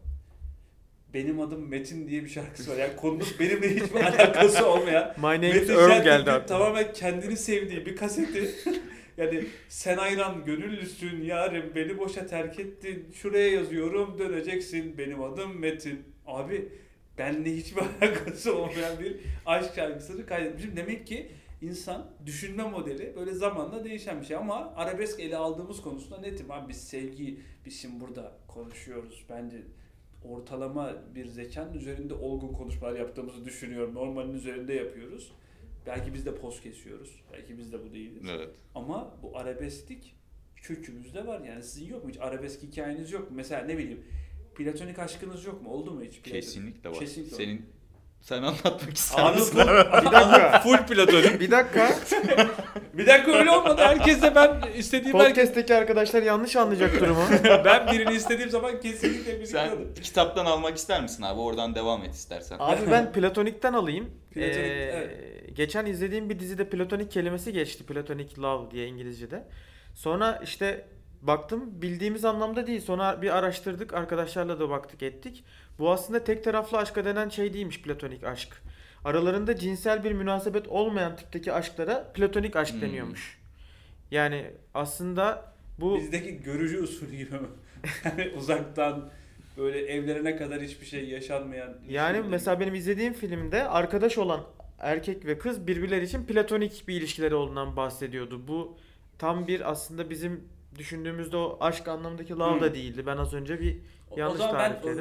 Benim 1.14 1.40
adım 1.40 1.68
Metin 1.68 2.08
diye 2.08 2.24
bir 2.24 2.28
şarkısı 2.28 2.70
var. 2.70 2.76
Yani 2.76 2.96
konunun 2.96 3.26
benimle 3.40 3.74
hiçbir 3.74 4.00
alakası 4.04 4.66
olmayan. 4.66 5.14
My 5.16 5.22
name 5.22 5.48
is 5.48 5.54
Metin 5.54 5.72
Earl 5.72 5.88
Şentürk'ün 5.88 6.04
geldi 6.04 6.30
aklıma. 6.30 6.46
Tamamen 6.46 6.92
kendini 6.92 7.36
sevdiği 7.36 7.86
bir 7.86 7.96
kaseti. 7.96 8.50
yani 9.16 9.44
sen 9.68 9.96
ayran 9.96 10.44
gönüllüsün 10.44 11.22
yarim 11.22 11.72
beni 11.74 11.98
boşa 11.98 12.26
terk 12.26 12.60
ettin. 12.60 13.08
Şuraya 13.14 13.48
yazıyorum 13.48 14.18
döneceksin 14.18 14.98
benim 14.98 15.22
adım 15.22 15.60
Metin. 15.60 16.02
Abi 16.26 16.68
benle 17.18 17.56
hiçbir 17.56 17.82
alakası 18.00 18.56
olmayan 18.56 19.00
bir 19.00 19.16
aşk 19.46 19.74
şarkısını 19.74 20.26
kaydetmişim. 20.26 20.76
Demek 20.76 21.06
ki 21.06 21.30
insan 21.62 22.10
düşünme 22.26 22.62
modeli 22.62 23.16
böyle 23.16 23.32
zamanla 23.32 23.84
değişen 23.84 24.20
bir 24.20 24.26
şey 24.26 24.36
ama 24.36 24.74
arabesk 24.76 25.20
ele 25.20 25.36
aldığımız 25.36 25.82
konusunda 25.82 26.18
netim 26.18 26.50
abi 26.50 26.68
biz 26.68 26.88
sevgi 26.88 27.40
biz 27.66 27.80
şimdi 27.80 28.00
burada 28.00 28.32
konuşuyoruz 28.48 29.24
bence 29.28 29.62
ortalama 30.24 30.94
bir 31.14 31.26
zekanın 31.26 31.74
üzerinde 31.74 32.14
olgun 32.14 32.52
konuşmalar 32.52 32.98
yaptığımızı 32.98 33.44
düşünüyorum. 33.44 33.94
Normalin 33.94 34.34
üzerinde 34.34 34.74
yapıyoruz. 34.74 35.32
Belki 35.86 36.14
biz 36.14 36.26
de 36.26 36.34
poz 36.34 36.60
kesiyoruz. 36.60 37.20
Belki 37.32 37.58
biz 37.58 37.72
de 37.72 37.84
bu 37.84 37.92
değiliz. 37.92 38.22
Evet. 38.30 38.50
Ama 38.74 39.16
bu 39.22 39.38
arabesklik 39.38 40.14
kökümüzde 40.56 41.26
var. 41.26 41.40
Yani 41.40 41.62
sizin 41.62 41.86
yok 41.86 42.04
mu 42.04 42.10
hiç 42.10 42.18
arabesk 42.20 42.62
hikayeniz 42.62 43.12
yok 43.12 43.30
mu? 43.30 43.36
Mesela 43.36 43.64
ne 43.64 43.78
bileyim 43.78 44.04
platonik 44.54 44.98
aşkınız 44.98 45.44
yok 45.44 45.62
mu? 45.62 45.70
Oldu 45.70 45.90
mu 45.90 46.02
hiç? 46.02 46.20
Platonik? 46.20 46.42
Kesinlikle 46.42 46.90
var. 46.90 46.98
Kesinlikle 46.98 47.36
Senin 47.36 47.66
sen 48.20 48.42
anlatmak 48.42 48.94
ister 48.96 49.22
Anıl 49.22 49.34
misin? 49.38 49.52
full, 49.58 49.66
Bir 49.66 50.12
dakika. 50.12 50.60
full 50.62 50.76
platonik. 50.76 51.40
Bir 51.40 51.50
dakika. 51.50 51.90
Bir 52.94 53.06
dakika 53.06 53.32
öyle 53.32 53.50
olmadı. 53.50 53.82
Herkes 53.84 54.22
de 54.22 54.34
ben 54.34 54.60
istediğim 54.76 55.18
herkes, 55.18 55.28
Podcast'teki 55.34 55.74
arkadaşlar 55.74 56.22
yanlış 56.22 56.56
anlayacak 56.56 57.00
durumu. 57.00 57.22
ben 57.64 57.86
birini 57.92 58.12
istediğim 58.14 58.50
zaman 58.50 58.80
kesinlikle 58.80 59.26
birlikte 59.34 59.46
Sen 59.46 59.68
alırım. 59.68 59.94
kitaptan 60.02 60.46
almak 60.46 60.76
ister 60.76 61.02
misin 61.02 61.22
abi? 61.22 61.40
Oradan 61.40 61.74
devam 61.74 62.04
et 62.04 62.14
istersen. 62.14 62.56
Abi 62.60 62.90
ben 62.90 63.12
platonikten 63.12 63.72
alayım. 63.72 64.10
Platonik, 64.30 64.56
Ee, 64.56 64.92
evet. 64.94 65.56
Geçen 65.56 65.86
izlediğim 65.86 66.30
bir 66.30 66.38
dizide 66.38 66.68
platonik 66.68 67.10
kelimesi 67.10 67.52
geçti. 67.52 67.84
Platonic 67.86 68.40
love 68.40 68.70
diye 68.70 68.86
İngilizce'de. 68.86 69.44
Sonra 69.94 70.40
işte 70.44 70.84
baktım 71.22 71.82
bildiğimiz 71.82 72.24
anlamda 72.24 72.66
değil. 72.66 72.80
Sonra 72.80 73.22
bir 73.22 73.36
araştırdık. 73.36 73.94
Arkadaşlarla 73.94 74.60
da 74.60 74.70
baktık 74.70 75.02
ettik. 75.02 75.44
Bu 75.78 75.90
aslında 75.90 76.24
tek 76.24 76.44
taraflı 76.44 76.78
aşka 76.78 77.04
denen 77.04 77.28
şey 77.28 77.52
değilmiş 77.54 77.82
platonik 77.82 78.24
aşk. 78.24 78.62
Aralarında 79.04 79.56
cinsel 79.56 80.04
bir 80.04 80.12
münasebet 80.12 80.68
olmayan 80.68 81.16
tipteki 81.16 81.52
aşklara 81.52 82.12
platonik 82.14 82.56
aşk 82.56 82.74
Hmm. 82.74 82.80
deniyormuş. 82.80 83.40
Yani 84.10 84.44
aslında 84.74 85.52
bu 85.80 85.96
Bizdeki 85.98 86.42
görücü 86.42 86.82
usulü 86.82 87.16
gibi? 87.16 87.30
Yani 88.04 88.32
uzaktan 88.38 89.10
böyle 89.58 89.78
evlerine 89.78 90.36
kadar 90.36 90.62
hiçbir 90.62 90.86
şey 90.86 91.08
yaşanmayan. 91.08 91.68
Yani 91.88 92.16
ilişkiler 92.16 92.30
mesela 92.30 92.60
benim 92.60 92.74
izlediğim 92.74 93.12
filmde 93.12 93.68
arkadaş 93.68 94.18
olan 94.18 94.40
erkek 94.78 95.26
ve 95.26 95.38
kız 95.38 95.66
birbirleri 95.66 96.04
için 96.04 96.24
platonik 96.24 96.88
bir 96.88 96.94
ilişkileri 96.94 97.34
olduğundan 97.34 97.76
bahsediyordu. 97.76 98.48
Bu 98.48 98.76
tam 99.18 99.46
bir 99.46 99.70
aslında 99.70 100.10
bizim 100.10 100.44
düşündüğümüzde 100.78 101.36
o 101.36 101.58
aşk 101.60 101.88
anlamındaki 101.88 102.32
love 102.38 102.60
da 102.60 102.66
Hmm. 102.66 102.74
değildi. 102.74 103.06
Ben 103.06 103.16
az 103.16 103.34
önce 103.34 103.60
bir 103.60 103.78
O- 104.10 104.14
o 104.14 104.18
yanlış 104.18 104.38
zaman 104.38 104.76
ben 104.84 104.88
o 104.88 104.96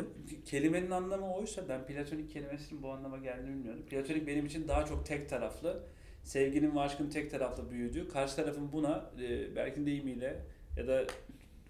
kelimenin 0.45 0.91
anlamı 0.91 1.35
oysa 1.35 1.61
ben 1.69 1.85
platonik 1.85 2.33
kelimesinin 2.33 2.83
bu 2.83 2.91
anlama 2.91 3.17
geldiğini 3.17 3.49
bilmiyorum. 3.49 3.85
Platonik 3.89 4.27
benim 4.27 4.45
için 4.45 4.67
daha 4.67 4.85
çok 4.85 5.05
tek 5.05 5.29
taraflı. 5.29 5.83
Sevginin 6.23 6.75
ve 6.75 6.79
aşkın 6.79 7.09
tek 7.09 7.31
taraflı 7.31 7.71
büyüdüğü. 7.71 8.07
Karşı 8.09 8.35
tarafın 8.35 8.71
buna 8.71 9.11
e, 9.21 9.55
Berk'in 9.55 9.85
deyimiyle 9.85 10.45
ya 10.77 10.87
da 10.87 11.03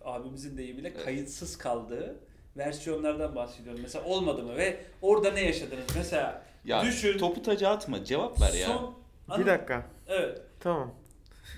abimizin 0.06 0.58
deyimiyle 0.58 0.94
kayıtsız 0.94 1.58
kaldığı 1.58 2.20
versiyonlardan 2.58 3.36
bahsediyorum. 3.36 3.80
Mesela 3.84 4.06
olmadı 4.06 4.44
mı 4.44 4.56
ve 4.58 4.78
orada 5.02 5.32
ne 5.32 5.42
yaşadınız? 5.42 5.86
Mesela 5.96 6.44
Ya 6.66 6.82
Düşün. 6.84 7.18
topu 7.18 7.42
taca 7.42 7.70
atma. 7.70 8.04
Cevap 8.04 8.42
ver 8.42 8.54
ya. 8.54 8.68
son 8.68 8.96
Bir 9.40 9.46
dakika. 9.46 9.86
Evet. 10.08 10.42
Tamam. 10.60 10.94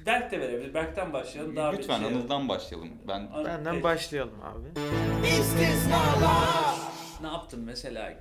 Berk 0.06 0.32
de 0.32 0.40
verebilir. 0.40 0.74
Berk'ten 0.74 1.14
başlayalım. 1.14 1.56
Daha 1.56 1.72
Lütfen 1.72 2.02
bir 2.02 2.08
şey 2.08 2.16
Anıl'dan 2.18 2.50
başlayalım. 2.50 2.90
Ben 3.08 3.20
An- 3.34 3.46
Benden 3.46 3.72
Peki. 3.74 3.84
başlayalım 3.84 4.36
abi. 4.44 4.68
Ne 7.22 7.28
yaptın 7.28 7.60
mesela? 7.66 8.14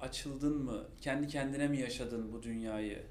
Açıldın 0.00 0.64
mı? 0.64 0.84
Kendi 1.00 1.28
kendine 1.28 1.68
mi 1.68 1.78
yaşadın 1.80 2.32
bu 2.32 2.42
dünyayı? 2.42 3.02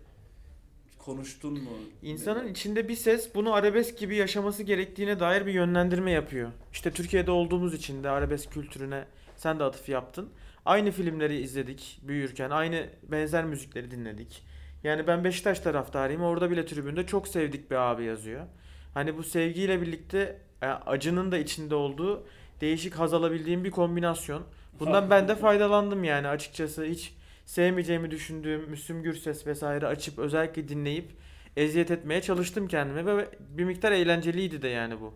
Konuştun 0.98 1.54
mu? 1.54 1.70
İnsanın 2.02 2.48
içinde 2.48 2.88
bir 2.90 2.96
ses 2.96 3.36
bunu 3.36 3.54
arabesk 3.54 3.98
gibi 3.98 4.16
yaşaması 4.16 4.64
gerektiğine 4.64 5.20
dair 5.20 5.46
bir 5.46 5.54
yönlendirme 5.54 6.12
yapıyor. 6.12 6.52
İşte 6.72 6.92
Türkiye'de 6.92 7.32
olduğumuz 7.32 7.74
için 7.74 8.04
de 8.04 8.10
arabesk 8.10 8.52
kültürüne 8.52 9.06
sen 9.36 9.60
de 9.60 9.64
atıf 9.64 9.90
yaptın. 9.90 10.30
Aynı 10.66 10.92
filmleri 10.92 11.40
izledik 11.42 12.00
büyürken, 12.04 12.50
aynı 12.50 12.90
benzer 13.04 13.46
müzikleri 13.46 13.92
dinledik. 13.92 14.44
Yani 14.84 15.08
ben 15.08 15.24
Beşiktaş 15.24 15.60
taraftarıyım. 15.60 16.22
Orada 16.22 16.52
bile 16.52 16.66
tribünde 16.66 17.06
çok 17.06 17.28
sevdik 17.28 17.72
bir 17.72 17.76
abi 17.76 18.04
yazıyor. 18.04 18.46
Hani 18.94 19.18
bu 19.18 19.24
sevgiyle 19.24 19.82
birlikte 19.82 20.42
e, 20.62 20.66
acının 20.68 21.32
da 21.32 21.38
içinde 21.38 21.76
olduğu 21.76 22.28
değişik 22.62 22.94
haz 22.96 23.14
alabildiğim 23.14 23.64
bir 23.64 23.72
kombinasyon. 23.72 24.44
Bundan 24.80 25.10
ben 25.10 25.28
de 25.28 25.36
faydalandım 25.36 26.04
yani 26.04 26.28
açıkçası 26.28 26.84
hiç 26.84 27.14
sevmeyeceğimi 27.46 28.12
düşündüğüm 28.12 28.70
Müslüm 28.70 29.04
Gürses 29.04 29.48
vesaire 29.48 29.88
açıp 29.88 30.20
özellikle 30.20 30.70
dinleyip 30.70 31.12
eziyet 31.58 31.92
etmeye 31.92 32.22
çalıştım 32.22 32.68
kendime 32.68 33.18
ve 33.18 33.30
bir 33.40 33.64
miktar 33.64 33.92
eğlenceliydi 33.92 34.62
de 34.62 34.68
yani 34.68 35.02
bu. 35.02 35.14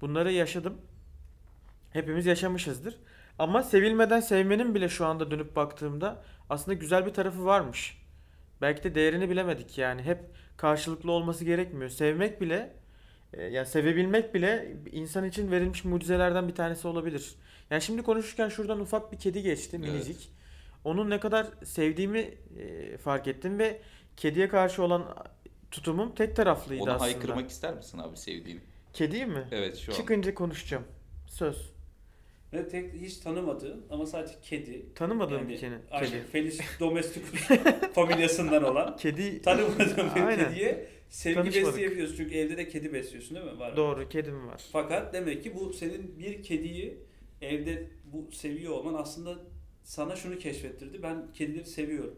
Bunları 0.00 0.32
yaşadım. 0.32 0.74
Hepimiz 1.92 2.26
yaşamışızdır. 2.26 2.96
Ama 3.38 3.62
sevilmeden 3.62 4.20
sevmenin 4.20 4.74
bile 4.74 4.88
şu 4.88 5.06
anda 5.06 5.30
dönüp 5.30 5.56
baktığımda 5.56 6.22
aslında 6.50 6.74
güzel 6.74 7.06
bir 7.06 7.12
tarafı 7.12 7.44
varmış. 7.44 8.01
Belki 8.62 8.82
de 8.84 8.94
değerini 8.94 9.30
bilemedik 9.30 9.78
yani. 9.78 10.02
Hep 10.02 10.18
karşılıklı 10.56 11.12
olması 11.12 11.44
gerekmiyor. 11.44 11.90
Sevmek 11.90 12.40
bile 12.40 12.72
e, 13.32 13.42
yani 13.44 13.66
sevebilmek 13.66 14.34
bile 14.34 14.76
insan 14.92 15.24
için 15.24 15.50
verilmiş 15.50 15.84
mucizelerden 15.84 16.48
bir 16.48 16.54
tanesi 16.54 16.88
olabilir. 16.88 17.34
Yani 17.70 17.82
şimdi 17.82 18.02
konuşurken 18.02 18.48
şuradan 18.48 18.80
ufak 18.80 19.12
bir 19.12 19.18
kedi 19.18 19.42
geçti 19.42 19.76
Evet. 19.80 19.88
minicik. 19.92 20.30
Onun 20.84 21.10
ne 21.10 21.20
kadar 21.20 21.46
sevdiğimi 21.64 22.18
e, 22.58 22.96
fark 22.98 23.28
ettim 23.28 23.58
ve 23.58 23.80
kediye 24.16 24.48
karşı 24.48 24.82
olan 24.82 25.16
tutumum 25.70 26.14
tek 26.14 26.36
taraflıydı 26.36 26.82
ona 26.82 26.92
aslında. 26.92 27.04
haykırmak 27.04 27.50
ister 27.50 27.74
misin 27.74 27.98
abi 27.98 28.16
sevdiğini? 28.16 28.60
Kediyi 28.92 29.26
mi? 29.26 29.44
Evet 29.50 29.76
şu 29.76 29.92
an. 29.92 29.96
Çıkınca 29.96 30.34
konuşacağım. 30.34 30.84
Söz. 31.28 31.72
Ve 32.52 32.68
tek 32.68 32.94
hiç 32.94 33.16
tanımadığın 33.16 33.84
ama 33.90 34.06
sadece 34.06 34.34
kedi. 34.42 34.94
Tanımadığım 34.94 35.38
Yani 35.38 35.48
bir 35.48 35.58
kedi. 35.58 35.78
Aynen. 35.90 36.24
Felis 36.32 36.60
domesticus 36.80 37.40
familyasından 37.94 38.64
olan 38.64 38.96
Kedi 38.96 39.42
tanımadığın 39.42 40.10
bir 40.16 40.20
Aynen. 40.20 40.48
kediye 40.48 40.88
sevgi 41.10 41.34
Tanışmadık. 41.36 41.66
besleyebiliyorsun. 41.68 42.16
Çünkü 42.16 42.34
evde 42.34 42.56
de 42.56 42.68
kedi 42.68 42.92
besliyorsun 42.92 43.36
değil 43.36 43.46
mi? 43.46 43.58
Var. 43.58 43.76
doğru 43.76 44.08
kedim 44.08 44.46
var. 44.48 44.62
Fakat 44.72 45.14
demek 45.14 45.42
ki 45.42 45.54
bu 45.54 45.72
senin 45.72 46.18
bir 46.18 46.42
kediyi 46.42 46.98
evde 47.42 47.86
bu 48.04 48.32
seviyor 48.32 48.72
olman 48.72 48.94
aslında 48.94 49.38
sana 49.84 50.16
şunu 50.16 50.38
keşfettirdi. 50.38 51.02
Ben 51.02 51.32
kedileri 51.34 51.66
seviyorum. 51.66 52.14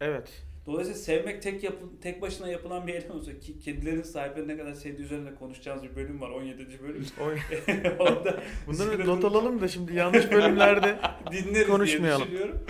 Evet. 0.00 0.42
Dolayısıyla 0.66 1.00
sevmek 1.00 1.42
tek 1.42 1.64
yapı, 1.64 2.00
tek 2.02 2.22
başına 2.22 2.48
yapılan 2.48 2.86
bir 2.86 2.94
eylem 2.94 3.10
olsa 3.10 3.38
ki 3.38 3.58
kedilerin 3.58 4.02
sahipleri 4.02 4.48
ne 4.48 4.56
kadar 4.56 4.72
sevdiği 4.72 5.06
üzerine 5.06 5.34
konuşacağımız 5.34 5.84
bir 5.84 5.96
bölüm 5.96 6.20
var 6.20 6.30
17. 6.30 6.82
bölüm. 6.82 7.06
Orada 7.98 8.40
Bunları 8.66 9.06
not 9.06 9.24
alalım 9.24 9.60
da 9.60 9.68
şimdi 9.68 9.94
yanlış 9.94 10.30
bölümlerde 10.30 10.98
dinleriz 11.32 11.66
Konuşmayalım. 11.66 12.28
diye 12.28 12.38
düşünüyorum. 12.38 12.60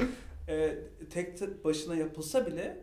Ee, 0.49 0.79
tek 1.11 1.65
başına 1.65 1.97
yapılsa 1.97 2.47
bile 2.47 2.77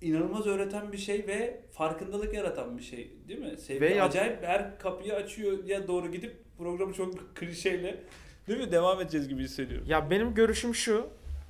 inanılmaz 0.00 0.46
öğreten 0.46 0.92
bir 0.92 0.98
şey 0.98 1.26
ve 1.26 1.60
farkındalık 1.72 2.34
yaratan 2.34 2.78
bir 2.78 2.82
şey 2.82 3.12
değil 3.28 3.40
mi? 3.40 3.58
Sevgi 3.58 3.80
Ve 3.80 4.02
acayip 4.02 4.42
her 4.42 4.78
kapıyı 4.78 5.14
açıyor 5.14 5.64
ya 5.64 5.88
doğru 5.88 6.12
gidip 6.12 6.36
programı 6.58 6.94
çok 6.94 7.36
klişeyle 7.36 8.00
değil 8.48 8.60
mi 8.60 8.72
devam 8.72 9.00
edeceğiz 9.00 9.28
gibi 9.28 9.42
hissediyorum. 9.42 9.86
Ya 9.88 10.10
benim 10.10 10.34
görüşüm 10.34 10.74
şu. 10.74 11.06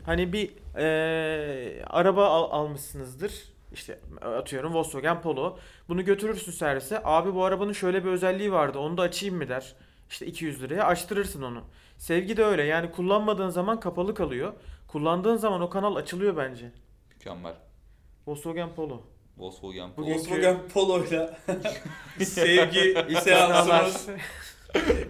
Hani 0.08 0.32
bir 0.32 0.50
eee, 0.78 1.82
araba 1.86 2.26
al- 2.26 2.50
almışsınızdır. 2.50 3.32
İşte 3.72 3.98
atıyorum 4.22 4.74
Volkswagen 4.74 5.22
Polo. 5.22 5.58
Bunu 5.88 6.04
götürürsün 6.04 6.52
servise. 6.52 7.00
Abi 7.04 7.34
bu 7.34 7.44
arabanın 7.44 7.72
şöyle 7.72 8.04
bir 8.04 8.10
özelliği 8.10 8.52
vardı. 8.52 8.78
Onu 8.78 8.96
da 8.98 9.02
açayım 9.02 9.36
mı 9.36 9.48
der. 9.48 9.74
İşte 10.10 10.26
200 10.26 10.62
liraya 10.62 10.84
açtırırsın 10.84 11.42
onu. 11.42 11.62
Sevgi 11.98 12.36
de 12.36 12.44
öyle. 12.44 12.62
Yani 12.62 12.90
kullanmadığın 12.92 13.48
zaman 13.48 13.80
kapalı 13.80 14.14
kalıyor. 14.14 14.52
Kullandığın 14.88 15.36
zaman 15.36 15.60
o 15.60 15.70
kanal 15.70 15.96
açılıyor 15.96 16.36
bence. 16.36 16.72
Mükemmel. 17.14 17.54
Volkswagen 18.26 18.74
Polo. 18.74 19.02
Volkswagen 19.38 19.90
Bugünkü- 19.96 20.14
Volkswagen 20.14 20.56
Polo'yla 20.74 21.38
sevgi 22.24 22.94
seansımız 23.22 24.08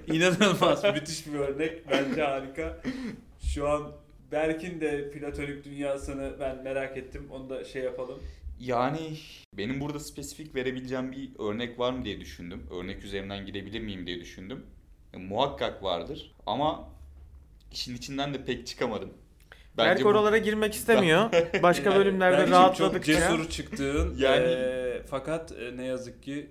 inanılmaz 0.07 0.85
müthiş 0.85 1.27
bir 1.27 1.39
örnek 1.39 1.91
bence 1.91 2.23
harika. 2.23 2.81
Şu 3.55 3.69
an 3.69 3.83
Berk'in 4.33 4.81
de 4.81 5.11
platonik 5.11 5.64
dünyasını 5.64 6.37
ben 6.41 6.62
merak 6.62 6.97
ettim. 6.97 7.29
Onu 7.31 7.51
da 7.51 7.64
şey 7.64 7.83
yapalım. 7.83 8.22
Yani 8.61 9.18
benim 9.57 9.81
burada 9.81 10.01
spesifik 10.01 10.55
verebileceğim 10.55 11.12
bir 11.12 11.31
örnek 11.39 11.79
var 11.79 11.93
mı 11.93 12.05
diye 12.05 12.20
düşündüm. 12.20 12.66
Örnek 12.70 13.05
üzerinden 13.05 13.47
gidebilir 13.47 13.81
miyim 13.81 14.07
diye 14.07 14.20
düşündüm. 14.20 14.66
E, 15.14 15.16
muhakkak 15.16 15.83
vardır 15.83 16.35
ama 16.47 16.89
işin 17.72 17.97
içinden 17.97 18.35
de 18.35 18.45
pek 18.45 18.66
çıkamadım. 18.66 19.11
Berk 19.76 20.05
bu- 20.05 20.09
oralara 20.09 20.39
girmek 20.39 20.74
istemiyor. 20.74 21.31
Başka 21.62 21.97
bölümlerde 21.97 22.51
rahatladıkça 22.51 23.12
Çok 23.12 23.20
cesur 23.39 23.51
çıktığın 23.51 24.16
Yani- 24.18 24.45
eee, 24.47 25.03
fakat 25.11 25.53
e, 25.53 25.76
ne 25.76 25.85
yazık 25.87 26.22
ki 26.22 26.51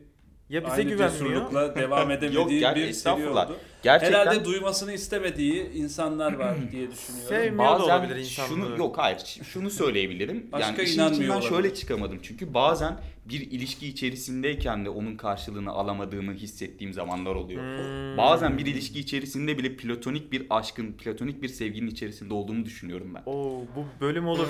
ya 0.50 0.64
bize 0.66 0.74
aynı 0.74 0.90
güvenmiyor. 0.90 1.12
cesurlukla 1.12 1.76
devam 1.82 2.12
edemediği 2.12 2.62
ger- 2.62 2.76
bir 2.76 2.80
seri 2.82 2.90
estağfurullah. 2.90 3.46
oldu. 3.50 3.58
Gerçekten 3.84 4.20
Herhalde 4.20 4.46
duymasını 4.46 4.94
istemediği 4.94 5.72
insanlar 5.74 6.34
var 6.34 6.56
diye 6.72 6.92
düşünüyorum. 6.92 7.30
Sevmiyor 7.30 7.66
da 7.66 7.80
bazen 7.80 7.84
olabilir 7.86 8.16
insanlığı. 8.16 8.50
şunu 8.50 8.78
yok 8.78 8.98
hayır 8.98 9.18
şunu 9.44 9.70
söyleyebilirim. 9.70 10.50
Başka 10.52 10.68
yani 10.68 10.82
işin 10.82 11.08
içinden 11.08 11.30
olabilir. 11.30 11.50
şöyle 11.50 11.74
çıkamadım. 11.74 12.20
Çünkü 12.24 12.54
bazen 12.54 13.00
bir 13.26 13.42
ilişki 13.52 13.88
içerisindeyken 13.88 14.86
de 14.86 14.90
onun 14.90 15.16
karşılığını 15.18 15.72
alamadığımı 15.72 16.34
hissettiğim 16.34 16.94
zamanlar 16.94 17.36
oluyor. 17.36 17.62
Hmm. 17.62 18.18
Bazen 18.18 18.58
bir 18.58 18.66
ilişki 18.66 19.00
içerisinde 19.00 19.58
bile 19.58 19.76
platonik 19.76 20.32
bir 20.32 20.46
aşkın, 20.50 20.94
platonik 20.94 21.42
bir 21.42 21.48
sevginin 21.48 21.88
içerisinde 21.92 22.34
olduğumu 22.34 22.66
düşünüyorum 22.66 23.16
ben. 23.16 23.24
Oo 23.26 23.62
bu 23.76 23.86
bölüm 24.02 24.28
olur. 24.28 24.48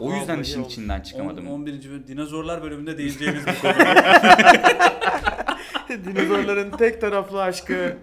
O 0.00 0.12
yüzden 0.12 0.28
Vallahi 0.28 0.40
işin 0.40 0.60
oldu. 0.60 0.68
içinden 0.68 1.00
çıkamadım. 1.00 1.50
11. 1.50 1.72
bölüm 1.90 2.06
dinozorlar 2.06 2.62
bölümünde 2.62 2.98
değineceğimiz 2.98 3.46
bir 3.46 3.60
konu. 3.60 3.72
Dinozorların 6.04 6.70
tek 6.70 7.00
taraflı 7.00 7.42
aşkı. 7.42 7.96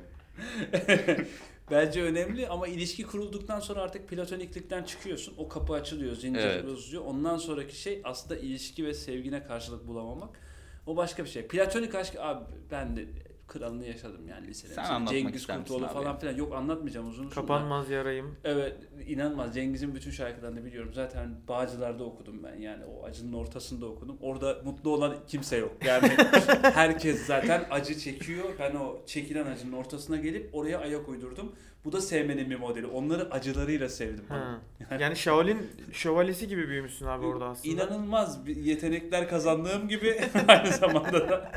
Bence 1.71 2.03
önemli 2.03 2.47
ama 2.47 2.67
ilişki 2.67 3.03
kurulduktan 3.03 3.59
sonra 3.59 3.81
artık 3.81 4.09
platoniklikten 4.09 4.83
çıkıyorsun. 4.83 5.33
O 5.37 5.49
kapı 5.49 5.73
açılıyor, 5.73 6.15
zincir 6.15 6.41
Evet. 6.41 6.65
bozuyor. 6.65 7.05
Ondan 7.05 7.37
sonraki 7.37 7.81
şey 7.81 8.01
aslında 8.03 8.37
ilişki 8.39 8.85
ve 8.85 8.93
sevgine 8.93 9.43
karşılık 9.43 9.87
bulamamak. 9.87 10.29
O 10.87 10.97
başka 10.97 11.23
bir 11.23 11.29
şey. 11.29 11.47
Platonik 11.47 11.95
aşk 11.95 12.15
abi 12.19 12.43
ben 12.71 12.95
de 12.97 13.05
kralını 13.49 13.85
yaşadım 13.85 14.27
yani 14.27 14.47
lisede. 14.47 14.73
Sen 14.73 14.83
Mesela 14.83 14.95
anlatmak 14.95 15.21
Cengiz 15.21 15.47
Kurtoğlu 15.47 15.85
abi 15.85 15.93
falan 15.93 16.19
filan. 16.19 16.35
Yok 16.35 16.53
anlatmayacağım 16.53 17.07
uzun 17.09 17.19
uzun. 17.23 17.31
da. 17.31 17.35
Kapanmaz 17.35 17.89
yarayım. 17.89 18.35
Evet 18.43 18.77
inanmaz. 19.07 19.55
Cengiz'in 19.55 19.95
bütün 19.95 20.11
şarkılarını 20.11 20.65
biliyorum. 20.65 20.91
Zaten 20.93 21.35
Bağcılar'da 21.47 22.03
okudum 22.03 22.43
ben 22.43 22.55
yani 22.55 22.85
o 22.85 23.05
acının 23.05 23.33
ortasında 23.33 23.85
okudum. 23.85 24.17
Orada 24.21 24.57
mutlu 24.65 24.89
olan 24.89 25.15
kimse 25.27 25.57
yok. 25.57 25.71
Yani 25.85 26.07
herkes 26.61 27.25
zaten 27.25 27.65
acı 27.71 27.99
çekiyor. 27.99 28.45
Ben 28.59 28.75
o 28.75 29.05
çekilen 29.05 29.45
acının 29.45 29.73
ortasına 29.73 30.17
gelip 30.17 30.55
oraya 30.55 30.79
ayak 30.79 31.09
uydurdum. 31.09 31.55
Bu 31.85 31.91
da 31.91 32.01
sevmenin 32.01 32.49
bir 32.49 32.55
modeli. 32.55 32.85
Onları 32.87 33.31
acılarıyla 33.31 33.89
sevdim. 33.89 34.25
Ha. 34.29 34.61
Yani 34.99 35.15
Shaolin 35.15 35.71
şövalyesi 35.91 36.47
gibi 36.47 36.67
büyümüşsün 36.67 37.05
abi 37.05 37.25
orada 37.25 37.45
aslında. 37.45 37.73
İnanılmaz 37.73 38.45
bir 38.45 38.55
yetenekler 38.55 39.29
kazandığım 39.29 39.87
gibi 39.87 40.21
aynı 40.47 40.71
zamanda 40.71 41.29
da 41.29 41.51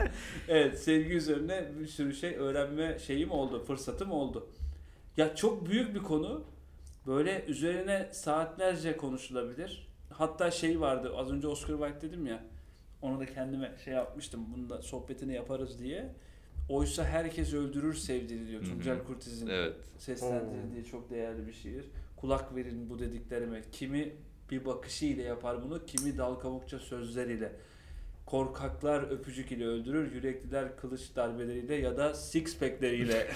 evet 0.49 0.79
sevgi 0.83 1.15
üzerine 1.15 1.69
bir 1.81 1.87
sürü 1.87 2.15
şey 2.15 2.37
öğrenme 2.37 2.99
şeyim 2.99 3.31
oldu, 3.31 3.65
fırsatım 3.65 4.13
oldu. 4.13 4.49
Ya 5.17 5.37
çok 5.37 5.67
büyük 5.67 5.95
bir 5.95 6.01
konu. 6.01 6.45
Böyle 7.07 7.45
üzerine 7.45 8.09
saatlerce 8.13 8.97
konuşulabilir. 8.97 9.89
Hatta 10.11 10.51
şey 10.51 10.81
vardı 10.81 11.13
az 11.17 11.31
önce 11.31 11.49
Oscar 11.49 11.79
Wilde 11.79 12.01
dedim 12.09 12.27
ya. 12.27 12.45
Onu 13.03 13.21
da 13.21 13.27
kendime 13.27 13.73
şey 13.85 13.95
yapmıştım. 13.95 14.47
Bunu 14.57 14.71
da 14.71 14.83
sohbetini 14.83 15.35
yaparız 15.35 15.79
diye. 15.79 16.15
Oysa 16.69 17.05
herkes 17.05 17.55
öldürür 17.55 17.95
sevdiğini 17.95 18.49
diyor. 18.49 18.63
Tuncel 18.65 18.99
Kurtiz'in 19.03 19.47
Evet. 19.47 19.73
seslendirdiği 19.99 20.85
çok 20.91 21.11
değerli 21.11 21.47
bir 21.47 21.53
şiir. 21.53 21.85
Kulak 22.17 22.57
verin 22.57 22.91
bu 22.91 22.99
dediklerime. 22.99 23.63
Kimi 23.73 24.13
bir 24.51 24.65
bakışı 24.65 25.05
ile 25.07 25.23
yapar 25.23 25.63
bunu, 25.63 25.87
kimi 25.87 26.19
dal 26.19 26.35
kavukça 26.35 26.79
sözleriyle. 26.79 27.53
Korkaklar 28.27 29.11
öpücük 29.11 29.53
ile 29.53 29.67
öldürür, 29.67 30.13
yürekliler 30.15 30.77
kılıç 30.77 31.01
darbeleriyle 31.17 31.75
ya 31.75 31.97
da 31.97 32.15
six 32.15 32.59
pack'leriyle 32.59 33.27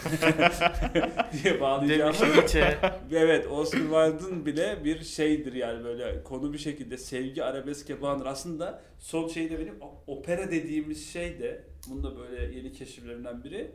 diye 1.43 1.61
bağlayacağım. 1.61 2.15
Evet 3.13 3.47
Oscar 3.47 3.79
Wilde'ın 3.81 4.47
bile 4.47 4.85
bir 4.85 5.03
şeydir 5.05 5.53
yani 5.53 5.85
böyle 5.85 6.23
konu 6.25 6.53
bir 6.53 6.59
şekilde 6.59 6.97
sevgi 6.99 7.45
arabeske 7.45 8.03
bağlanır. 8.03 8.27
Aslında 8.27 8.83
son 8.99 9.29
şey 9.29 9.51
de 9.51 9.59
benim 9.59 9.75
opera 10.07 10.51
dediğimiz 10.51 11.13
şey 11.13 11.39
de 11.39 11.65
bunu 11.91 12.03
da 12.03 12.19
böyle 12.19 12.57
yeni 12.57 12.73
keşiflerimden 12.73 13.45
biri. 13.45 13.71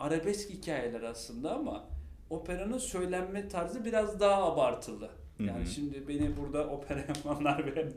Arabesk 0.00 0.50
hikayeler 0.50 1.02
aslında 1.02 1.54
ama 1.54 1.84
operanın 2.30 2.78
söylenme 2.78 3.48
tarzı 3.48 3.84
biraz 3.84 4.20
daha 4.20 4.52
abartılı. 4.52 5.10
Yani 5.38 5.58
Hı 5.58 5.62
hı. 5.62 5.66
şimdi 5.66 6.08
beni 6.08 6.36
burada 6.36 6.68
opera 6.68 6.98
yapanlar 6.98 7.76
ve 7.76 7.88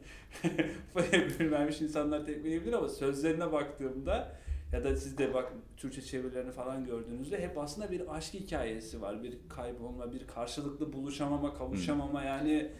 bilmemiş 1.39 1.81
insanlar 1.81 2.25
tekmeleyebilir 2.25 2.73
ama 2.73 2.89
sözlerine 2.89 3.51
baktığımda 3.51 4.35
ya 4.73 4.83
da 4.83 4.95
siz 4.95 5.17
de 5.17 5.33
bak 5.33 5.53
Türkçe 5.77 6.01
çevirilerini 6.01 6.51
falan 6.51 6.85
gördüğünüzde 6.85 7.41
hep 7.41 7.57
aslında 7.57 7.91
bir 7.91 8.15
aşk 8.15 8.33
hikayesi 8.33 9.01
var. 9.01 9.23
Bir 9.23 9.37
kaybolma, 9.49 10.13
bir 10.13 10.27
karşılıklı 10.27 10.93
buluşamama, 10.93 11.53
kavuşamama 11.53 12.23
yani 12.23 12.71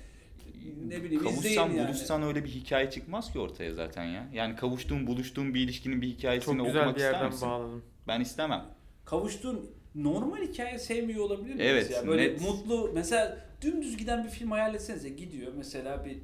ne 0.87 1.03
bileyim 1.03 1.23
Kavuşsan 1.23 1.69
yani. 1.69 1.87
buluşsan 1.87 2.23
öyle 2.23 2.43
bir 2.43 2.49
hikaye 2.49 2.89
çıkmaz 2.89 3.33
ki 3.33 3.39
ortaya 3.39 3.73
zaten 3.73 4.03
ya. 4.03 4.27
Yani 4.33 4.55
kavuştuğun 4.55 5.07
buluştuğun 5.07 5.53
bir 5.53 5.59
ilişkinin 5.61 6.01
bir 6.01 6.07
hikayesini 6.07 6.57
Çok 6.57 6.65
güzel 6.65 6.81
okumak 6.81 6.95
bir 6.95 7.01
yerden 7.01 7.25
misin? 7.25 7.47
bağladın. 7.49 7.83
Ben 8.07 8.21
istemem. 8.21 8.65
Kavuştuğun 9.05 9.71
normal 9.95 10.37
hikaye 10.41 10.79
sevmiyor 10.79 11.23
olabilir 11.23 11.55
miyiz 11.55 11.61
Evet, 11.71 11.91
ya? 11.91 12.07
Böyle 12.07 12.23
net. 12.23 12.41
mutlu 12.41 12.91
mesela 12.93 13.37
dümdüz 13.61 13.97
giden 13.97 14.23
bir 14.23 14.29
film 14.29 14.51
hayal 14.51 14.75
etsenize 14.75 15.09
gidiyor 15.09 15.51
mesela 15.57 16.05
bir 16.05 16.17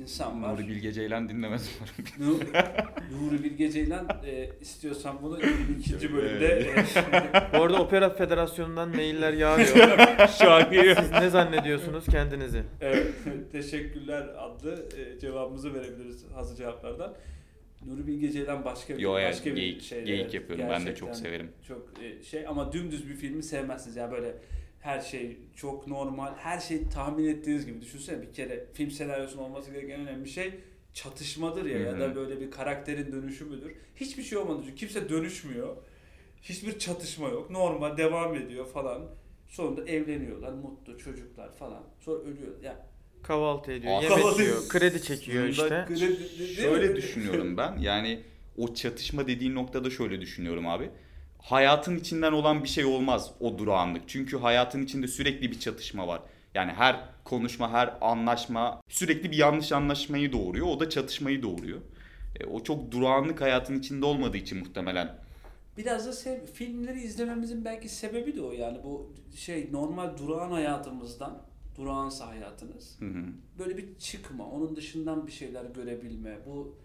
insan 0.00 0.42
var. 0.42 0.54
Nuri 0.54 0.68
Bilge 0.68 0.92
Ceylan 0.92 1.28
dinlemez 1.28 1.70
umarım. 1.78 2.12
Nu- 3.12 3.26
Nuri 3.26 3.44
Bilge 3.44 3.70
Ceylan 3.70 4.08
e, 4.26 4.48
istiyorsan 4.60 5.18
bunu 5.22 5.38
ikinci 5.80 6.12
bölümde 6.14 6.46
e, 6.46 7.58
Bu 7.58 7.62
arada 7.62 7.82
Opera 7.82 8.10
Federasyonu'ndan 8.10 8.88
mailler 8.88 9.32
yağıyor. 9.32 9.98
şu 10.38 10.50
an 10.50 10.70
geliyor. 10.70 10.96
Siz 11.00 11.10
ne 11.10 11.30
zannediyorsunuz 11.30 12.06
kendinizi? 12.06 12.62
Evet, 12.80 13.06
teşekkürler 13.52 14.28
adlı 14.38 14.86
e, 14.98 15.18
cevabımızı 15.18 15.74
verebiliriz 15.74 16.24
hazır 16.34 16.56
cevaplardan. 16.56 17.14
Nuri 17.86 18.06
Bilge 18.06 18.30
Ceylan 18.30 18.64
başka 18.64 18.94
bir 18.96 18.98
Yo 19.02 19.18
evet 19.18 19.32
başka 19.32 19.50
bir 19.50 19.56
geyik, 19.56 19.82
şey. 19.82 20.04
geyik 20.04 20.22
evet, 20.22 20.34
yapıyorum 20.34 20.64
ben 20.70 20.80
de 20.80 20.84
gerçekten 20.84 21.06
çok 21.06 21.16
severim. 21.16 21.50
Çok 21.68 21.88
e, 22.02 22.22
şey 22.22 22.46
ama 22.46 22.72
dümdüz 22.72 23.08
bir 23.08 23.14
filmi 23.14 23.42
sevmezsiniz 23.42 23.96
ya 23.96 24.12
böyle 24.12 24.34
her 24.82 25.00
şey 25.00 25.36
çok 25.56 25.86
normal, 25.86 26.34
her 26.36 26.60
şey 26.60 26.88
tahmin 26.88 27.28
ettiğiniz 27.28 27.66
gibi. 27.66 27.80
Düşünsene 27.80 28.22
bir 28.22 28.32
kere 28.32 28.66
film 28.74 28.90
senaryosunun 28.90 29.42
olması 29.42 29.70
gereken 29.70 30.00
en 30.00 30.08
önemli 30.08 30.28
şey 30.28 30.54
çatışmadır 30.94 31.64
ya 31.64 31.78
Hı 31.78 31.82
ya 31.82 32.00
da 32.00 32.16
böyle 32.16 32.40
bir 32.40 32.50
karakterin 32.50 33.12
dönüşümüdür. 33.12 33.72
Hiçbir 33.96 34.22
şey 34.22 34.38
olmadı 34.38 34.60
çünkü 34.64 34.76
kimse 34.76 35.08
dönüşmüyor. 35.08 35.76
Hiçbir 36.42 36.78
çatışma 36.78 37.28
yok. 37.28 37.50
Normal 37.50 37.96
devam 37.96 38.34
ediyor 38.34 38.66
falan. 38.66 39.02
Sonunda 39.48 39.84
evleniyorlar, 39.84 40.52
mutlu 40.52 40.98
çocuklar 40.98 41.54
falan. 41.56 41.82
Sonra 42.00 42.18
ölüyor. 42.22 42.62
Ya 42.62 42.86
Kahvaltı 43.22 43.72
ediyor, 43.72 43.92
Aa, 43.92 44.02
yemek 44.02 44.18
kahvaltı- 44.18 44.42
yiyor, 44.42 44.68
kredi 44.68 45.02
çekiyor 45.02 45.44
işte. 45.46 45.86
Şöyle 46.56 46.96
düşünüyorum 46.96 47.56
ben. 47.56 47.78
Yani 47.78 48.22
o 48.56 48.74
çatışma 48.74 49.26
dediğin 49.26 49.54
noktada 49.54 49.90
şöyle 49.90 50.20
düşünüyorum 50.20 50.66
abi. 50.68 50.90
Hayatın 51.42 51.96
içinden 51.96 52.32
olan 52.32 52.62
bir 52.64 52.68
şey 52.68 52.84
olmaz 52.84 53.30
o 53.40 53.58
durağanlık. 53.58 54.02
Çünkü 54.06 54.38
hayatın 54.38 54.82
içinde 54.82 55.08
sürekli 55.08 55.50
bir 55.50 55.60
çatışma 55.60 56.06
var. 56.08 56.22
Yani 56.54 56.72
her 56.72 57.00
konuşma, 57.24 57.70
her 57.72 57.94
anlaşma 58.00 58.80
sürekli 58.88 59.30
bir 59.30 59.36
yanlış 59.36 59.72
anlaşmayı 59.72 60.32
doğuruyor. 60.32 60.66
O 60.66 60.80
da 60.80 60.90
çatışmayı 60.90 61.42
doğuruyor. 61.42 61.80
E, 62.40 62.44
o 62.44 62.62
çok 62.62 62.90
durağanlık 62.90 63.40
hayatın 63.40 63.78
içinde 63.78 64.06
olmadığı 64.06 64.36
için 64.36 64.58
muhtemelen. 64.58 65.14
Biraz 65.78 66.06
da 66.06 66.12
sev- 66.12 66.46
filmleri 66.46 67.00
izlememizin 67.00 67.64
belki 67.64 67.88
sebebi 67.88 68.36
de 68.36 68.42
o 68.42 68.52
yani 68.52 68.78
bu 68.84 69.12
şey 69.36 69.68
normal 69.72 70.18
durağan 70.18 70.50
hayatımızdan 70.50 71.42
durağansa 71.76 72.28
hayatınız 72.28 72.96
Hı 73.00 73.04
hı. 73.04 73.24
böyle 73.58 73.76
bir 73.76 73.98
çıkma 73.98 74.46
onun 74.46 74.76
dışından 74.76 75.26
bir 75.26 75.32
şeyler 75.32 75.64
görebilme 75.64 76.38
bu 76.46 76.76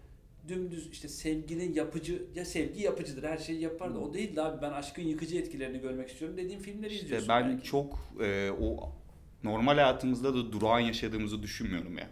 dümdüz 0.48 0.88
işte 0.92 1.08
sevginin 1.08 1.74
yapıcı 1.74 2.22
ya 2.34 2.44
sevgi 2.44 2.82
yapıcıdır 2.82 3.22
her 3.22 3.38
şeyi 3.38 3.60
yapar 3.60 3.94
da 3.94 3.98
o 3.98 4.14
değil 4.14 4.36
de 4.36 4.42
abi 4.42 4.62
ben 4.62 4.70
aşkın 4.70 5.02
yıkıcı 5.02 5.36
etkilerini 5.38 5.80
görmek 5.80 6.08
istiyorum 6.08 6.36
dediğim 6.36 6.60
filmleri 6.60 6.92
İşte 6.92 7.04
izliyorsun 7.04 7.28
ben 7.28 7.48
belki. 7.48 7.64
çok 7.64 7.98
e, 8.20 8.50
o 8.60 8.92
normal 9.44 9.74
hayatımızda 9.74 10.34
da 10.34 10.52
durağan 10.52 10.80
yaşadığımızı 10.80 11.42
düşünmüyorum 11.42 11.98
ya. 11.98 12.10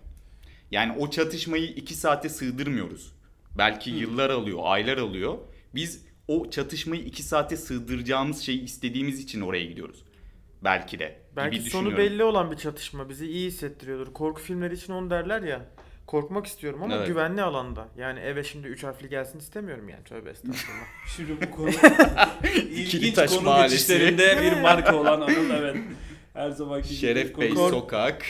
Yani 0.70 0.92
o 0.98 1.10
çatışmayı 1.10 1.66
iki 1.66 1.94
saate 1.94 2.28
sığdırmıyoruz. 2.28 3.12
Belki 3.58 3.92
Hı. 3.92 3.96
yıllar 3.96 4.30
alıyor, 4.30 4.58
aylar 4.62 4.98
alıyor. 4.98 5.38
Biz 5.74 6.04
o 6.28 6.50
çatışmayı 6.50 7.02
iki 7.02 7.22
saate 7.22 7.56
sığdıracağımız 7.56 8.40
şeyi 8.40 8.62
istediğimiz 8.64 9.20
için 9.20 9.40
oraya 9.40 9.64
gidiyoruz. 9.64 10.04
Belki 10.64 10.98
de. 10.98 11.20
Belki 11.36 11.60
sonu 11.60 11.96
belli 11.96 12.24
olan 12.24 12.50
bir 12.50 12.56
çatışma 12.56 13.08
bizi 13.08 13.26
iyi 13.26 13.46
hissettiriyordur. 13.46 14.12
Korku 14.12 14.40
filmleri 14.40 14.74
için 14.74 14.92
onu 14.92 15.10
derler 15.10 15.42
ya. 15.42 15.66
Korkmak 16.06 16.46
istiyorum 16.46 16.82
ama 16.82 16.94
Evet. 16.96 17.06
güvenli 17.06 17.42
alanda. 17.42 17.88
Yani 17.98 18.20
eve 18.20 18.44
şimdi 18.44 18.68
üç 18.68 18.84
harfli 18.84 19.08
gelsin 19.08 19.38
istemiyorum 19.38 19.88
yani. 19.88 20.04
Tövbe 20.04 20.30
estağfurullah. 20.30 20.86
Şimdi 21.16 21.32
bu 21.46 21.50
konu 21.56 21.70
ilginç 22.70 23.14
Taş 23.14 23.30
konu 23.30 23.42
Mahallesi. 23.44 23.74
geçişlerinde 23.74 24.42
bir 24.42 24.52
marka 24.62 24.96
olan 24.96 25.20
Anıl 25.20 25.50
evet. 25.50 25.76
Her 26.32 26.50
zamanki 26.50 26.88
gibi 26.88 26.98
Şeref 26.98 27.38
Bey 27.38 27.54
konu- 27.54 27.70
Sokak. 27.70 28.22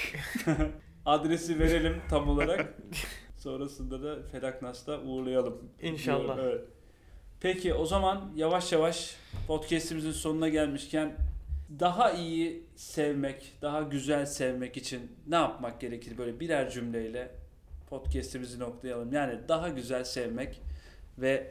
adresi 1.07 1.59
verelim 1.59 1.97
tam 2.11 2.29
olarak. 2.29 2.75
Sonrasında 3.37 4.03
da 4.03 4.23
Felaknas'ta 4.33 5.01
uğurlayalım. 5.01 5.59
İnşallah. 5.83 6.39
Evet. 6.43 6.61
Peki 7.41 7.75
o 7.75 7.87
zaman 7.87 8.33
yavaş 8.37 8.73
yavaş 8.73 9.17
podcast'imizin 9.47 10.13
sonuna 10.13 10.49
gelmişken 10.49 11.17
daha 11.81 12.13
iyi 12.13 12.67
sevmek, 12.77 13.53
daha 13.63 13.83
güzel 13.83 14.27
sevmek 14.27 14.77
için 14.77 15.13
ne 15.27 15.37
yapmak 15.37 15.81
gerekir? 15.81 16.19
Böyle 16.19 16.41
birer 16.41 16.71
cümleyle 16.71 17.31
podcast'imizi 17.91 18.59
noktalayalım. 18.59 19.13
Yani 19.13 19.39
daha 19.49 19.69
güzel 19.69 20.05
sevmek 20.05 20.61
ve 21.19 21.51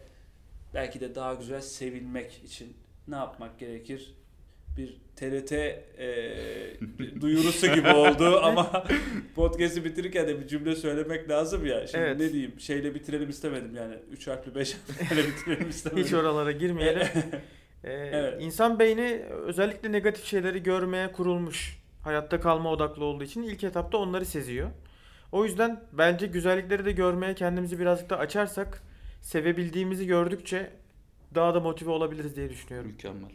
belki 0.73 0.99
de 0.99 1.15
daha 1.15 1.33
güzel 1.33 1.61
sevilmek 1.61 2.41
için 2.45 2.77
ne 3.07 3.15
yapmak 3.15 3.59
gerekir? 3.59 4.15
Bir 4.77 4.97
TRT 5.15 5.51
e, 5.51 6.37
duyurusu 7.21 7.67
gibi 7.67 7.89
oldu 7.89 8.39
ama 8.43 8.83
podcast'i 9.35 9.85
bitirirken 9.85 10.27
de 10.27 10.39
bir 10.39 10.47
cümle 10.47 10.75
söylemek 10.75 11.29
lazım 11.29 11.65
ya. 11.65 11.87
Şimdi 11.87 12.03
Evet. 12.03 12.19
ne 12.19 12.33
diyeyim? 12.33 12.59
Şeyle 12.59 12.95
bitirelim 12.95 13.29
istemedim 13.29 13.75
yani. 13.75 13.95
Üç 14.11 14.27
harfli 14.27 14.55
beş 14.55 14.73
harfli 14.99 15.17
bitirelim 15.27 15.69
istemedim. 15.69 16.03
Hiç 16.03 16.13
oralara 16.13 16.51
girmeyelim. 16.51 17.07
Ee, 17.83 17.91
Evet. 17.91 18.41
İnsan 18.41 18.79
beyni 18.79 19.21
özellikle 19.45 19.91
negatif 19.91 20.25
şeyleri 20.25 20.63
görmeye 20.63 21.11
kurulmuş. 21.11 21.79
Hayatta 22.01 22.39
kalma 22.39 22.71
odaklı 22.71 23.05
olduğu 23.05 23.23
için 23.23 23.43
ilk 23.43 23.63
etapta 23.63 23.97
onları 23.97 24.25
seziyor. 24.25 24.69
O 25.35 25.45
yüzden 25.45 25.81
bence 25.93 26.27
güzellikleri 26.27 26.85
de 26.85 26.91
görmeye 26.91 27.35
kendimizi 27.35 27.79
birazcık 27.79 28.09
da 28.09 28.17
açarsak 28.17 28.83
sevebildiğimizi 29.21 30.07
gördükçe 30.07 30.69
daha 31.35 31.53
da 31.53 31.59
motive 31.59 31.89
olabiliriz 31.89 32.35
diye 32.35 32.49
düşünüyorum. 32.49 32.91
Mükemmel. 32.91 33.29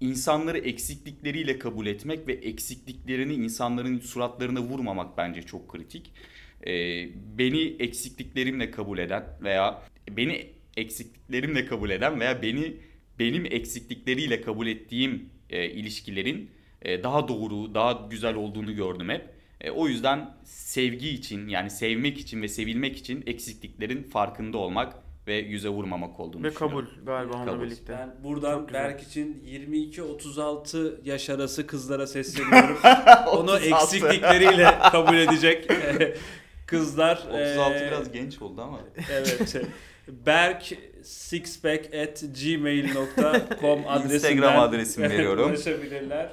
İnsanları 0.00 0.58
eksiklikleriyle 0.58 1.58
kabul 1.58 1.86
etmek 1.86 2.28
ve 2.28 2.32
eksikliklerini 2.32 3.34
insanların 3.34 3.98
suratlarına 3.98 4.60
vurmamak 4.60 5.18
bence 5.18 5.42
çok 5.42 5.68
kritik. 5.68 6.12
Ee, 6.66 7.08
beni 7.38 7.76
eksikliklerimle 7.78 8.70
kabul 8.70 8.98
eden 8.98 9.24
veya 9.40 9.82
beni 10.10 10.46
eksikliklerimle 10.76 11.66
kabul 11.66 11.90
eden 11.90 12.20
veya 12.20 12.42
beni 12.42 12.76
benim 13.18 13.46
eksiklikleriyle 13.46 14.40
kabul 14.40 14.66
ettiğim 14.66 15.28
e, 15.50 15.70
ilişkilerin 15.70 16.50
e, 16.82 17.02
daha 17.02 17.28
doğru, 17.28 17.74
daha 17.74 18.06
güzel 18.10 18.34
olduğunu 18.34 18.74
gördüm 18.74 19.08
hep. 19.08 19.33
E, 19.64 19.70
o 19.70 19.88
yüzden 19.88 20.30
sevgi 20.44 21.08
için 21.08 21.48
yani 21.48 21.70
sevmek 21.70 22.18
için 22.18 22.42
ve 22.42 22.48
sevilmek 22.48 22.96
için 22.96 23.22
eksikliklerin 23.26 24.02
farkında 24.02 24.58
olmak 24.58 24.94
ve 25.26 25.34
yüze 25.34 25.68
vurmamak 25.68 26.20
olduğunu 26.20 26.42
Ve 26.44 26.50
düşünüyorum. 26.50 26.88
kabul 26.88 27.06
galiba 27.06 27.34
onunla 27.36 27.62
birlikte. 27.62 27.92
Ben 27.92 28.24
buradan. 28.24 28.72
Berk 28.72 29.02
için 29.02 29.42
22-36 29.46 30.94
yaş 31.04 31.30
arası 31.30 31.66
kızlara 31.66 32.06
sesleniyorum. 32.06 32.78
Onu 33.26 33.52
36. 33.52 33.96
eksiklikleriyle 33.96 34.78
kabul 34.92 35.16
edecek 35.16 35.70
kızlar. 36.66 37.16
36 37.16 37.74
e, 37.74 37.86
biraz 37.86 38.12
genç 38.12 38.42
oldu 38.42 38.62
ama. 38.62 38.80
Evet. 39.12 39.56
Berk 40.08 40.72
sixpack 41.02 41.94
at 41.94 42.24
gmail.com 42.42 43.80
adresinden 43.88 44.14
Instagram 44.14 44.58
adresimi 44.60 45.10
veriyorum. 45.10 45.50
ulaşabilirler. 45.50 46.30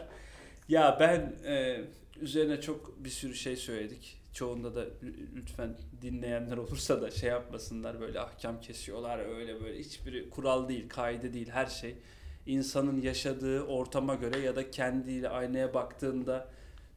Ya 0.69 0.97
ben 0.99 1.33
e, 1.45 1.81
üzerine 2.21 2.61
çok 2.61 3.03
bir 3.03 3.09
sürü 3.09 3.35
şey 3.35 3.55
söyledik. 3.55 4.17
Çoğunda 4.33 4.75
da 4.75 4.83
lü- 4.83 5.35
lütfen 5.35 5.77
dinleyenler 6.01 6.57
olursa 6.57 7.01
da 7.01 7.11
şey 7.11 7.29
yapmasınlar 7.29 7.99
böyle 7.99 8.19
ahkam 8.19 8.61
kesiyorlar 8.61 9.19
öyle 9.19 9.61
böyle 9.63 9.79
hiçbiri 9.79 10.29
kural 10.29 10.69
değil, 10.69 10.89
kaide 10.89 11.33
değil 11.33 11.49
her 11.49 11.65
şey. 11.65 11.95
insanın 12.45 13.01
yaşadığı 13.01 13.61
ortama 13.63 14.15
göre 14.15 14.39
ya 14.39 14.55
da 14.55 14.71
kendiyle 14.71 15.29
aynaya 15.29 15.73
baktığında 15.73 16.47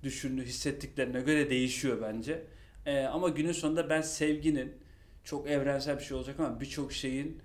düşündüğü, 0.02 0.44
hissettiklerine 0.44 1.20
göre 1.20 1.50
değişiyor 1.50 2.02
bence. 2.02 2.42
E, 2.86 3.00
ama 3.04 3.28
günün 3.28 3.52
sonunda 3.52 3.90
ben 3.90 4.00
sevginin 4.00 4.72
çok 5.24 5.48
evrensel 5.48 5.98
bir 5.98 6.04
şey 6.04 6.16
olacak 6.16 6.40
ama 6.40 6.60
birçok 6.60 6.92
şeyin 6.92 7.40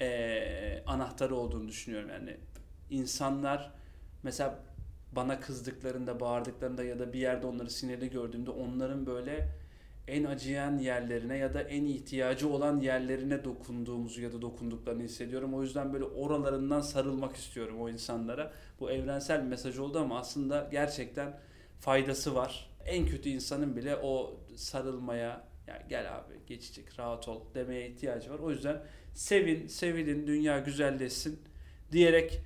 e, 0.00 0.82
anahtarı 0.86 1.34
olduğunu 1.36 1.68
düşünüyorum. 1.68 2.10
Yani 2.10 2.36
insanlar 2.90 3.70
mesela 4.22 4.64
bana 5.16 5.40
kızdıklarında, 5.40 6.20
bağırdıklarında 6.20 6.84
ya 6.84 6.98
da 6.98 7.12
bir 7.12 7.18
yerde 7.18 7.46
onları 7.46 7.70
sinirli 7.70 8.10
gördüğümde 8.10 8.50
onların 8.50 9.06
böyle 9.06 9.48
en 10.08 10.24
acıyan 10.24 10.78
yerlerine 10.78 11.36
ya 11.36 11.54
da 11.54 11.62
en 11.62 11.84
ihtiyacı 11.84 12.48
olan 12.48 12.80
yerlerine 12.80 13.44
dokunduğumuzu 13.44 14.22
ya 14.22 14.32
da 14.32 14.42
dokunduklarını 14.42 15.02
hissediyorum. 15.02 15.54
O 15.54 15.62
yüzden 15.62 15.92
böyle 15.92 16.04
oralarından 16.04 16.80
sarılmak 16.80 17.36
istiyorum 17.36 17.80
o 17.80 17.88
insanlara. 17.88 18.52
Bu 18.80 18.90
evrensel 18.90 19.42
bir 19.42 19.48
mesaj 19.48 19.78
oldu 19.78 19.98
ama 19.98 20.18
aslında 20.18 20.68
gerçekten 20.70 21.38
faydası 21.80 22.34
var. 22.34 22.70
En 22.86 23.06
kötü 23.06 23.28
insanın 23.28 23.76
bile 23.76 23.96
o 23.96 24.40
sarılmaya, 24.56 25.44
ya 25.66 25.82
gel 25.88 26.16
abi 26.18 26.34
geçecek 26.46 26.98
rahat 26.98 27.28
ol 27.28 27.40
demeye 27.54 27.88
ihtiyacı 27.88 28.30
var. 28.30 28.38
O 28.38 28.50
yüzden 28.50 28.82
sevin, 29.14 29.66
sevilin, 29.66 30.26
dünya 30.26 30.58
güzelleşsin 30.58 31.40
diyerek 31.92 32.40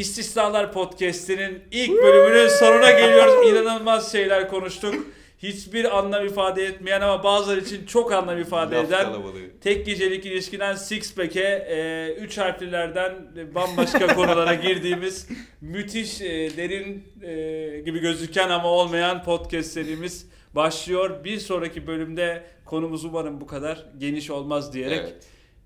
İstisnalar 0.00 0.72
Podcast'inin 0.72 1.62
ilk 1.70 2.02
bölümünün 2.02 2.48
sonuna 2.48 2.90
geliyoruz. 2.90 3.48
İnanılmaz 3.50 4.12
şeyler 4.12 4.48
konuştuk. 4.48 4.94
Hiçbir 5.38 5.98
anlam 5.98 6.26
ifade 6.26 6.64
etmeyen 6.64 7.00
ama 7.00 7.24
bazıları 7.24 7.60
için 7.60 7.86
çok 7.86 8.12
anlam 8.12 8.38
ifade 8.40 8.74
Laf 8.76 8.84
eden 8.88 9.04
kalabalığı. 9.04 9.40
tek 9.60 9.86
gecelik 9.86 10.26
ilişkiden 10.26 10.74
Sixpack'e 10.74 11.66
e, 11.70 12.08
üç 12.20 12.38
harflilerden 12.38 13.14
bambaşka 13.54 14.06
konulara 14.14 14.54
girdiğimiz 14.54 15.28
müthiş 15.60 16.20
e, 16.20 16.56
derin 16.56 17.04
e, 17.22 17.80
gibi 17.80 17.98
gözüken 17.98 18.48
ama 18.50 18.68
olmayan 18.68 19.24
podcast 19.24 19.70
serimiz 19.72 20.26
başlıyor. 20.54 21.24
Bir 21.24 21.38
sonraki 21.38 21.86
bölümde 21.86 22.42
konumuz 22.64 23.04
umarım 23.04 23.40
bu 23.40 23.46
kadar 23.46 23.86
geniş 23.98 24.30
olmaz 24.30 24.72
diyerek 24.72 25.00
Evet. 25.00 25.14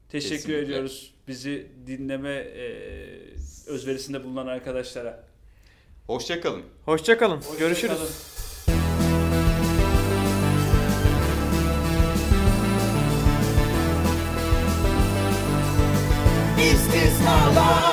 teşekkür 0.08 0.34
kesinlikle. 0.36 0.62
ediyoruz 0.64 1.14
bizi 1.28 1.66
dinleme 1.86 2.32
e, 2.34 2.66
özverisinde 3.70 4.24
bulunan 4.24 4.46
arkadaşlara. 4.46 5.24
Hoşçakalın. 6.06 6.62
Hoşçakalın. 6.84 7.40
Görüşürüz. 7.58 7.98
Hoşçakalın. 7.98 8.30
İstisnalar 16.58 17.89